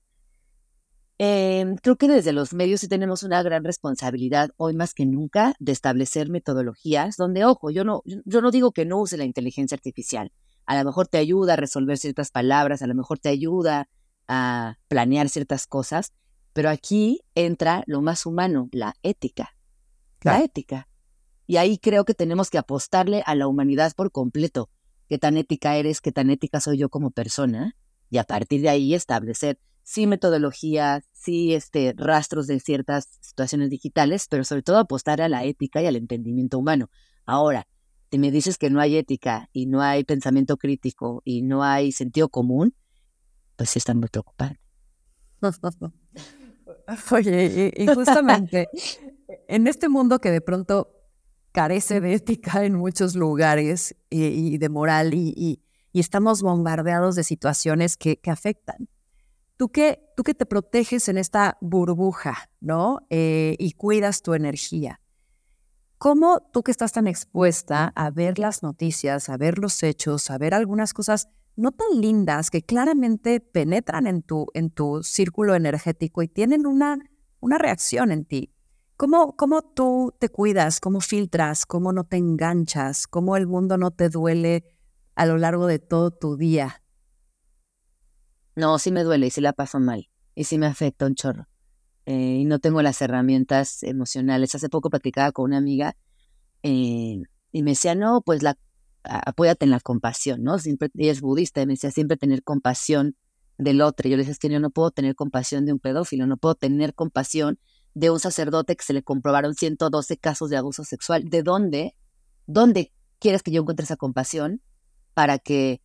Eh, 1.23 1.75
creo 1.83 1.97
que 1.97 2.07
desde 2.07 2.33
los 2.33 2.51
medios 2.51 2.81
sí 2.81 2.87
tenemos 2.87 3.21
una 3.21 3.43
gran 3.43 3.63
responsabilidad 3.63 4.49
hoy 4.57 4.73
más 4.73 4.95
que 4.95 5.05
nunca 5.05 5.53
de 5.59 5.71
establecer 5.71 6.29
metodologías 6.29 7.15
donde, 7.15 7.45
ojo, 7.45 7.69
yo 7.69 7.83
no, 7.83 8.01
yo, 8.05 8.41
no 8.41 8.49
digo 8.49 8.71
que 8.71 8.85
no 8.85 8.99
use 8.99 9.17
la 9.17 9.25
inteligencia 9.25 9.75
artificial. 9.75 10.31
A 10.65 10.75
lo 10.75 10.83
mejor 10.83 11.07
te 11.07 11.19
ayuda 11.19 11.53
a 11.53 11.57
resolver 11.57 11.99
ciertas 11.99 12.31
palabras, 12.31 12.81
a 12.81 12.87
lo 12.87 12.95
mejor 12.95 13.19
te 13.19 13.29
ayuda 13.29 13.87
a 14.27 14.77
planear 14.87 15.29
ciertas 15.29 15.67
cosas, 15.67 16.11
pero 16.53 16.69
aquí 16.69 17.21
entra 17.35 17.83
lo 17.85 18.01
más 18.01 18.25
humano, 18.25 18.67
la 18.71 18.95
ética. 19.03 19.55
La 20.21 20.41
ética. 20.41 20.87
Y 21.47 21.57
ahí 21.57 21.77
creo 21.77 22.05
que 22.05 22.13
tenemos 22.13 22.49
que 22.49 22.57
apostarle 22.57 23.23
a 23.25 23.35
la 23.35 23.47
humanidad 23.47 23.93
por 23.95 24.11
completo. 24.11 24.69
¿Qué 25.07 25.17
tan 25.17 25.37
ética 25.37 25.75
eres? 25.75 26.01
¿Qué 26.01 26.11
tan 26.11 26.29
ética 26.29 26.61
soy 26.61 26.77
yo 26.77 26.89
como 26.89 27.11
persona? 27.11 27.75
Y 28.09 28.17
a 28.17 28.23
partir 28.23 28.61
de 28.61 28.69
ahí 28.69 28.93
establecer 28.93 29.59
sí 29.83 30.07
metodologías, 30.07 31.03
sí 31.11 31.53
este, 31.53 31.93
rastros 31.97 32.47
de 32.47 32.59
ciertas 32.59 33.09
situaciones 33.19 33.69
digitales, 33.69 34.27
pero 34.29 34.43
sobre 34.43 34.61
todo 34.61 34.77
apostar 34.77 35.21
a 35.21 35.29
la 35.29 35.43
ética 35.43 35.81
y 35.81 35.87
al 35.87 35.95
entendimiento 35.95 36.57
humano. 36.57 36.89
Ahora, 37.25 37.67
si 38.09 38.17
me 38.17 38.31
dices 38.31 38.57
que 38.57 38.69
no 38.69 38.79
hay 38.79 38.97
ética 38.97 39.49
y 39.53 39.65
no 39.65 39.81
hay 39.81 40.03
pensamiento 40.03 40.57
crítico 40.57 41.21
y 41.25 41.41
no 41.41 41.63
hay 41.63 41.91
sentido 41.91 42.29
común, 42.29 42.75
pues 43.55 43.69
sí 43.69 43.79
están 43.79 43.99
muy 43.99 44.09
preocupados. 44.09 44.57
Oye, 47.11 47.73
y, 47.75 47.83
y 47.83 47.87
justamente 47.87 48.69
en 49.47 49.67
este 49.67 49.89
mundo 49.89 50.19
que 50.19 50.31
de 50.31 50.41
pronto 50.41 51.00
carece 51.51 51.99
de 52.01 52.13
ética 52.13 52.63
en 52.65 52.75
muchos 52.75 53.15
lugares 53.15 53.95
y, 54.09 54.25
y 54.25 54.57
de 54.57 54.69
moral 54.69 55.13
y, 55.13 55.61
estamos 55.93 56.41
bombardeados 56.41 57.15
de 57.15 57.23
situaciones 57.25 57.97
que, 57.97 58.17
que 58.17 58.31
afectan. 58.31 58.87
Tú 59.57 59.69
que, 59.69 60.01
tú 60.15 60.23
que 60.23 60.33
te 60.33 60.45
proteges 60.45 61.09
en 61.09 61.17
esta 61.17 61.57
burbuja, 61.59 62.49
¿no? 62.61 63.05
Eh, 63.09 63.55
y 63.59 63.73
cuidas 63.73 64.21
tu 64.21 64.33
energía. 64.33 65.01
¿Cómo 65.97 66.39
tú 66.51 66.63
que 66.63 66.71
estás 66.71 66.93
tan 66.93 67.07
expuesta 67.07 67.91
a 67.95 68.09
ver 68.09 68.39
las 68.39 68.63
noticias, 68.63 69.29
a 69.29 69.37
ver 69.37 69.59
los 69.59 69.83
hechos, 69.83 70.31
a 70.31 70.37
ver 70.37 70.53
algunas 70.53 70.93
cosas 70.93 71.27
no 71.55 71.71
tan 71.71 72.01
lindas 72.01 72.49
que 72.49 72.63
claramente 72.63 73.39
penetran 73.39 74.07
en 74.07 74.23
tu, 74.23 74.47
en 74.53 74.71
tu 74.71 75.03
círculo 75.03 75.53
energético 75.53 76.23
y 76.23 76.27
tienen 76.27 76.65
una, 76.65 76.97
una 77.39 77.57
reacción 77.57 78.11
en 78.11 78.25
ti? 78.25 78.51
¿Cómo, 79.01 79.35
¿Cómo 79.35 79.63
tú 79.63 80.13
te 80.19 80.29
cuidas? 80.29 80.79
¿Cómo 80.79 81.01
filtras? 81.01 81.65
¿Cómo 81.65 81.91
no 81.91 82.03
te 82.03 82.17
enganchas? 82.17 83.07
¿Cómo 83.07 83.35
el 83.35 83.47
mundo 83.47 83.79
no 83.79 83.89
te 83.89 84.09
duele 84.09 84.63
a 85.15 85.25
lo 85.25 85.39
largo 85.39 85.65
de 85.65 85.79
todo 85.79 86.11
tu 86.11 86.37
día? 86.37 86.83
No, 88.55 88.77
sí 88.77 88.91
me 88.91 89.01
duele 89.03 89.25
y 89.25 89.31
sí 89.31 89.41
la 89.41 89.53
paso 89.53 89.79
mal 89.79 90.07
y 90.35 90.43
sí 90.43 90.59
me 90.59 90.67
afecta 90.67 91.07
un 91.07 91.15
chorro. 91.15 91.47
Eh, 92.05 92.41
y 92.41 92.45
no 92.45 92.59
tengo 92.59 92.83
las 92.83 93.01
herramientas 93.01 93.81
emocionales. 93.81 94.53
Hace 94.53 94.69
poco 94.69 94.91
platicaba 94.91 95.31
con 95.31 95.45
una 95.45 95.57
amiga 95.57 95.95
eh, 96.61 97.23
y 97.51 97.63
me 97.63 97.71
decía, 97.71 97.95
no, 97.95 98.21
pues 98.21 98.43
la, 98.43 98.55
apóyate 99.01 99.65
en 99.65 99.71
la 99.71 99.79
compasión, 99.79 100.43
¿no? 100.43 100.59
Siempre, 100.59 100.91
ella 100.93 101.11
es 101.11 101.21
budista 101.21 101.59
y 101.63 101.65
me 101.65 101.73
decía 101.73 101.89
siempre 101.89 102.17
tener 102.17 102.43
compasión 102.43 103.15
del 103.57 103.81
otro. 103.81 104.07
Yo 104.07 104.15
le 104.15 104.21
decía, 104.21 104.33
es 104.33 104.37
que 104.37 104.49
yo 104.49 104.59
no 104.59 104.69
puedo 104.69 104.91
tener 104.91 105.15
compasión 105.15 105.65
de 105.65 105.73
un 105.73 105.79
pedófilo, 105.79 106.27
no 106.27 106.37
puedo 106.37 106.53
tener 106.53 106.93
compasión 106.93 107.57
de 107.93 108.09
un 108.09 108.19
sacerdote 108.19 108.75
que 108.75 108.83
se 108.83 108.93
le 108.93 109.03
comprobaron 109.03 109.53
112 109.55 110.17
casos 110.17 110.49
de 110.49 110.57
abuso 110.57 110.83
sexual. 110.83 111.29
¿De 111.29 111.43
dónde? 111.43 111.95
¿Dónde 112.47 112.91
quieres 113.19 113.43
que 113.43 113.51
yo 113.51 113.61
encuentre 113.61 113.83
esa 113.83 113.97
compasión 113.97 114.61
para 115.13 115.39
que 115.39 115.81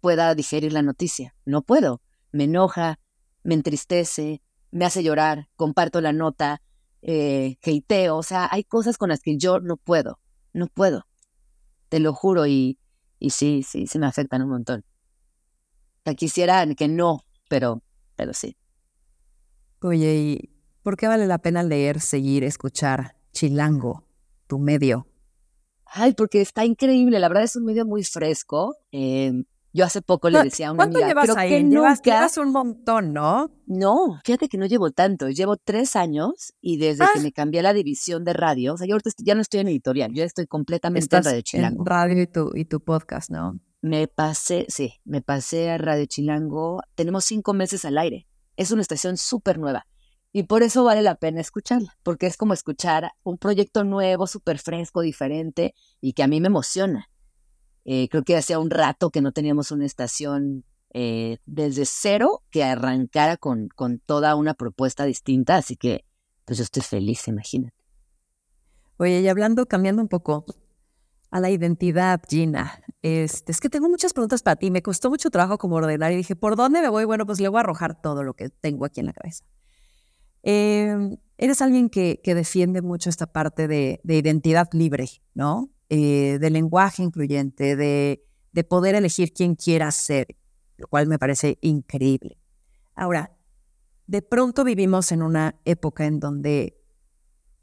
pueda 0.00 0.34
digerir 0.34 0.72
la 0.72 0.82
noticia? 0.82 1.34
No 1.44 1.62
puedo. 1.62 2.02
Me 2.32 2.44
enoja, 2.44 3.00
me 3.42 3.54
entristece, 3.54 4.42
me 4.70 4.84
hace 4.84 5.02
llorar, 5.02 5.48
comparto 5.56 6.00
la 6.00 6.12
nota, 6.12 6.62
eh, 7.02 7.56
o 8.10 8.22
sea, 8.22 8.48
hay 8.50 8.64
cosas 8.64 8.98
con 8.98 9.08
las 9.08 9.20
que 9.20 9.36
yo 9.36 9.60
no 9.60 9.76
puedo, 9.76 10.20
no 10.52 10.66
puedo, 10.66 11.06
te 11.88 12.00
lo 12.00 12.12
juro, 12.12 12.46
y, 12.46 12.78
y 13.18 13.30
sí, 13.30 13.62
sí, 13.62 13.86
sí 13.86 13.98
me 13.98 14.06
afectan 14.06 14.42
un 14.42 14.50
montón. 14.50 14.84
O 16.04 16.14
quisiera 16.14 16.66
que 16.74 16.88
no, 16.88 17.24
pero, 17.48 17.82
pero 18.16 18.32
sí. 18.32 18.56
Oye, 19.80 20.14
¿y 20.16 20.57
por 20.88 20.96
qué 20.96 21.06
vale 21.06 21.26
la 21.26 21.36
pena 21.36 21.62
leer, 21.62 22.00
seguir, 22.00 22.44
escuchar 22.44 23.14
Chilango, 23.32 24.06
tu 24.46 24.58
medio? 24.58 25.06
Ay, 25.84 26.14
porque 26.14 26.40
está 26.40 26.64
increíble, 26.64 27.18
la 27.18 27.28
verdad 27.28 27.44
es 27.44 27.56
un 27.56 27.66
medio 27.66 27.84
muy 27.84 28.04
fresco. 28.04 28.74
Eh, 28.90 29.44
yo 29.74 29.84
hace 29.84 30.00
poco 30.00 30.30
le 30.30 30.42
decía 30.42 30.68
a 30.68 30.72
una 30.72 30.84
¿Cuánto 30.84 31.00
llevas 31.00 31.36
ahí? 31.36 31.62
llevas, 31.68 32.38
un 32.38 32.52
montón, 32.52 33.12
¿no? 33.12 33.50
No, 33.66 34.18
fíjate 34.24 34.48
que 34.48 34.56
no 34.56 34.64
llevo 34.64 34.90
tanto. 34.90 35.28
Llevo 35.28 35.58
tres 35.58 35.94
años 35.94 36.54
y 36.62 36.78
desde 36.78 37.04
que 37.12 37.18
ah. 37.18 37.22
me 37.22 37.32
cambié 37.32 37.60
a 37.60 37.64
la 37.64 37.74
división 37.74 38.24
de 38.24 38.32
radio, 38.32 38.72
o 38.72 38.78
sea, 38.78 38.86
yo 38.86 38.94
ahorita 38.94 39.10
ya 39.18 39.34
no 39.34 39.42
estoy 39.42 39.60
en 39.60 39.68
editorial, 39.68 40.14
yo 40.14 40.24
estoy 40.24 40.46
completamente 40.46 41.14
en 41.14 41.22
Radio 41.22 41.42
Chilango. 41.42 41.82
En 41.82 41.86
radio 41.86 42.22
y 42.22 42.26
tu, 42.28 42.50
y 42.54 42.64
tu 42.64 42.80
podcast, 42.80 43.28
¿no? 43.28 43.60
Me 43.82 44.08
pasé, 44.08 44.64
sí, 44.70 44.94
me 45.04 45.20
pasé 45.20 45.68
a 45.68 45.76
Radio 45.76 46.06
Chilango. 46.06 46.80
Tenemos 46.94 47.26
cinco 47.26 47.52
meses 47.52 47.84
al 47.84 47.98
aire. 47.98 48.26
Es 48.56 48.70
una 48.70 48.80
estación 48.80 49.18
súper 49.18 49.58
nueva. 49.58 49.86
Y 50.32 50.42
por 50.44 50.62
eso 50.62 50.84
vale 50.84 51.02
la 51.02 51.14
pena 51.14 51.40
escucharla, 51.40 51.96
porque 52.02 52.26
es 52.26 52.36
como 52.36 52.52
escuchar 52.52 53.12
un 53.22 53.38
proyecto 53.38 53.84
nuevo, 53.84 54.26
súper 54.26 54.58
fresco, 54.58 55.00
diferente 55.00 55.74
y 56.00 56.12
que 56.12 56.22
a 56.22 56.28
mí 56.28 56.40
me 56.40 56.48
emociona. 56.48 57.10
Eh, 57.84 58.08
creo 58.10 58.22
que 58.22 58.36
hacía 58.36 58.58
un 58.58 58.70
rato 58.70 59.10
que 59.10 59.22
no 59.22 59.32
teníamos 59.32 59.70
una 59.70 59.86
estación 59.86 60.64
eh, 60.92 61.38
desde 61.46 61.86
cero 61.86 62.42
que 62.50 62.64
arrancara 62.64 63.36
con, 63.36 63.68
con 63.68 63.98
toda 63.98 64.34
una 64.36 64.54
propuesta 64.54 65.04
distinta, 65.04 65.56
así 65.56 65.76
que 65.76 66.04
pues 66.44 66.58
yo 66.58 66.64
estoy 66.64 66.82
feliz, 66.82 67.28
imagínate. 67.28 67.76
Oye, 68.98 69.20
y 69.20 69.28
hablando, 69.28 69.66
cambiando 69.66 70.02
un 70.02 70.08
poco 70.08 70.44
a 71.30 71.40
la 71.40 71.50
identidad, 71.50 72.20
Gina, 72.28 72.82
este, 73.02 73.52
es 73.52 73.60
que 73.60 73.68
tengo 73.68 73.88
muchas 73.88 74.12
preguntas 74.12 74.42
para 74.42 74.56
ti. 74.56 74.70
Me 74.70 74.82
costó 74.82 75.10
mucho 75.10 75.30
trabajo 75.30 75.58
como 75.58 75.76
ordenar 75.76 76.12
y 76.12 76.16
dije, 76.16 76.36
¿por 76.36 76.56
dónde 76.56 76.80
me 76.80 76.88
voy? 76.88 77.04
Bueno, 77.04 77.26
pues 77.26 77.38
le 77.40 77.48
voy 77.48 77.58
a 77.58 77.60
arrojar 77.60 78.00
todo 78.00 78.22
lo 78.22 78.34
que 78.34 78.48
tengo 78.48 78.84
aquí 78.84 79.00
en 79.00 79.06
la 79.06 79.12
cabeza. 79.12 79.44
Em, 80.42 81.16
eres 81.36 81.62
alguien 81.62 81.88
que, 81.90 82.20
defiende 82.24 82.82
mucho 82.82 83.10
esta 83.10 83.26
parte 83.26 83.68
de, 83.68 84.00
de 84.04 84.16
identidad 84.16 84.68
libre, 84.72 85.08
¿no? 85.34 85.70
Eh, 85.90 86.38
de 86.40 86.50
lenguaje 86.50 87.02
incluyente, 87.02 87.74
de, 87.74 88.22
de 88.52 88.64
poder 88.64 88.94
elegir 88.94 89.32
quién 89.32 89.54
quiera 89.54 89.90
ser, 89.90 90.36
lo 90.76 90.86
cual 90.86 91.06
me 91.06 91.18
parece 91.18 91.58
increíble. 91.62 92.38
Ahora, 92.94 93.32
de 94.06 94.22
pronto 94.22 94.64
vivimos 94.64 95.12
en 95.12 95.22
una 95.22 95.54
época 95.64 96.06
en 96.06 96.20
donde 96.20 96.78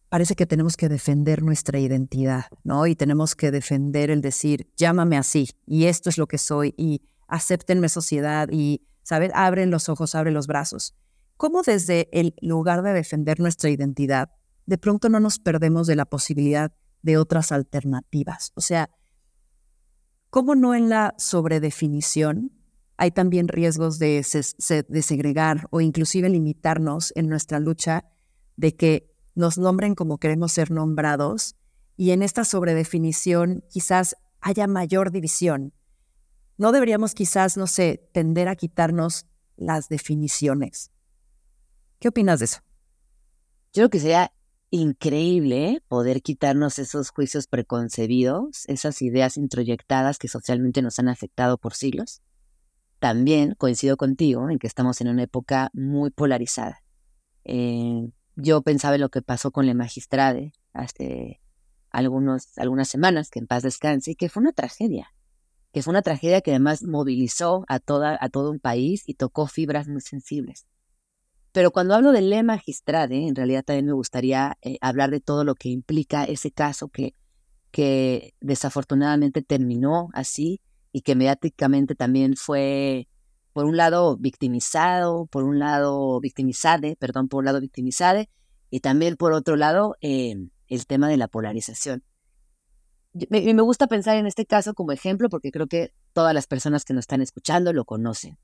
parece 0.10 0.36
que 0.36 0.46
tenemos 0.46 0.78
que 0.78 0.90
defender 0.90 1.44
nuestra 1.44 1.78
identidad, 1.80 2.46
¿no? 2.64 2.88
Y 2.88 2.96
tenemos 2.96 3.36
que 3.36 3.52
defender 3.52 4.10
el 4.10 4.22
decir, 4.22 4.72
llámame 4.78 5.18
así, 5.18 5.50
y 5.66 5.86
esto 5.86 6.10
es 6.10 6.18
lo 6.18 6.28
que 6.28 6.38
soy, 6.38 6.74
y 6.78 7.02
acéptenme 7.28 7.90
sociedad, 7.90 8.48
y, 8.52 8.88
¿sabes? 9.04 9.32
Abren 9.34 9.72
los 9.72 9.90
ojos, 9.90 10.16
abren 10.16 10.34
los 10.34 10.48
brazos. 10.48 10.96
¿Cómo 11.38 11.62
desde 11.64 12.10
el 12.12 12.36
lugar 12.42 12.82
de 12.82 12.94
defender 12.94 13.40
nuestra 13.40 13.70
identidad, 13.70 14.30
de 14.66 14.78
pronto 14.78 15.10
no 15.10 15.20
nos 15.20 15.40
perdemos 15.40 15.88
de 15.88 15.96
la 15.96 16.06
posibilidad 16.06 16.72
de 17.06 17.18
otras 17.18 17.52
alternativas. 17.52 18.52
O 18.56 18.62
sea, 18.62 18.90
¿cómo 20.32 20.56
no 20.56 20.74
en 20.74 20.90
la 20.90 21.14
sobredefinición 21.20 22.52
hay 22.98 23.12
también 23.12 23.48
riesgos 23.48 24.00
de, 24.00 24.24
segregar 24.24 25.68
o 25.70 25.82
inclusive 25.82 26.30
limitarnos 26.30 27.14
en 27.16 27.30
nuestra 27.30 27.60
lucha 27.60 28.06
de 28.58 28.76
que 28.76 29.14
nos 29.36 29.60
nombren 29.60 29.94
como 29.94 30.18
queremos 30.18 30.54
ser 30.54 30.72
nombrados 30.72 31.56
y 31.96 32.10
en 32.10 32.24
esta 32.24 32.44
sobredefinición 32.44 33.64
quizás 33.70 34.16
haya 34.42 34.66
mayor 34.66 35.12
división? 35.12 35.74
¿No 36.58 36.72
deberíamos 36.72 37.14
quizás, 37.14 37.56
no 37.56 37.68
sé, 37.68 38.10
tender 38.14 38.48
a 38.48 38.56
quitarnos 38.56 39.28
las 39.58 39.90
definiciones? 39.90 40.90
¿Qué 42.00 42.10
opinas 42.10 42.40
de 42.40 42.46
eso? 42.46 42.60
Yo 43.74 43.82
creo 43.82 43.90
que 43.90 44.00
sería 44.00 44.32
increíble 44.70 45.82
poder 45.88 46.22
quitarnos 46.22 46.80
esos 46.80 47.10
juicios 47.10 47.48
preconcebidos, 47.48 48.66
esas 48.68 49.02
ideas 49.02 49.38
introyectadas 49.38 50.18
que 50.18 50.28
socialmente 50.28 50.82
nos 50.82 51.00
han 51.00 51.08
afectado 51.08 51.58
por 51.58 51.74
siglos. 51.74 52.22
También 53.00 53.56
coincido 53.58 53.98
contigo 53.98 54.50
en 54.50 54.60
que 54.60 54.68
estamos 54.68 55.00
en 55.02 55.10
una 55.10 55.24
época 55.24 55.70
muy 55.74 56.10
polarizada. 56.10 56.84
Eh, 57.44 58.10
yo 58.36 58.62
pensaba 58.62 58.96
en 58.96 59.02
lo 59.02 59.10
que 59.10 59.22
pasó 59.22 59.52
con 59.52 59.66
la 59.66 59.74
magistrade 59.74 60.54
hace 60.74 61.42
algunos, 61.90 62.58
algunas 62.58 62.90
semanas, 62.90 63.30
que 63.30 63.40
en 63.40 63.48
paz 63.48 63.64
descanse, 63.64 64.12
y 64.12 64.16
que 64.16 64.28
fue 64.28 64.42
una 64.42 64.52
tragedia, 64.52 65.14
que 65.72 65.82
fue 65.82 65.92
una 65.92 66.02
tragedia 66.02 66.42
que 66.42 66.52
además 66.52 66.84
movilizó 66.84 67.64
a, 67.70 67.80
toda, 67.80 68.18
a 68.20 68.30
todo 68.30 68.52
un 68.52 68.60
país 68.60 69.04
y 69.08 69.14
tocó 69.14 69.48
fibras 69.48 69.88
muy 69.88 70.02
sensibles. 70.02 70.66
Pero 71.56 71.72
cuando 71.72 71.96
hablo 71.96 72.12
de 72.12 72.22
Le 72.22 72.44
Magistrade, 72.44 73.30
en 73.30 73.34
realidad 73.34 73.64
también 73.64 73.86
me 73.86 73.94
gustaría 73.94 74.58
eh, 74.62 74.78
hablar 74.82 75.10
de 75.10 75.22
todo 75.22 75.46
lo 75.46 75.56
que 75.56 75.70
implica 75.70 76.26
ese 76.26 76.52
caso 76.52 76.90
que, 76.90 77.16
que 77.72 78.34
desafortunadamente 78.42 79.42
terminó 79.42 80.10
así 80.12 80.60
y 80.92 81.00
que 81.00 81.16
mediáticamente 81.16 81.96
también 81.96 82.36
fue, 82.36 83.08
por 83.54 83.64
un 83.64 83.78
lado, 83.78 84.18
victimizado, 84.18 85.28
por 85.28 85.46
un 85.46 85.58
lado, 85.58 86.20
victimizade, 86.20 86.98
perdón, 86.98 87.30
por 87.30 87.40
un 87.40 87.46
lado, 87.46 87.62
victimizade, 87.62 88.30
y 88.70 88.82
también 88.82 89.16
por 89.16 89.32
otro 89.32 89.56
lado, 89.56 89.96
eh, 90.02 90.36
el 90.68 90.86
tema 90.88 91.08
de 91.08 91.16
la 91.16 91.30
polarización. 91.30 92.04
Me, 93.14 93.54
me 93.54 93.62
gusta 93.62 93.88
pensar 93.88 94.18
en 94.18 94.28
este 94.28 94.46
caso 94.46 94.74
como 94.74 94.92
ejemplo 94.92 95.30
porque 95.30 95.52
creo 95.52 95.68
que 95.68 95.94
todas 96.12 96.34
las 96.34 96.48
personas 96.48 96.84
que 96.84 96.94
nos 96.94 97.04
están 97.04 97.22
escuchando 97.22 97.72
lo 97.72 97.86
conocen. 97.86 98.38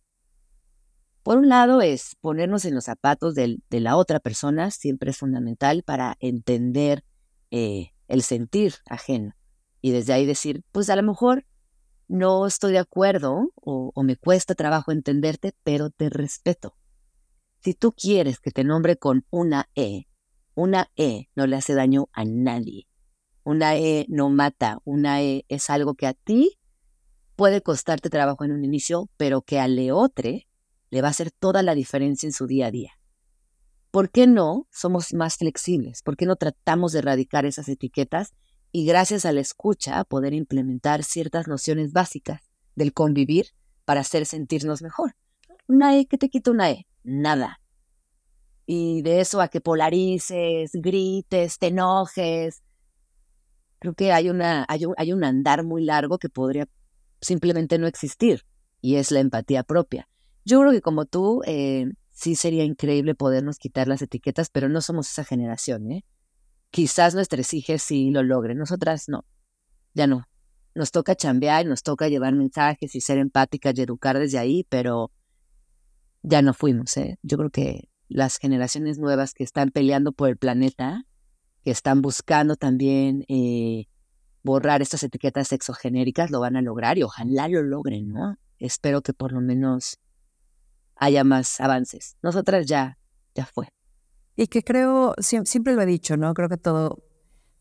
Por 1.24 1.38
un 1.38 1.50
lado 1.50 1.82
es 1.82 2.16
ponernos 2.20 2.66
en 2.66 2.74
los 2.74 2.86
zapatos 2.86 3.36
de 3.36 3.60
la 3.70 3.96
otra 3.96 4.20
persona, 4.20 4.72
siempre 4.72 5.12
es 5.12 5.18
fundamental 5.18 5.84
para 5.84 6.18
entender 6.20 7.04
eh, 7.52 7.92
el 8.08 8.24
sentir 8.24 8.76
ajeno. 8.90 9.36
Y 9.82 9.92
desde 9.92 10.14
ahí 10.14 10.26
decir, 10.26 10.64
pues 10.72 10.90
a 10.90 10.96
lo 10.96 11.04
mejor 11.04 11.46
no 12.08 12.46
estoy 12.46 12.74
de 12.74 12.80
acuerdo 12.80 13.52
o, 13.56 13.92
me 14.04 14.16
cuesta 14.16 14.56
trabajo 14.56 14.92
entenderte, 14.92 15.54
pero 15.64 15.90
te 15.90 16.10
respeto. 16.10 16.76
Si 17.60 17.74
tú 17.74 17.94
quieres 17.94 18.40
que 18.40 18.52
te 18.52 18.64
nombre 18.64 18.98
con 18.98 19.26
una 19.30 19.70
E, 19.76 20.08
una 20.56 20.92
E 20.96 21.30
no 21.36 21.48
le 21.48 21.56
hace 21.56 21.74
daño 21.74 22.10
a 22.12 22.26
nadie. 22.26 22.88
Una 23.44 23.78
E 23.78 24.06
no 24.10 24.30
mata, 24.30 24.80
una 24.84 25.22
E 25.22 25.46
es 25.48 25.70
algo 25.70 25.96
que 25.96 26.08
a 26.08 26.14
ti 26.14 26.60
puede 27.36 27.62
costarte 27.62 28.10
trabajo 28.10 28.44
en 28.44 28.52
un 28.52 28.66
inicio, 28.66 29.10
pero 29.18 29.42
que 29.42 29.60
al 29.60 29.76
leotre 29.76 30.48
le 30.92 31.02
va 31.02 31.08
a 31.08 31.12
hacer 31.12 31.32
toda 31.32 31.64
la 31.64 31.74
diferencia 31.74 32.28
en 32.28 32.34
su 32.34 32.46
día 32.46 32.68
a 32.68 32.72
día. 32.72 32.92
¿Por 33.90 34.12
qué 34.12 34.28
no 34.28 34.68
somos 34.72 35.14
más 35.14 35.38
flexibles? 35.38 36.02
¿Por 36.02 36.16
qué 36.16 36.26
no 36.26 36.36
tratamos 36.36 36.92
de 36.92 37.00
erradicar 37.00 37.46
esas 37.46 37.68
etiquetas 37.68 38.34
y 38.72 38.86
gracias 38.86 39.26
a 39.26 39.32
la 39.32 39.42
escucha 39.42 40.04
poder 40.04 40.34
implementar 40.34 41.04
ciertas 41.04 41.48
nociones 41.48 41.92
básicas 41.92 42.42
del 42.76 42.94
convivir 42.94 43.48
para 43.86 44.02
hacer 44.02 44.26
sentirnos 44.26 44.82
mejor? 44.82 45.16
Una 45.68 45.98
E, 45.98 46.06
¿qué 46.06 46.18
te 46.18 46.30
quita 46.30 46.52
una 46.52 46.72
E? 46.72 46.88
Nada. 47.04 47.60
Y 48.66 49.02
de 49.02 49.22
eso 49.22 49.42
a 49.42 49.48
que 49.48 49.60
polarices, 49.60 50.72
grites, 50.74 51.58
te 51.58 51.68
enojes. 51.68 52.64
Creo 53.80 53.94
que 53.94 54.14
hay, 54.14 54.30
una, 54.30 54.66
hay, 54.70 54.86
un, 54.86 54.94
hay 54.98 55.12
un 55.12 55.24
andar 55.24 55.64
muy 55.66 55.84
largo 55.84 56.18
que 56.18 56.30
podría 56.30 56.68
simplemente 57.20 57.78
no 57.78 57.88
existir 57.88 58.46
y 58.80 58.96
es 58.96 59.12
la 59.12 59.20
empatía 59.20 59.64
propia. 59.64 60.08
Yo 60.46 60.60
creo 60.60 60.72
que 60.72 60.82
como 60.82 61.06
tú, 61.06 61.42
eh, 61.46 61.86
sí 62.12 62.36
sería 62.36 62.64
increíble 62.64 63.16
podernos 63.16 63.58
quitar 63.58 63.88
las 63.88 64.02
etiquetas, 64.02 64.50
pero 64.50 64.70
no 64.70 64.82
somos 64.82 65.10
esa 65.10 65.24
generación, 65.24 65.92
¿eh? 65.92 66.06
Quizás 66.70 67.16
nuestros 67.16 67.54
hijos 67.54 67.82
sí 67.82 68.12
lo 68.12 68.24
logren, 68.24 68.58
nosotras 68.58 69.10
no, 69.10 69.26
ya 69.94 70.08
no. 70.08 70.28
Nos 70.74 70.92
toca 70.92 71.16
chambear, 71.16 71.66
nos 71.66 71.84
toca 71.84 72.08
llevar 72.08 72.34
mensajes 72.34 72.96
y 72.96 73.02
ser 73.02 73.18
empáticas 73.18 73.78
y 73.78 73.82
educar 73.82 74.18
desde 74.18 74.38
ahí, 74.38 74.66
pero 74.70 75.12
ya 76.24 76.42
no 76.42 76.54
fuimos, 76.54 76.96
¿eh? 76.98 77.18
Yo 77.24 77.38
creo 77.38 77.50
que 77.50 77.90
las 78.08 78.38
generaciones 78.38 79.00
nuevas 79.00 79.34
que 79.34 79.44
están 79.44 79.70
peleando 79.72 80.12
por 80.12 80.30
el 80.30 80.38
planeta, 80.38 81.06
que 81.64 81.72
están 81.72 82.02
buscando 82.02 82.56
también 82.56 83.26
eh, 83.28 83.88
borrar 84.44 84.82
estas 84.82 85.04
etiquetas 85.04 85.52
exogenéricas, 85.52 86.32
lo 86.32 86.40
van 86.40 86.56
a 86.56 86.62
lograr 86.62 86.98
y 86.98 87.04
ojalá 87.04 87.48
lo 87.48 87.64
logren, 87.64 88.10
¿no? 88.10 88.38
Espero 88.60 89.02
que 89.02 89.14
por 89.14 89.32
lo 89.32 89.42
menos 89.42 90.00
haya 91.02 91.24
más 91.24 91.60
avances. 91.60 92.16
Nosotras 92.22 92.68
ya, 92.68 92.98
ya 93.34 93.46
fue. 93.46 93.68
Y 94.36 94.48
que 94.48 94.64
creo, 94.64 95.16
siempre 95.20 95.74
lo 95.74 95.82
he 95.82 95.86
dicho, 95.86 96.16
¿no? 96.16 96.34
Creo 96.36 96.48
que 96.48 96.58
todo, 96.58 97.04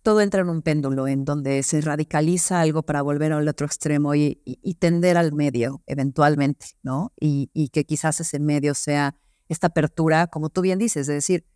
todo 0.02 0.20
entra 0.20 0.42
en 0.42 0.50
un 0.50 0.60
péndulo 0.60 1.08
en 1.08 1.24
donde 1.24 1.62
se 1.62 1.80
radicaliza 1.80 2.60
algo 2.60 2.82
para 2.82 3.00
volver 3.00 3.32
al 3.32 3.48
otro 3.48 3.66
extremo 3.66 4.14
y, 4.14 4.36
tender 4.78 5.16
al 5.16 5.32
medio 5.32 5.82
eventualmente, 5.86 6.66
¿no? 6.82 7.12
Y, 7.18 7.50
y, 7.54 7.70
que 7.70 7.84
quizás 7.84 8.20
ese 8.20 8.38
medio 8.38 8.74
sea 8.74 9.16
esta 9.48 9.68
apertura, 9.68 10.26
como 10.26 10.50
tú 10.50 10.60
bien 10.60 10.78
dices, 10.78 11.08
es 11.08 11.14
decir, 11.14 11.46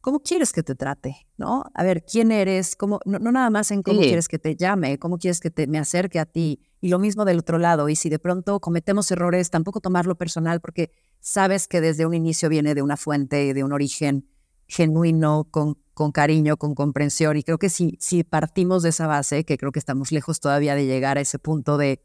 ¿cómo 0.00 0.20
quieres 0.20 0.52
que 0.52 0.64
te 0.64 0.74
trate? 0.74 1.28
¿No? 1.38 1.64
A 1.72 1.84
ver, 1.84 2.04
¿quién 2.04 2.32
eres? 2.32 2.74
¿Cómo, 2.74 3.00
no, 3.04 3.18
nada 3.20 3.48
más 3.48 3.70
en 3.70 3.82
cómo 3.82 4.00
quieres 4.00 4.26
que 4.26 4.40
te 4.40 4.56
llame, 4.56 4.98
cómo 4.98 5.18
quieres 5.18 5.40
que 5.40 5.50
te, 5.50 5.68
me 5.68 5.78
acerque 5.78 6.18
a 6.18 6.26
ti. 6.26 6.60
Y 6.82 6.88
lo 6.88 6.98
mismo 6.98 7.24
del 7.24 7.38
otro 7.38 7.58
lado. 7.58 7.88
Y 7.88 7.94
si 7.94 8.10
de 8.10 8.18
pronto 8.18 8.58
cometemos 8.58 9.08
errores, 9.12 9.50
tampoco 9.50 9.80
tomarlo 9.80 10.16
personal 10.16 10.60
porque 10.60 10.90
sabes 11.20 11.68
que 11.68 11.80
desde 11.80 12.04
un 12.04 12.12
inicio 12.12 12.48
viene 12.48 12.74
de 12.74 12.82
una 12.82 12.96
fuente, 12.96 13.54
de 13.54 13.62
un 13.62 13.72
origen 13.72 14.28
genuino, 14.66 15.46
con, 15.48 15.78
con 15.94 16.10
cariño, 16.10 16.56
con 16.56 16.74
comprensión. 16.74 17.36
Y 17.36 17.44
creo 17.44 17.58
que 17.58 17.70
si, 17.70 17.96
si 18.00 18.24
partimos 18.24 18.82
de 18.82 18.88
esa 18.88 19.06
base, 19.06 19.44
que 19.44 19.56
creo 19.58 19.70
que 19.70 19.78
estamos 19.78 20.10
lejos 20.10 20.40
todavía 20.40 20.74
de 20.74 20.84
llegar 20.86 21.18
a 21.18 21.20
ese 21.20 21.38
punto 21.38 21.78
de 21.78 22.02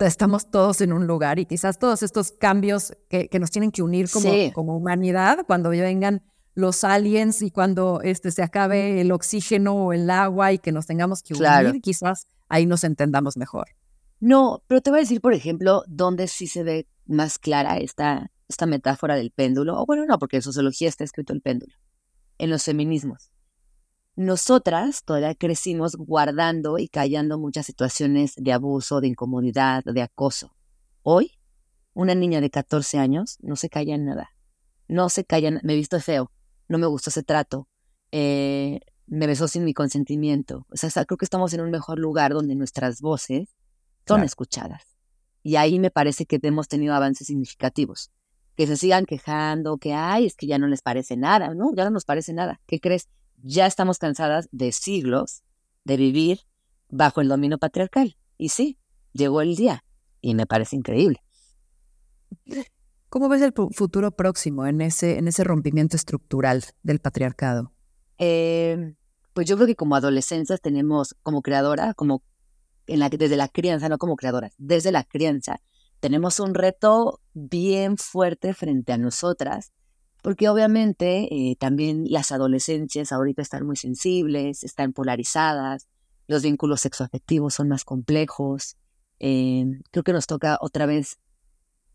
estamos 0.00 0.50
todos 0.50 0.80
en 0.80 0.92
un 0.92 1.06
lugar 1.06 1.38
y 1.38 1.46
quizás 1.46 1.78
todos 1.78 2.02
estos 2.02 2.32
cambios 2.32 2.96
que, 3.08 3.28
que 3.28 3.38
nos 3.38 3.50
tienen 3.50 3.70
que 3.70 3.82
unir 3.82 4.10
como, 4.10 4.30
como 4.52 4.76
humanidad, 4.76 5.44
cuando 5.46 5.70
vengan 5.70 6.24
los 6.54 6.84
aliens 6.84 7.42
y 7.42 7.50
cuando 7.50 8.00
este, 8.02 8.30
se 8.30 8.42
acabe 8.42 9.00
el 9.00 9.10
oxígeno 9.12 9.74
o 9.74 9.92
el 9.92 10.08
agua 10.08 10.52
y 10.52 10.58
que 10.58 10.72
nos 10.72 10.86
tengamos 10.86 11.22
que 11.22 11.34
unir, 11.34 11.80
quizás 11.82 12.28
ahí 12.48 12.66
nos 12.66 12.84
entendamos 12.84 13.36
mejor. 13.36 13.68
No, 14.20 14.62
pero 14.68 14.80
te 14.80 14.90
voy 14.90 15.00
a 15.00 15.02
decir, 15.02 15.20
por 15.20 15.34
ejemplo, 15.34 15.82
dónde 15.86 16.28
sí 16.28 16.46
se 16.46 16.62
ve 16.62 16.86
más 17.06 17.38
clara 17.38 17.78
esta, 17.78 18.30
esta 18.48 18.66
metáfora 18.66 19.16
del 19.16 19.32
péndulo. 19.32 19.80
O 19.80 19.86
bueno, 19.86 20.06
no, 20.06 20.18
porque 20.18 20.36
en 20.36 20.42
sociología 20.42 20.88
está 20.88 21.04
escrito 21.04 21.32
el 21.32 21.42
péndulo. 21.42 21.74
En 22.38 22.50
los 22.50 22.64
feminismos. 22.64 23.30
Nosotras 24.16 25.02
todavía 25.04 25.34
crecimos 25.34 25.96
guardando 25.96 26.78
y 26.78 26.88
callando 26.88 27.36
muchas 27.36 27.66
situaciones 27.66 28.34
de 28.36 28.52
abuso, 28.52 29.00
de 29.00 29.08
incomodidad, 29.08 29.82
de 29.84 30.02
acoso. 30.02 30.54
Hoy, 31.02 31.32
una 31.94 32.14
niña 32.14 32.40
de 32.40 32.48
14 32.48 32.98
años 32.98 33.38
no 33.40 33.56
se 33.56 33.68
calla 33.68 33.96
en 33.96 34.04
nada. 34.04 34.30
No 34.86 35.08
se 35.08 35.24
calla, 35.24 35.50
me 35.62 35.72
he 35.72 35.76
visto 35.76 35.98
feo, 35.98 36.30
no 36.68 36.78
me 36.78 36.86
gustó 36.86 37.10
ese 37.10 37.22
trato, 37.22 37.68
eh, 38.12 38.80
me 39.06 39.26
besó 39.26 39.48
sin 39.48 39.64
mi 39.64 39.74
consentimiento. 39.74 40.66
O 40.70 40.76
sea, 40.76 41.04
creo 41.04 41.18
que 41.18 41.24
estamos 41.24 41.52
en 41.52 41.60
un 41.60 41.70
mejor 41.70 41.98
lugar 41.98 42.32
donde 42.32 42.54
nuestras 42.54 43.00
voces 43.00 43.54
son 44.06 44.22
escuchadas. 44.22 44.82
Y 45.42 45.56
ahí 45.56 45.78
me 45.78 45.90
parece 45.90 46.24
que 46.24 46.38
hemos 46.42 46.68
tenido 46.68 46.94
avances 46.94 47.26
significativos. 47.26 48.10
Que 48.56 48.66
se 48.66 48.76
sigan 48.76 49.04
quejando, 49.04 49.78
que, 49.78 49.92
ay, 49.92 50.26
es 50.26 50.36
que 50.36 50.46
ya 50.46 50.58
no 50.58 50.68
les 50.68 50.80
parece 50.80 51.16
nada, 51.16 51.54
¿no? 51.54 51.74
Ya 51.74 51.84
no 51.84 51.90
nos 51.90 52.04
parece 52.04 52.32
nada. 52.32 52.60
¿Qué 52.66 52.80
crees? 52.80 53.08
ya 53.44 53.66
estamos 53.66 53.98
cansadas 53.98 54.48
de 54.52 54.72
siglos 54.72 55.42
de 55.84 55.96
vivir 55.96 56.40
bajo 56.88 57.20
el 57.20 57.28
dominio 57.28 57.58
patriarcal. 57.58 58.16
Y 58.38 58.48
sí, 58.48 58.78
llegó 59.12 59.42
el 59.42 59.54
día 59.54 59.84
y 60.20 60.34
me 60.34 60.46
parece 60.46 60.76
increíble. 60.76 61.22
¿Cómo 63.14 63.28
ves 63.28 63.42
el 63.42 63.52
futuro 63.52 64.10
próximo 64.10 64.66
en 64.66 64.80
ese, 64.80 65.18
en 65.18 65.28
ese 65.28 65.44
rompimiento 65.44 65.94
estructural 65.94 66.64
del 66.82 66.98
patriarcado? 66.98 67.70
Eh, 68.18 68.96
pues 69.32 69.46
yo 69.46 69.54
creo 69.54 69.68
que 69.68 69.76
como 69.76 69.94
adolescentes 69.94 70.60
tenemos, 70.60 71.14
como 71.22 71.40
creadora, 71.40 71.94
como 71.94 72.24
desde 72.88 73.36
la 73.36 73.46
crianza, 73.46 73.88
no 73.88 73.98
como 73.98 74.16
creadoras, 74.16 74.54
desde 74.58 74.90
la 74.90 75.04
crianza, 75.04 75.60
tenemos 76.00 76.40
un 76.40 76.54
reto 76.54 77.20
bien 77.34 77.98
fuerte 77.98 78.52
frente 78.52 78.92
a 78.92 78.98
nosotras 78.98 79.70
porque 80.20 80.48
obviamente 80.48 81.28
eh, 81.30 81.54
también 81.54 82.06
las 82.08 82.32
adolescencias 82.32 83.12
ahorita 83.12 83.42
están 83.42 83.64
muy 83.64 83.76
sensibles, 83.76 84.64
están 84.64 84.92
polarizadas, 84.92 85.86
los 86.26 86.42
vínculos 86.42 86.80
sexoafectivos 86.80 87.54
son 87.54 87.68
más 87.68 87.84
complejos. 87.84 88.76
Eh, 89.20 89.66
creo 89.92 90.02
que 90.02 90.12
nos 90.12 90.26
toca 90.26 90.58
otra 90.60 90.86
vez 90.86 91.20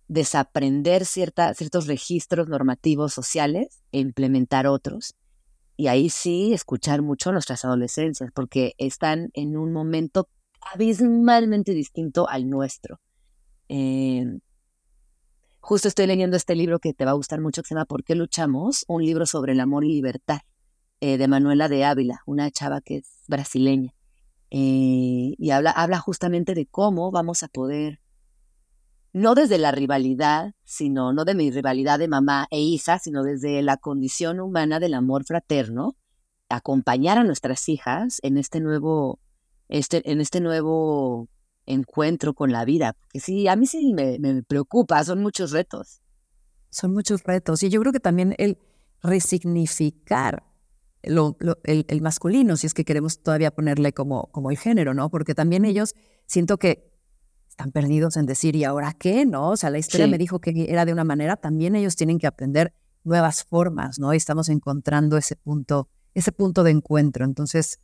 desaprender 0.10 1.05
cierta, 1.05 1.53
ciertos 1.53 1.88
registros 1.88 2.49
normativos 2.49 3.14
sociales 3.14 3.82
e 3.93 3.99
implementar 3.99 4.68
otros. 4.68 5.16
Y 5.78 5.88
ahí 5.88 6.10
sí 6.10 6.53
escuchar 6.53 7.01
mucho 7.01 7.30
a 7.30 7.34
nuestras 7.34 7.64
adolescencias, 7.64 8.32
porque 8.34 8.74
están 8.78 9.30
en 9.34 9.55
un 9.55 9.72
momento 9.72 10.28
abismalmente 10.74 11.72
distinto 11.72 12.28
al 12.28 12.49
nuestro. 12.49 12.99
Eh, 13.70 14.26
Justo 15.62 15.88
estoy 15.88 16.07
leyendo 16.07 16.36
este 16.36 16.55
libro 16.55 16.80
que 16.80 16.93
te 16.93 17.05
va 17.05 17.12
a 17.12 17.16
gustar 17.16 17.41
mucho, 17.41 17.62
que 17.62 17.68
se 17.68 17.76
llama 17.76 17.86
¿Por 17.86 18.03
qué 18.03 18.16
luchamos? 18.16 18.86
Un 18.88 19.05
libro 19.05 19.26
sobre 19.26 19.51
el 19.51 19.60
amor 19.60 19.84
y 19.84 19.89
libertad 19.89 20.39
eh, 20.99 21.18
de 21.18 21.28
Manuela 21.28 21.68
de 21.68 21.86
Ávila, 21.86 22.22
una 22.26 22.49
chava 22.49 22.82
que 22.82 22.97
es 22.97 23.24
brasileña. 23.28 23.93
Eh, 24.49 25.36
y 25.38 25.49
habla, 25.51 25.70
habla 25.70 25.99
justamente 25.99 26.55
de 26.55 26.66
cómo 26.66 27.12
vamos 27.12 27.43
a 27.43 27.49
poder, 27.49 27.99
no 29.14 29.36
desde 29.36 29.57
la 29.57 29.72
rivalidad, 29.72 30.53
sino 30.64 31.14
no 31.14 31.26
de 31.26 31.36
mi 31.36 31.51
rivalidad 31.51 31.99
de 31.99 32.07
mamá 32.07 32.47
e 32.51 32.60
hija, 32.60 32.99
sino 32.99 33.24
desde 33.24 33.62
la 33.62 33.78
condición 33.78 34.39
humana 34.39 34.80
del 34.80 34.93
amor 34.93 35.26
fraterno, 35.26 35.95
acompañar 36.49 37.18
a 37.18 37.24
nuestras 37.24 37.68
hijas 37.70 38.20
en 38.24 38.38
este 38.38 38.60
nuevo, 38.60 39.20
este, 39.68 40.10
en 40.12 40.22
este 40.22 40.41
nuevo 40.41 41.28
encuentro 41.66 42.34
con 42.34 42.51
la 42.51 42.66
vida. 42.66 42.93
Porque 42.93 43.20
sí, 43.20 43.47
a 43.47 43.55
mí 43.55 43.66
sí 43.66 43.93
me, 43.93 44.43
preocupa, 44.43 45.03
son 45.03 45.22
muchos 45.22 45.51
retos. 45.51 46.01
Son 46.70 46.93
muchos 46.93 47.24
retos. 47.24 47.64
Y 47.64 47.70
yo 47.70 47.80
creo 47.82 47.93
que 47.93 47.99
también 47.99 48.36
el 48.38 48.57
resignificar 49.01 50.43
lo, 51.01 51.38
el, 51.64 52.01
masculino, 52.01 52.57
si 52.57 52.68
es 52.68 52.74
que 52.74 52.84
queremos 52.84 53.22
todavía 53.22 53.51
ponerle 53.51 53.93
como, 53.93 54.28
como 54.32 54.51
el 54.51 54.57
género, 54.57 54.93
¿no? 54.93 55.10
Porque 55.10 55.34
también 55.34 55.64
ellos 55.64 55.95
siento 56.26 56.57
que 56.57 56.88
están 57.60 57.72
perdidos 57.74 58.16
en 58.16 58.26
decir, 58.26 58.55
¿y 58.55 58.64
ahora 58.64 58.93
qué? 58.97 59.26
¿No? 59.26 59.49
O 59.49 59.57
sea, 59.57 59.70
la 59.70 59.80
historia 59.80 60.07
me 60.07 60.18
dijo 60.18 60.39
que 60.39 60.68
era 60.70 60.86
de 60.86 60.93
una 60.93 61.03
manera, 61.03 61.36
también 61.36 61.76
ellos 61.76 61.97
tienen 61.97 62.18
que 62.18 62.26
aprender 62.26 62.74
nuevas 63.03 63.43
formas, 63.43 63.99
¿no? 63.99 64.14
Y 64.14 64.18
estamos 64.18 64.47
encontrando 64.47 65.18
ese 65.18 65.36
punto, 65.36 65.89
ese 66.14 66.32
punto 66.32 66.64
de 66.64 66.72
encuentro. 66.72 67.26
Entonces, 67.26 67.82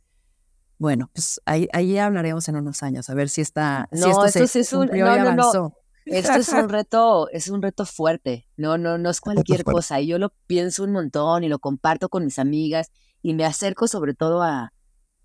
bueno, 0.78 1.10
pues 1.12 1.42
ahí, 1.44 1.68
ahí 1.74 1.98
hablaremos 1.98 2.48
en 2.48 2.56
unos 2.56 2.82
años, 2.82 3.10
a 3.10 3.14
ver 3.14 3.28
si 3.28 3.42
está, 3.42 3.86
si 3.92 4.08
esto, 4.08 4.28
se 4.48 4.60
es 4.60 4.72
un, 4.72 4.86
no, 4.86 5.06
avanzó. 5.06 5.74
Esto 6.06 6.32
es 6.32 6.48
un 6.48 6.68
reto, 6.70 7.28
es 7.30 7.48
un 7.48 7.60
reto 7.60 7.84
fuerte, 7.84 8.48
no, 8.56 8.78
no, 8.78 8.96
no 8.96 9.10
es 9.10 9.20
cualquier 9.20 9.62
cosa. 9.62 10.00
Y 10.00 10.06
yo 10.06 10.18
lo 10.18 10.32
pienso 10.46 10.84
un 10.84 10.92
montón 10.92 11.44
y 11.44 11.50
lo 11.50 11.58
comparto 11.58 12.08
con 12.08 12.24
mis 12.24 12.38
amigas 12.38 12.90
y 13.20 13.34
me 13.34 13.44
acerco 13.44 13.88
sobre 13.88 14.14
todo 14.14 14.42
a, 14.42 14.72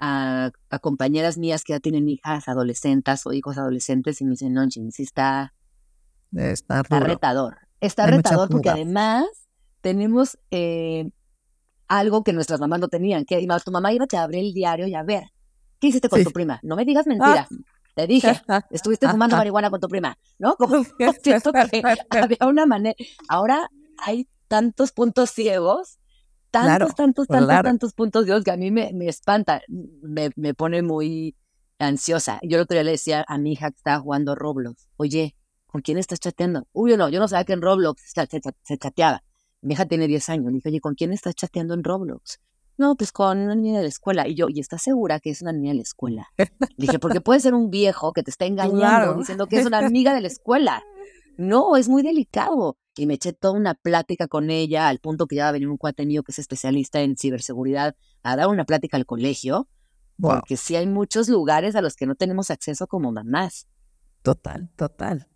a, 0.02 0.52
compañeras 0.82 1.38
mías 1.38 1.64
que 1.64 1.74
ya 1.74 1.80
tienen 1.80 2.10
hijas 2.10 2.50
adolescentes 2.50 3.26
o 3.26 3.32
hijos 3.32 3.58
adolescentes 3.58 4.20
y 4.20 4.26
me 4.26 4.32
dicen, 4.32 4.54
no, 4.54 4.70
sí 4.70 5.04
está, 5.04 5.54
está, 6.36 6.84
retador. 6.84 7.58
Está 7.80 8.08
retador 8.08 8.50
porque 8.50 8.70
además 8.70 9.26
tenemos 9.80 10.38
eh, 10.52 11.10
algo 11.88 12.24
que 12.24 12.34
nuestras 12.34 12.60
mamás 12.60 12.80
no 12.80 12.90
tenían, 12.90 13.26
que 13.26 13.48
tu 13.64 13.72
mamá 13.72 13.94
iba 13.94 14.06
a 14.12 14.24
abrir 14.24 14.44
el 14.44 14.54
diario 14.54 14.88
y 14.88 14.96
a 14.96 15.04
ver 15.04 15.24
¿Qué 15.82 15.88
hiciste 15.88 16.08
con 16.10 16.24
tu 16.24 16.32
prima? 16.32 16.60
No 16.62 16.76
me 16.76 16.86
digas 16.86 17.08
mentiras. 17.08 17.48
Ah. 17.52 17.56
Te 17.96 18.08
dije, 18.08 18.40
estuviste 18.70 19.10
fumando 19.10 19.36
marihuana 19.36 19.72
con 19.72 19.82
tu 19.82 19.88
prima, 19.88 20.18
¿no? 20.38 20.56
Como 20.58 20.84
cierto 21.24 21.52
que 21.72 22.20
había 22.20 22.38
una 22.48 22.68
manera. 22.68 22.96
Ahora 23.28 23.68
hay 23.98 24.30
tantos 24.48 24.92
puntos 24.92 25.32
ciegos, 25.32 25.98
tantos, 26.52 26.96
tantos, 26.96 27.28
tantos, 27.28 27.64
tantos 27.64 27.94
puntos 27.94 28.26
ciegos 28.26 28.44
que 28.44 28.52
a 28.52 28.58
mí 28.58 28.72
me, 28.72 28.92
me 28.94 29.08
espanta, 29.08 29.62
me, 29.68 30.30
me, 30.36 30.54
pone 30.54 30.82
muy 30.82 31.36
ansiosa. 31.80 32.40
Yo 32.44 32.58
el 32.58 32.64
otro 32.64 32.76
día 32.76 32.84
le 32.84 32.92
decía 32.92 33.26
a 33.28 33.38
mi 33.38 33.54
hija 33.54 33.72
que 33.72 33.78
estaba 33.78 34.00
jugando 34.00 34.36
Roblox, 34.36 34.90
oye, 34.98 35.36
¿con 35.66 35.82
quién 35.82 35.98
estás 35.98 36.20
chateando? 36.20 36.68
Uy, 36.74 36.96
no, 36.98 37.10
yo 37.10 37.20
no 37.20 37.28
sabía 37.28 37.46
que 37.46 37.54
en 37.54 37.62
Roblox 37.62 38.02
se, 38.14 38.42
se 38.64 38.78
chateaba. 38.78 39.24
Mi 39.62 39.74
hija 39.74 39.86
tiene 39.86 40.08
10 40.08 40.30
años. 40.30 40.46
Le 40.48 40.54
dije, 40.54 40.70
oye, 40.70 40.82
¿con 40.82 40.96
quién 40.96 41.14
estás 41.14 41.36
chateando 41.36 41.74
en 41.74 41.84
Roblox? 41.84 42.40
No, 42.78 42.96
pues 42.96 43.12
con 43.12 43.38
una 43.38 43.54
niña 43.54 43.78
de 43.78 43.84
la 43.84 43.90
escuela. 43.90 44.28
Y 44.28 44.34
yo, 44.34 44.48
¿y 44.50 44.60
estás 44.60 44.82
segura 44.82 45.20
que 45.20 45.30
es 45.30 45.42
una 45.44 45.52
niña 45.52 45.70
de 45.70 45.76
la 45.76 45.84
escuela? 45.84 46.28
Dije, 46.78 46.98
porque 46.98 47.22
puede 47.22 47.40
ser 47.40 47.54
un 47.54 47.70
viejo 47.70 48.12
que 48.12 48.24
te 48.24 48.32
está 48.32 48.46
engañando 48.46 49.14
diciendo 49.16 49.46
que 49.48 49.60
es 49.60 49.66
una 49.68 49.80
amiga 49.80 50.16
de 50.16 50.22
la 50.22 50.28
escuela. 50.28 50.84
No, 51.42 51.76
es 51.76 51.90
muy 51.90 52.04
delicado. 52.04 52.78
Y 52.96 53.08
me 53.08 53.16
eché 53.16 53.34
toda 53.34 53.54
una 53.56 53.74
plática 53.74 54.28
con 54.28 54.52
ella, 54.52 54.88
al 54.88 55.00
punto 55.00 55.26
que 55.26 55.38
ya 55.38 55.44
va 55.44 55.50
a 55.50 55.54
venir 55.54 55.70
un 55.70 55.78
cuate 55.78 56.06
mío 56.06 56.22
que 56.22 56.32
es 56.32 56.40
especialista 56.40 57.02
en 57.02 57.18
ciberseguridad 57.18 57.96
a 58.22 58.36
dar 58.36 58.48
una 58.48 58.64
plática 58.64 58.96
al 58.96 59.08
colegio. 59.08 59.68
Porque 60.20 60.56
sí 60.56 60.76
hay 60.76 60.86
muchos 60.86 61.30
lugares 61.30 61.76
a 61.76 61.82
los 61.82 61.96
que 61.96 62.06
no 62.06 62.14
tenemos 62.14 62.52
acceso 62.52 62.86
como 62.86 63.12
mamás. 63.12 63.68
Total, 64.22 64.70
total. 64.76 65.28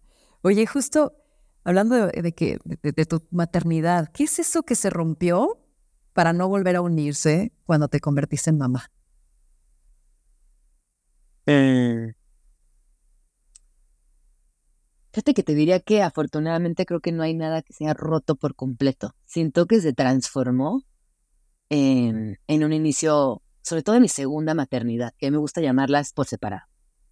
Oye, 0.44 0.68
justo 0.68 1.14
hablando 1.64 2.06
de, 2.06 2.32
que, 2.34 2.60
de 2.84 3.06
tu 3.06 3.24
maternidad, 3.32 4.12
¿qué 4.14 4.26
es 4.26 4.38
eso 4.38 4.62
que 4.62 4.76
se 4.76 4.92
rompió 4.92 5.58
para 6.14 6.34
no 6.34 6.48
volver 6.48 6.76
a 6.76 6.82
unirse 6.82 7.52
cuando 7.66 7.88
te 7.88 8.00
convertiste 8.00 8.52
en 8.52 8.60
mamá? 8.60 8.92
Eh, 11.48 12.14
Fíjate 15.16 15.34
que 15.34 15.44
te 15.44 15.56
diría 15.56 15.80
que 15.80 16.02
afortunadamente 16.02 16.86
creo 16.86 17.00
que 17.00 17.14
no 17.14 17.24
hay 17.24 17.34
nada 17.34 17.62
que 17.62 17.72
sea 17.72 17.94
roto 17.94 18.36
por 18.36 18.54
completo. 18.54 19.16
Siento 19.24 19.66
que 19.66 19.80
se 19.80 19.94
transformó 19.94 20.84
en, 21.70 22.38
un 22.50 22.74
inicio, 22.74 23.42
sobre 23.62 23.82
todo 23.82 23.96
en 23.96 24.02
mi 24.02 24.10
segunda 24.10 24.54
maternidad, 24.54 25.14
que 25.18 25.32
me 25.32 25.38
gusta 25.38 25.62
llamarlas 25.62 26.12
por 26.12 26.26
separado. 26.26 26.68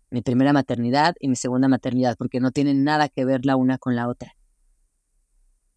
Mi 0.10 0.22
primera 0.22 0.52
maternidad 0.52 1.16
y 1.22 1.30
mi 1.30 1.38
segunda 1.38 1.70
maternidad, 1.70 2.18
porque 2.18 2.42
no 2.42 2.52
tienen 2.52 2.84
nada 2.84 3.08
que 3.08 3.24
ver 3.24 3.46
la 3.46 3.56
una 3.56 3.78
con 3.78 3.96
la 3.96 4.10
otra. 4.10 4.36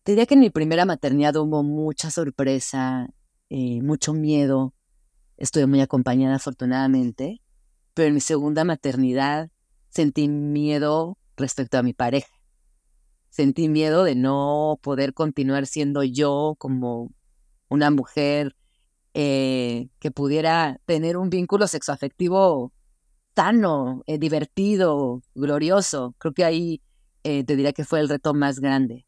Te 0.03 0.11
diría 0.11 0.27
que 0.27 0.35
en 0.35 0.41
mi 0.41 0.51
primera 0.51 0.85
maternidad 0.85 1.37
hubo 1.37 1.62
mucha 1.62 2.11
sorpresa, 2.11 3.09
eh, 3.51 3.81
mucho 3.83 4.14
miedo. 4.14 4.74
Estuve 5.37 5.68
muy 5.68 5.81
acompañada 5.81 6.35
afortunadamente, 6.35 7.41
pero 7.95 8.09
en 8.09 8.14
mi 8.14 8.20
segunda 8.20 8.64
maternidad 8.64 9.49
sentí 9.91 10.27
miedo 10.27 11.18
respecto 11.37 11.78
a 11.78 11.82
mi 11.82 11.93
pareja. 11.93 12.32
Sentí 13.30 13.68
miedo 13.68 14.05
de 14.05 14.14
no 14.14 14.78
poder 14.82 15.14
continuar 15.14 15.66
siendo 15.66 16.03
yo 16.03 16.55
como 16.59 17.12
una 17.68 17.91
mujer 17.91 18.57
eh, 19.14 19.89
que 19.99 20.11
pudiera 20.11 20.80
tener 20.87 21.16
un 21.16 21.30
vínculo 21.30 21.66
sexoafectivo 21.66 22.72
sano, 23.34 24.03
eh, 24.07 24.18
divertido, 24.18 25.22
glorioso. 25.34 26.14
Creo 26.18 26.32
que 26.32 26.45
ahí 26.45 26.82
eh, 27.22 27.45
te 27.45 27.57
diría 27.57 27.72
que 27.72 27.84
fue 27.84 28.01
el 28.01 28.09
reto 28.09 28.32
más 28.34 28.61
grande. 28.61 29.07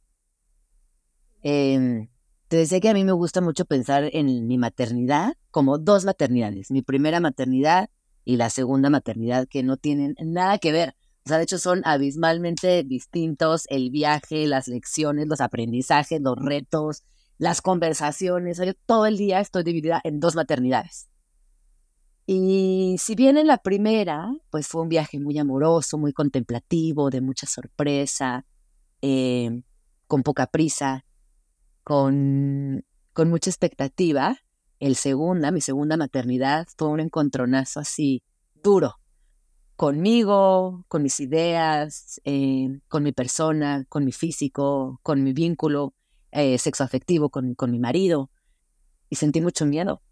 Em, 1.43 2.09
te 2.49 2.57
decía 2.57 2.81
que 2.81 2.89
a 2.91 2.95
mí 2.95 3.05
me 3.05 3.13
gusta 3.13 3.41
mucho 3.41 3.65
pensar 3.65 4.11
en 4.13 4.47
mi 4.47 4.59
maternidad 4.59 5.35
como 5.51 5.79
dos 5.79 6.05
maternidades, 6.05 6.71
mi 6.71 6.83
primera 6.83 7.21
maternidad 7.21 7.91
y 8.25 8.37
la 8.37 8.51
segunda 8.51 8.91
maternidad, 8.91 9.47
que 9.49 9.63
no 9.63 9.77
tienen 9.77 10.15
nada 10.21 10.59
que 10.59 10.73
ver. 10.73 10.95
O 11.29 11.31
sea, 11.31 11.37
de 11.37 11.45
hecho 11.45 11.59
son 11.59 11.83
abismalmente 11.85 12.85
distintos 12.85 13.67
el 13.69 13.91
viaje, 13.91 14.47
las 14.47 14.67
lecciones, 14.67 15.29
los 15.29 15.43
aprendizajes, 15.43 16.23
los 16.23 16.39
retos, 16.39 17.03
las 17.37 17.61
conversaciones. 17.61 18.57
yo 18.57 18.73
todo 18.87 19.05
el 19.05 19.19
día 19.19 19.39
estoy 19.41 19.63
dividida 19.63 20.01
en 20.05 20.21
dos 20.21 20.35
maternidades. 20.37 21.11
Y 22.25 22.97
si 22.99 23.15
bien 23.15 23.37
en 23.37 23.47
la 23.47 23.59
primera, 23.59 24.35
pues 24.49 24.69
fue 24.69 24.81
un 24.81 24.89
viaje 24.89 25.21
muy 25.21 25.39
amoroso, 25.39 25.99
muy 25.99 26.15
contemplativo, 26.15 27.11
de 27.11 27.21
mucha 27.21 27.47
sorpresa, 27.47 28.47
eh, 29.03 29.61
con 30.07 30.23
poca 30.23 30.47
prisa, 30.47 31.05
con, 31.85 32.87
con 33.13 33.29
mucha 33.29 33.51
expectativa, 33.51 34.39
el 34.81 34.97
segunda, 34.97 35.51
mi 35.51 35.61
segunda 35.61 35.99
maternidad, 35.99 36.67
fue 36.79 36.89
un 36.89 37.01
encontronazo 37.01 37.81
así 37.81 38.23
duro, 38.63 38.95
conmigo, 39.79 40.85
con 40.89 41.05
mis 41.05 41.21
ideas, 41.21 42.21
eh, 42.25 42.81
con 42.89 43.05
mi 43.05 43.13
persona, 43.13 43.87
con 43.89 44.05
mi 44.05 44.11
físico, 44.11 44.99
con 45.05 45.23
mi 45.23 45.33
vínculo 45.33 45.95
eh, 46.33 46.59
sexoafectivo 46.59 47.31
con, 47.31 47.55
con 47.55 47.71
mi 47.71 47.79
marido. 47.79 48.29
Y 49.09 49.15
sentí 49.15 49.41
mucho 49.41 49.67
miedo. 49.67 50.03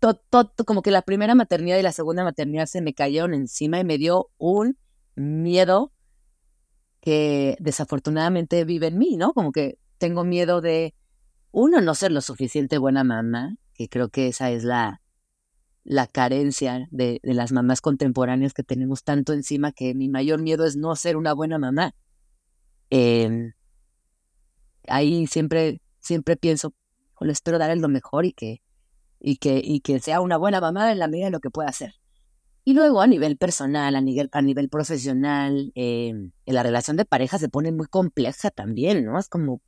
Todo, 0.00 0.52
como 0.66 0.82
que 0.82 0.90
la 0.90 1.02
primera 1.02 1.36
maternidad 1.36 1.78
y 1.78 1.82
la 1.82 1.92
segunda 1.92 2.24
maternidad 2.24 2.66
se 2.66 2.82
me 2.82 2.94
cayeron 2.94 3.32
encima 3.32 3.78
y 3.78 3.84
me 3.84 3.96
dio 3.96 4.28
un 4.38 4.76
miedo 5.14 5.92
que 7.00 7.56
desafortunadamente 7.60 8.64
vive 8.64 8.88
en 8.88 8.98
mí, 8.98 9.16
¿no? 9.16 9.32
Como 9.34 9.52
que 9.52 9.78
tengo 9.98 10.24
miedo 10.24 10.60
de, 10.60 10.96
uno, 11.52 11.80
no 11.80 11.94
ser 11.94 12.10
lo 12.10 12.22
suficiente 12.22 12.76
buena 12.76 13.04
mamá, 13.04 13.56
que 13.72 13.88
creo 13.88 14.08
que 14.08 14.26
esa 14.26 14.50
es 14.50 14.64
la, 14.64 15.00
la 15.84 16.06
carencia 16.06 16.88
de, 16.90 17.20
de, 17.22 17.34
las 17.34 17.52
mamás 17.52 17.80
contemporáneas 17.80 18.54
que 18.54 18.62
tenemos 18.62 19.04
tanto 19.04 19.34
encima 19.34 19.72
que 19.72 19.94
mi 19.94 20.08
mayor 20.08 20.40
miedo 20.40 20.64
es 20.64 20.76
no 20.76 20.96
ser 20.96 21.16
una 21.16 21.34
buena 21.34 21.58
mamá. 21.58 21.94
Em, 22.90 23.52
ahí 24.88 25.26
siempre, 25.26 25.80
siempre 26.00 26.36
pienso, 26.36 26.74
le 27.20 27.32
espero 27.32 27.58
darle 27.58 27.76
lo 27.76 27.88
mejor 27.88 28.24
y 28.24 28.32
que, 28.32 28.62
y, 29.20 29.36
que, 29.36 29.60
y 29.62 29.80
que 29.80 30.00
sea 30.00 30.20
una 30.20 30.38
buena 30.38 30.60
mamá 30.60 30.90
en 30.90 30.98
la 30.98 31.08
medida 31.08 31.26
de 31.26 31.32
lo 31.32 31.40
que 31.40 31.50
pueda 31.50 31.68
hacer. 31.68 31.94
Y 32.64 32.72
luego 32.72 33.02
a 33.02 33.06
nivel 33.06 33.36
personal, 33.36 33.94
a 33.94 34.00
nivel, 34.00 34.30
a 34.32 34.40
nivel 34.40 34.70
profesional, 34.70 35.70
em, 35.74 36.32
la 36.46 36.62
relación 36.62 36.96
de 36.96 37.04
pareja 37.04 37.38
se 37.38 37.50
pone 37.50 37.72
muy 37.72 37.86
compleja 37.88 38.50
también, 38.50 39.04
¿no? 39.04 39.18
Es 39.18 39.28
como 39.28 39.60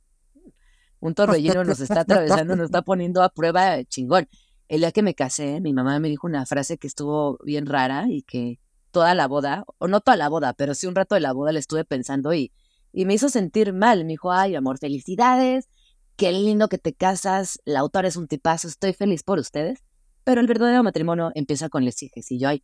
un 0.99 1.13
torbellino 1.13 1.63
nos 1.63 1.79
está 1.79 2.01
atravesando, 2.01 2.55
nos 2.55 2.65
está 2.65 2.81
poniendo 2.81 3.21
a 3.21 3.29
prueba 3.29 3.83
chingón 3.83 4.27
el 4.69 4.81
día 4.81 4.91
que 4.91 5.01
me 5.01 5.15
casé, 5.15 5.61
mi 5.61 5.73
mamá 5.73 5.99
me 5.99 6.09
dijo 6.09 6.27
una 6.27 6.45
frase 6.45 6.77
que 6.77 6.87
estuvo 6.87 7.39
bien 7.43 7.65
rara 7.65 8.05
y 8.09 8.21
que 8.23 8.59
toda 8.91 9.15
la 9.15 9.27
boda, 9.27 9.65
o 9.77 9.87
no 9.87 10.01
toda 10.01 10.17
la 10.17 10.29
boda, 10.29 10.53
pero 10.53 10.75
sí 10.75 10.87
un 10.87 10.95
rato 10.95 11.15
de 11.15 11.21
la 11.21 11.33
boda 11.33 11.51
le 11.51 11.59
estuve 11.59 11.85
pensando 11.85 12.33
y, 12.33 12.51
y 12.91 13.05
me 13.05 13.13
hizo 13.13 13.29
sentir 13.29 13.73
mal. 13.73 14.03
Me 14.05 14.13
dijo, 14.13 14.31
ay, 14.31 14.55
amor, 14.55 14.79
felicidades, 14.79 15.69
qué 16.15 16.31
lindo 16.31 16.67
que 16.67 16.77
te 16.77 16.93
casas, 16.93 17.59
la 17.65 17.79
autora 17.79 18.07
es 18.07 18.17
un 18.17 18.27
tipazo, 18.27 18.67
estoy 18.67 18.93
feliz 18.93 19.23
por 19.23 19.39
ustedes. 19.39 19.83
Pero 20.23 20.41
el 20.41 20.47
verdadero 20.47 20.83
matrimonio 20.83 21.31
empieza 21.35 21.69
con 21.69 21.85
les 21.85 22.01
hijos. 22.03 22.29
Y 22.31 22.39
yo, 22.39 22.49
ay, 22.49 22.63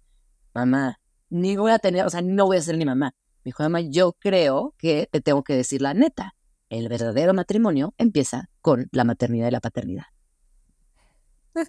mamá, 0.54 1.00
ni 1.30 1.56
voy 1.56 1.72
a 1.72 1.80
tener, 1.80 2.06
o 2.06 2.10
sea, 2.10 2.22
no 2.22 2.46
voy 2.46 2.58
a 2.58 2.62
ser 2.62 2.78
ni 2.78 2.86
mamá. 2.86 3.16
Me 3.44 3.50
dijo, 3.50 3.64
mamá, 3.64 3.82
yo 3.82 4.14
creo 4.14 4.74
que 4.78 5.08
te 5.12 5.22
tengo 5.22 5.44
que 5.44 5.56
decir 5.56 5.82
la 5.82 5.94
neta. 5.94 6.36
El 6.70 6.90
verdadero 6.90 7.34
matrimonio 7.34 7.94
empieza 7.98 8.50
con 8.62 8.90
la 8.92 9.04
maternidad 9.04 9.48
y 9.48 9.52
la 9.52 9.62
paternidad. 9.62 10.06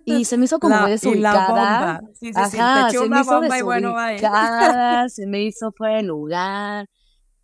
Y 0.04 0.24
se 0.24 0.38
me 0.38 0.46
hizo 0.46 0.58
como 0.58 0.86
desubicada. 0.86 2.00
Sí, 2.14 2.32
sí, 2.32 2.32
Ajá, 2.34 2.90
se 2.90 3.08
me 3.08 3.20
hizo 3.20 3.40
desubicada, 3.40 5.08
se 5.08 5.26
me 5.26 5.42
hizo 5.42 5.72
fuera 5.72 5.96
de 5.96 6.02
lugar, 6.02 6.88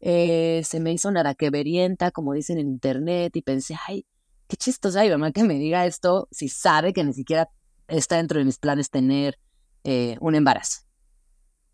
eh, 0.01 0.63
se 0.65 0.81
me 0.81 0.93
hizo 0.93 1.11
nada 1.11 1.35
que 1.35 1.51
verienta, 1.51 2.11
como 2.11 2.33
dicen 2.33 2.59
en 2.59 2.69
internet, 2.69 3.37
y 3.37 3.43
pensé, 3.43 3.77
ay, 3.87 4.07
qué 4.49 4.57
chistosa 4.57 5.03
mi 5.03 5.11
mamá 5.11 5.33
que 5.33 5.45
me 5.45 5.55
diga 5.55 5.87
esto 5.87 6.29
si 6.31 6.49
sabe 6.49 6.93
que 6.93 7.05
ni 7.05 7.13
siquiera 7.13 7.49
está 7.89 8.17
dentro 8.17 8.39
de 8.39 8.45
mis 8.45 8.59
planes 8.59 8.91
tener 8.91 9.39
eh, 9.85 10.17
un 10.21 10.35
embarazo. 10.35 10.81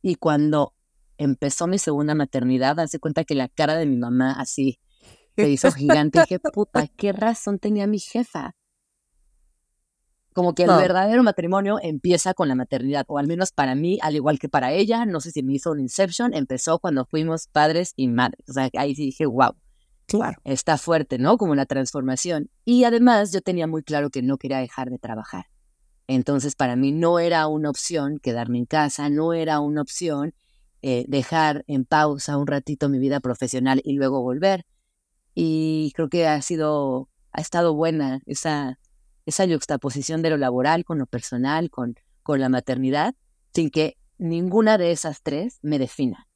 Y 0.03 0.17
cuando 0.17 0.75
empezó 1.19 1.67
mi 1.67 1.79
segunda 1.79 2.15
maternidad, 2.15 2.79
hace 2.81 2.99
cuenta 2.99 3.25
que 3.25 3.35
la 3.35 3.49
cara 3.49 3.77
de 3.77 3.87
mi 3.87 3.97
mamá 3.97 4.33
así 4.33 4.79
se 5.37 5.49
hizo 5.49 5.71
gigante. 5.73 6.19
Y 6.19 6.21
dije, 6.23 6.39
puta, 6.53 6.87
¿qué 6.89 7.13
razón 7.13 7.59
tenía 7.59 7.87
mi 7.87 7.99
jefa? 7.99 8.55
Como 10.37 10.55
que 10.55 10.65
el 10.65 10.69
verdadero 10.69 11.23
matrimonio 11.23 11.79
empieza 11.83 12.35
con 12.35 12.49
la 12.49 12.55
maternidad, 12.55 13.07
o 13.09 13.17
al 13.17 13.27
menos 13.27 13.53
para 13.53 13.75
mí, 13.75 13.99
al 14.03 14.17
igual 14.17 14.39
que 14.39 14.51
para 14.51 14.71
ella, 14.71 15.07
no 15.07 15.23
sé 15.23 15.31
si 15.31 15.43
me 15.43 15.55
hizo 15.55 15.71
un 15.71 15.81
Inception, 15.81 16.35
empezó 16.35 16.79
cuando 16.79 17.07
fuimos 17.07 17.47
padres 17.47 17.95
y 17.97 18.09
madres. 18.09 18.47
O 18.47 18.53
sea, 18.53 18.69
ahí 18.77 18.95
sí 18.95 19.07
dije, 19.07 19.25
wow. 19.25 19.55
Claro. 20.05 20.39
Está 20.45 20.77
fuerte, 20.77 21.17
¿no? 21.17 21.39
Como 21.39 21.55
la 21.55 21.65
transformación. 21.65 22.51
Y 22.67 22.85
además 22.85 23.33
yo 23.33 23.41
tenía 23.41 23.67
muy 23.67 23.83
claro 23.83 24.11
que 24.11 24.21
no 24.21 24.37
quería 24.37 24.59
dejar 24.59 24.91
de 24.91 24.99
trabajar. 24.99 25.47
Entonces 26.07 26.55
para 26.55 26.77
mí 26.77 26.93
no 26.93 27.19
era 27.19 27.47
una 27.47 27.71
opción 27.71 28.19
quedarme 28.19 28.59
en 28.59 28.67
casa, 28.67 29.09
no 29.09 29.33
era 29.33 29.61
una 29.61 29.81
opción 29.81 30.35
eh, 30.83 31.07
dejar 31.09 31.65
en 31.67 31.87
pausa 31.87 32.37
un 32.37 32.47
ratito 32.47 32.91
mi 32.91 32.99
vida 32.99 33.21
profesional 33.21 33.81
y 33.83 33.95
luego 33.95 34.21
volver. 34.21 34.67
Y 35.35 35.93
creo 35.97 36.11
que 36.11 36.27
ha 36.27 36.43
sido, 36.43 37.09
ha 37.33 37.41
estado 37.41 37.75
buena 37.75 38.21
esa 38.27 38.79
esa 39.27 39.47
juxtaposición 39.47 40.23
de 40.23 40.31
lo 40.31 40.37
laboral 40.37 40.85
con 40.85 40.99
lo 40.99 41.07
personal, 41.07 41.71
con, 41.71 41.97
con 42.23 42.41
la 42.41 42.49
maternidad, 42.49 43.15
sin 43.53 43.71
que 43.71 43.99
ninguna 44.19 44.79
de 44.79 44.93
esas 44.93 45.23
tres 45.23 45.59
me 45.63 45.79
defina. 45.79 46.29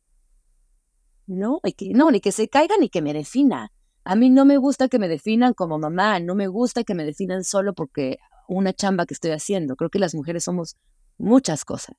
No, 1.27 1.61
que, 1.77 1.91
no, 1.95 2.11
ni 2.11 2.21
que 2.21 2.33
se 2.33 2.49
caiga 2.49 2.75
ni 2.79 2.89
que 2.89 3.03
me 3.03 3.13
defina. 3.13 3.73
A 4.03 4.17
mí 4.17 4.31
no 4.31 4.45
me 4.45 4.57
gusta 4.57 4.89
que 4.89 4.99
me 4.99 5.09
definan 5.09 5.55
como 5.55 5.79
mamá, 5.79 6.19
no 6.19 6.35
me 6.35 6.49
gusta 6.49 6.83
que 6.83 6.95
me 6.95 7.05
definan 7.05 7.45
solo 7.45 7.73
porque 7.73 8.19
una 8.49 8.73
chamba 8.73 9.07
que 9.07 9.15
estoy 9.15 9.31
haciendo. 9.31 9.77
Creo 9.77 9.91
que 9.91 10.01
las 10.01 10.15
mujeres 10.15 10.45
somos 10.45 10.77
muchas 11.19 11.65
cosas. 11.65 11.97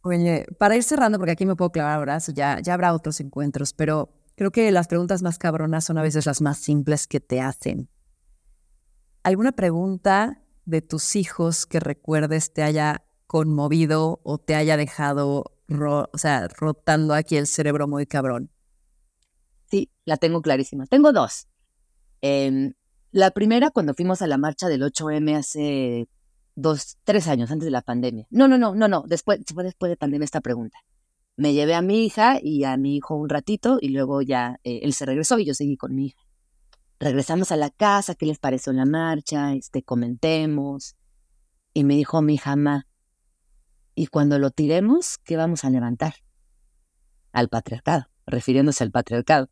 Oye, 0.00 0.46
para 0.58 0.76
ir 0.76 0.82
cerrando, 0.82 1.18
porque 1.18 1.32
aquí 1.32 1.46
me 1.46 1.56
puedo 1.56 1.70
clavar 1.70 2.00
brazos, 2.00 2.34
ya, 2.34 2.60
ya 2.60 2.74
habrá 2.74 2.94
otros 2.94 3.20
encuentros, 3.20 3.72
pero 3.72 4.10
creo 4.36 4.50
que 4.50 4.70
las 4.70 4.88
preguntas 4.88 5.22
más 5.22 5.38
cabronas 5.38 5.84
son 5.84 5.98
a 5.98 6.02
veces 6.02 6.26
las 6.26 6.40
más 6.40 6.58
simples 6.58 7.06
que 7.06 7.20
te 7.20 7.40
hacen. 7.40 7.88
¿Alguna 9.24 9.52
pregunta 9.52 10.42
de 10.66 10.82
tus 10.82 11.16
hijos 11.16 11.64
que 11.64 11.80
recuerdes 11.80 12.52
te 12.52 12.62
haya 12.62 13.06
conmovido 13.26 14.20
o 14.22 14.36
te 14.36 14.54
haya 14.54 14.76
dejado, 14.76 15.56
o 15.66 16.18
sea, 16.18 16.46
rotando 16.48 17.14
aquí 17.14 17.38
el 17.38 17.46
cerebro 17.46 17.88
muy 17.88 18.04
cabrón? 18.04 18.50
Sí, 19.70 19.90
la 20.04 20.18
tengo 20.18 20.42
clarísima. 20.42 20.86
Tengo 20.86 21.10
dos. 21.14 21.48
Em, 22.20 22.74
la 23.12 23.30
primera, 23.30 23.70
cuando 23.70 23.94
fuimos 23.94 24.20
a 24.20 24.26
la 24.26 24.36
marcha 24.36 24.68
del 24.68 24.82
8M 24.82 25.36
hace 25.36 26.06
dos, 26.54 26.98
tres 27.04 27.26
años 27.26 27.50
antes 27.50 27.64
de 27.64 27.70
la 27.70 27.80
pandemia. 27.80 28.26
No, 28.28 28.46
no, 28.46 28.58
no, 28.58 28.74
no, 28.74 28.88
no. 28.88 29.04
Después, 29.06 29.40
después 29.42 29.88
de 29.88 29.96
pandemia 29.96 30.26
esta 30.26 30.42
pregunta. 30.42 30.80
Me 31.36 31.54
llevé 31.54 31.74
a 31.74 31.80
mi 31.80 32.04
hija 32.04 32.38
y 32.42 32.64
a 32.64 32.76
mi 32.76 32.96
hijo 32.96 33.16
un 33.16 33.30
ratito 33.30 33.78
y 33.80 33.88
luego 33.88 34.20
ya 34.20 34.60
eh, 34.64 34.80
él 34.82 34.92
se 34.92 35.06
regresó 35.06 35.38
y 35.38 35.46
yo 35.46 35.54
seguí 35.54 35.78
con 35.78 35.94
mi 35.94 36.08
hija 36.08 36.23
regresamos 37.04 37.52
a 37.52 37.56
la 37.56 37.70
casa, 37.70 38.14
¿qué 38.14 38.26
les 38.26 38.38
pareció 38.38 38.72
la 38.72 38.86
marcha? 38.86 39.52
Este, 39.54 39.82
comentemos. 39.82 40.96
Y 41.74 41.84
me 41.84 41.94
dijo 41.94 42.22
mi 42.22 42.34
hija, 42.34 42.56
y 43.94 44.06
cuando 44.06 44.38
lo 44.38 44.50
tiremos, 44.50 45.18
¿qué 45.18 45.36
vamos 45.36 45.64
a 45.64 45.70
levantar? 45.70 46.14
Al 47.32 47.48
patriarcado. 47.48 48.06
refiriéndose 48.26 48.82
al 48.82 48.90
patriarcado. 48.90 49.50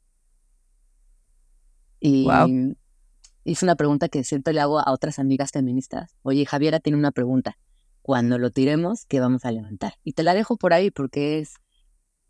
Y 2.00 2.26
hice 3.44 3.64
una 3.64 3.76
pregunta 3.76 4.09
que 4.09 4.24
siempre 4.24 4.55
le 4.55 4.61
hago 4.61 4.80
a 4.80 4.90
otras 4.90 5.18
amigas 5.18 5.50
feministas. 5.50 6.16
Oye, 6.22 6.46
Javiera 6.46 6.80
tiene 6.80 6.98
una 6.98 7.12
pregunta. 7.12 7.59
Cuando 8.00 8.38
lo 8.38 8.50
tiremos, 8.50 9.05
¿qué 9.07 9.20
vamos 9.20 9.44
a 9.44 9.53
levantar? 9.53 9.94
Y 10.03 10.14
te 10.14 10.22
la 10.22 10.34
dejo 10.34 10.57
por 10.57 10.72
ahí 10.72 10.90
porque 10.90 11.38
es, 11.38 11.55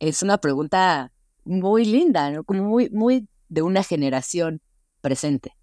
es 0.00 0.22
una 0.22 0.38
pregunta 0.38 1.12
muy 1.44 1.84
linda, 1.84 2.30
¿no? 2.30 2.44
Como 2.44 2.64
muy, 2.64 2.90
muy 2.90 3.28
de 3.48 3.62
una 3.62 3.82
generación 3.82 4.60
presente. 5.02 5.56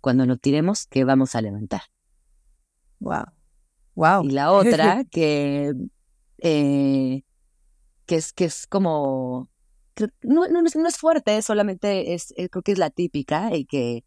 Cuando 0.00 0.26
lo 0.26 0.36
tiremos, 0.36 0.86
¿qué 0.86 1.04
vamos 1.04 1.36
a 1.36 1.42
levantar? 1.42 1.82
Wow. 2.98 3.26
Wow. 3.94 4.24
Y 4.24 4.30
la 4.30 4.50
otra 4.52 5.04
que, 5.04 5.72
eh, 6.38 7.22
que, 8.06 8.16
es, 8.16 8.32
que 8.32 8.46
es 8.46 8.66
como, 8.66 9.48
no, 10.22 10.48
no, 10.48 10.62
no 10.62 10.88
es 10.88 10.96
fuerte, 10.96 11.40
solamente 11.42 12.14
es, 12.14 12.34
eh, 12.36 12.48
creo 12.48 12.62
que 12.62 12.72
es 12.72 12.78
la 12.78 12.90
típica 12.90 13.54
y 13.54 13.64
que, 13.64 14.04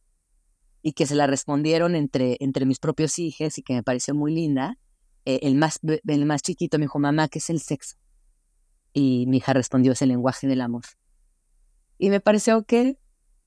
y 0.81 0.93
que 0.93 1.05
se 1.05 1.15
la 1.15 1.27
respondieron 1.27 1.95
entre, 1.95 2.37
entre 2.39 2.65
mis 2.65 2.79
propios 2.79 3.19
hijos 3.19 3.57
y 3.57 3.63
que 3.63 3.73
me 3.73 3.83
pareció 3.83 4.13
muy 4.13 4.33
linda. 4.33 4.77
Eh, 5.25 5.39
el, 5.43 5.55
más, 5.55 5.79
el 5.83 6.25
más 6.25 6.41
chiquito 6.41 6.77
me 6.77 6.85
dijo, 6.85 6.99
mamá, 6.99 7.27
¿qué 7.27 7.39
es 7.39 7.49
el 7.49 7.59
sexo? 7.59 7.97
Y 8.93 9.25
mi 9.27 9.37
hija 9.37 9.53
respondió, 9.53 9.91
es 9.91 10.01
el 10.01 10.09
lenguaje 10.09 10.47
del 10.47 10.61
amor. 10.61 10.83
Y 11.97 12.09
me 12.09 12.21
pareció 12.21 12.63
que 12.63 12.97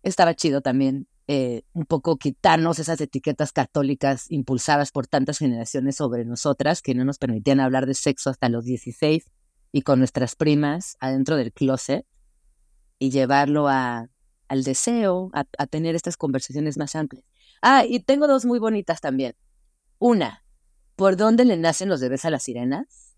estaba 0.03 0.35
chido 0.35 0.61
también 0.61 1.09
eh, 1.29 1.63
un 1.73 1.87
poco 1.87 2.17
quitarnos 2.17 2.81
esas 2.81 3.01
etiquetas 3.01 3.53
católicas 3.53 4.27
impulsadas 4.29 4.91
por 4.91 5.07
tantas 5.07 5.39
generaciones 5.39 5.97
sobre 5.97 6.25
nosotras 6.25 6.83
que 6.83 6.95
no 6.95 7.05
nos 7.05 7.19
permitían 7.19 7.61
hablar 7.61 7.87
de 7.87 7.95
sexo 7.95 8.29
hasta 8.31 8.49
los 8.49 8.65
16 8.65 9.31
y 9.71 9.83
con 9.83 10.01
nuestras 10.01 10.35
primas 10.35 10.97
adentro 10.99 11.37
del 11.37 11.53
closet 11.53 12.05
y 12.99 13.11
llevarlo 13.11 13.69
a, 13.69 14.09
al 14.49 14.65
deseo, 14.65 15.31
a, 15.33 15.67
tener 15.67 15.95
estas 15.95 16.17
conversaciones 16.17 16.77
más 16.77 16.97
amplias. 16.97 17.25
Ah, 17.63 17.85
y 17.89 18.01
tengo 18.01 18.27
dos 18.27 18.45
muy 18.45 18.59
bonitas 18.59 19.01
también. 19.01 19.35
Una, 19.99 20.45
¿por 20.97 21.17
dónde 21.17 21.45
le 21.45 21.57
nacen 21.57 21.89
los 21.89 22.01
bebés 22.01 22.25
a 22.25 22.31
las 22.31 22.43
sirenas? 22.43 23.17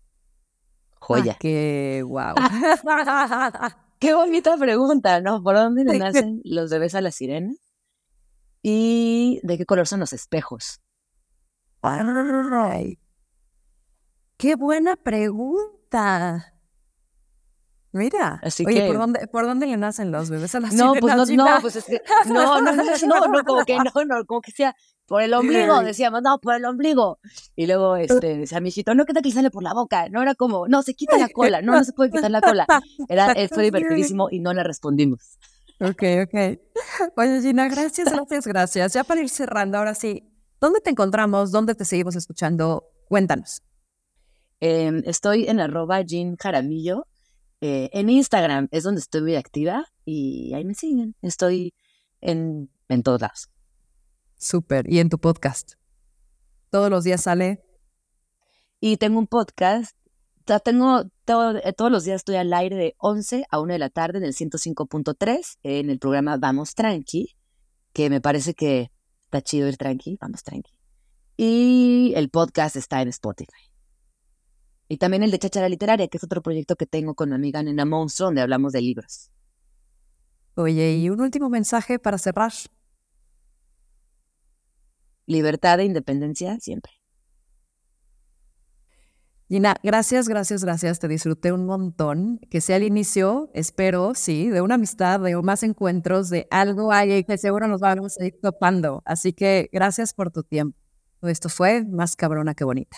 Joya. 0.99 1.33
Ah, 1.33 1.37
qué 1.39 2.03
wow. 2.05 2.35
qué 3.99 4.13
bonita 4.13 4.57
pregunta, 4.57 5.21
¿no? 5.21 5.41
¿Por 5.41 5.55
dónde 5.55 5.83
le 5.83 5.97
nacen 5.97 6.41
los 6.43 6.69
bebés 6.69 6.93
a 6.93 7.01
las 7.01 7.15
sirenas? 7.15 7.64
¿Y 8.67 9.41
de 9.43 9.59
qué 9.59 9.65
color 9.67 9.85
son 9.85 9.99
los 9.99 10.11
espejos? 10.11 10.81
¡Qué 14.37 14.55
buena 14.55 14.95
pregunta! 14.95 16.55
Mira, 17.91 18.39
Así 18.41 18.65
oye, 18.65 18.87
¿por, 18.87 18.97
dónde, 18.97 19.27
¿por 19.27 19.45
dónde 19.45 19.67
le 19.67 19.77
nacen 19.77 20.11
los 20.11 20.31
bebés 20.31 20.55
a 20.55 20.61
las 20.61 20.73
No, 20.73 20.95
pues 20.95 21.15
no, 21.15 21.25
no, 21.27 21.61
pues 21.61 21.75
es 21.75 21.85
que, 21.85 22.01
no, 22.25 22.59
no, 22.59 22.73
no, 22.73 22.83
no, 22.83 23.27
no, 23.27 23.43
como 23.43 23.65
que 23.65 23.77
no, 23.77 24.03
no, 24.03 24.25
como 24.25 24.41
que 24.41 24.51
sea 24.51 24.75
por 25.05 25.21
el 25.21 25.35
ombligo, 25.35 25.83
decíamos, 25.83 26.23
no, 26.23 26.39
por 26.39 26.55
el 26.55 26.65
ombligo. 26.65 27.19
Y 27.55 27.67
luego, 27.67 27.97
este, 27.97 28.35
decía 28.35 28.61
mi 28.61 28.69
hijito, 28.69 28.95
no, 28.95 29.05
¿qué 29.05 29.13
tal 29.13 29.21
que 29.21 29.31
sale 29.31 29.51
por 29.51 29.61
la 29.61 29.75
boca? 29.75 30.09
No 30.09 30.23
era 30.23 30.33
como, 30.33 30.67
no, 30.67 30.81
se 30.81 30.95
quita 30.95 31.19
la 31.19 31.29
cola, 31.29 31.61
no, 31.61 31.73
no 31.73 31.83
se 31.83 31.93
puede 31.93 32.09
quitar 32.09 32.31
la 32.31 32.41
cola. 32.41 32.65
Era, 33.09 33.35
fue 33.47 33.61
divertidísimo 33.61 34.27
y 34.31 34.39
no 34.39 34.53
le 34.55 34.63
respondimos. 34.63 35.37
Ok, 35.79 36.03
ok. 36.23 36.59
Oye, 37.17 37.41
Gina, 37.41 37.67
gracias, 37.67 38.11
gracias, 38.11 38.47
gracias. 38.47 38.93
Ya 38.93 39.03
para 39.03 39.21
ir 39.21 39.29
cerrando, 39.29 39.77
ahora 39.77 39.93
sí, 39.93 40.23
¿dónde 40.61 40.79
te 40.79 40.89
encontramos? 40.89 41.51
¿Dónde 41.51 41.75
te 41.75 41.85
seguimos 41.85 42.15
escuchando? 42.15 42.85
Cuéntanos. 43.07 43.61
Em, 44.59 45.03
estoy 45.05 45.47
en 45.47 45.59
arroba 45.59 46.01
Jean 46.01 46.37
Jaramillo. 46.37 47.07
Eh, 47.61 47.89
en 47.93 48.09
Instagram 48.09 48.67
es 48.71 48.83
donde 48.83 49.01
estoy 49.01 49.21
muy 49.21 49.35
activa 49.35 49.85
y 50.05 50.53
ahí 50.53 50.63
me 50.63 50.75
siguen. 50.75 51.15
Estoy 51.21 51.73
en, 52.21 52.69
en 52.87 53.03
todos 53.03 53.21
lados. 53.21 53.49
Súper. 54.37 54.91
¿Y 54.91 54.99
en 54.99 55.09
tu 55.09 55.19
podcast? 55.19 55.73
¿Todos 56.69 56.89
los 56.89 57.03
días 57.03 57.23
sale? 57.23 57.63
Y 58.79 58.97
tengo 58.97 59.19
un 59.19 59.27
podcast 59.27 59.95
tengo 60.63 61.03
eh, 61.27 61.73
todos 61.73 61.91
los 61.91 62.03
días 62.03 62.17
estoy 62.17 62.35
al 62.35 62.53
aire 62.53 62.75
de 62.75 62.95
11 62.99 63.45
a 63.49 63.59
1 63.59 63.73
de 63.73 63.79
la 63.79 63.89
tarde 63.89 64.19
en 64.19 64.23
el 64.23 64.33
105.3 64.33 65.57
en 65.63 65.89
el 65.89 65.99
programa 65.99 66.37
Vamos 66.37 66.75
Tranqui, 66.75 67.35
que 67.93 68.09
me 68.09 68.21
parece 68.21 68.53
que 68.53 68.91
está 69.25 69.41
chido 69.41 69.67
ir 69.67 69.77
tranqui, 69.77 70.17
vamos 70.21 70.43
tranqui. 70.43 70.71
Y 71.37 72.13
el 72.15 72.29
podcast 72.29 72.75
está 72.75 73.01
en 73.01 73.09
Spotify. 73.09 73.71
Y 74.87 74.97
también 74.97 75.23
el 75.23 75.31
de 75.31 75.39
Chachara 75.39 75.67
Literaria, 75.67 76.07
que 76.07 76.17
es 76.17 76.23
otro 76.23 76.41
proyecto 76.41 76.75
que 76.75 76.85
tengo 76.85 77.15
con 77.15 77.29
mi 77.29 77.35
amiga 77.35 77.63
Nena 77.63 77.85
Monstro, 77.85 78.27
donde 78.27 78.41
hablamos 78.41 78.71
de 78.71 78.81
libros. 78.81 79.31
Oye, 80.55 80.97
y 80.97 81.09
un 81.09 81.21
último 81.21 81.49
mensaje 81.49 81.99
para 81.99 82.17
cerrar. 82.17 82.53
Libertad 85.25 85.79
e 85.79 85.85
independencia 85.85 86.59
siempre. 86.59 86.93
Gina, 89.47 89.75
gracias, 89.83 90.27
gracias, 90.27 90.63
gracias. 90.63 90.99
Te 90.99 91.07
disfruté 91.07 91.51
un 91.51 91.65
montón. 91.65 92.39
Que 92.49 92.61
sea 92.61 92.77
el 92.77 92.83
inicio, 92.83 93.49
espero, 93.53 94.13
sí, 94.15 94.49
de 94.49 94.61
una 94.61 94.75
amistad, 94.75 95.19
de 95.19 95.39
más 95.41 95.61
encuentros, 95.61 96.29
de 96.29 96.47
algo 96.49 96.91
ahí 96.91 97.23
que 97.23 97.37
seguro 97.37 97.67
nos 97.67 97.79
vamos 97.79 98.17
a 98.19 98.25
ir 98.25 98.39
topando. 98.41 99.03
Así 99.05 99.33
que 99.33 99.69
gracias 99.71 100.13
por 100.13 100.31
tu 100.31 100.43
tiempo. 100.43 100.77
Esto 101.21 101.49
fue 101.49 101.83
más 101.85 102.15
cabrona 102.15 102.55
que 102.55 102.63
bonita. 102.63 102.97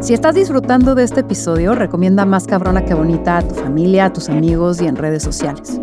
Si 0.00 0.14
estás 0.14 0.34
disfrutando 0.34 0.94
de 0.94 1.04
este 1.04 1.20
episodio, 1.20 1.74
recomienda 1.74 2.24
más 2.24 2.46
cabrona 2.46 2.84
que 2.84 2.94
bonita 2.94 3.38
a 3.38 3.42
tu 3.46 3.54
familia, 3.54 4.06
a 4.06 4.12
tus 4.12 4.28
amigos 4.28 4.80
y 4.80 4.86
en 4.86 4.96
redes 4.96 5.22
sociales. 5.22 5.80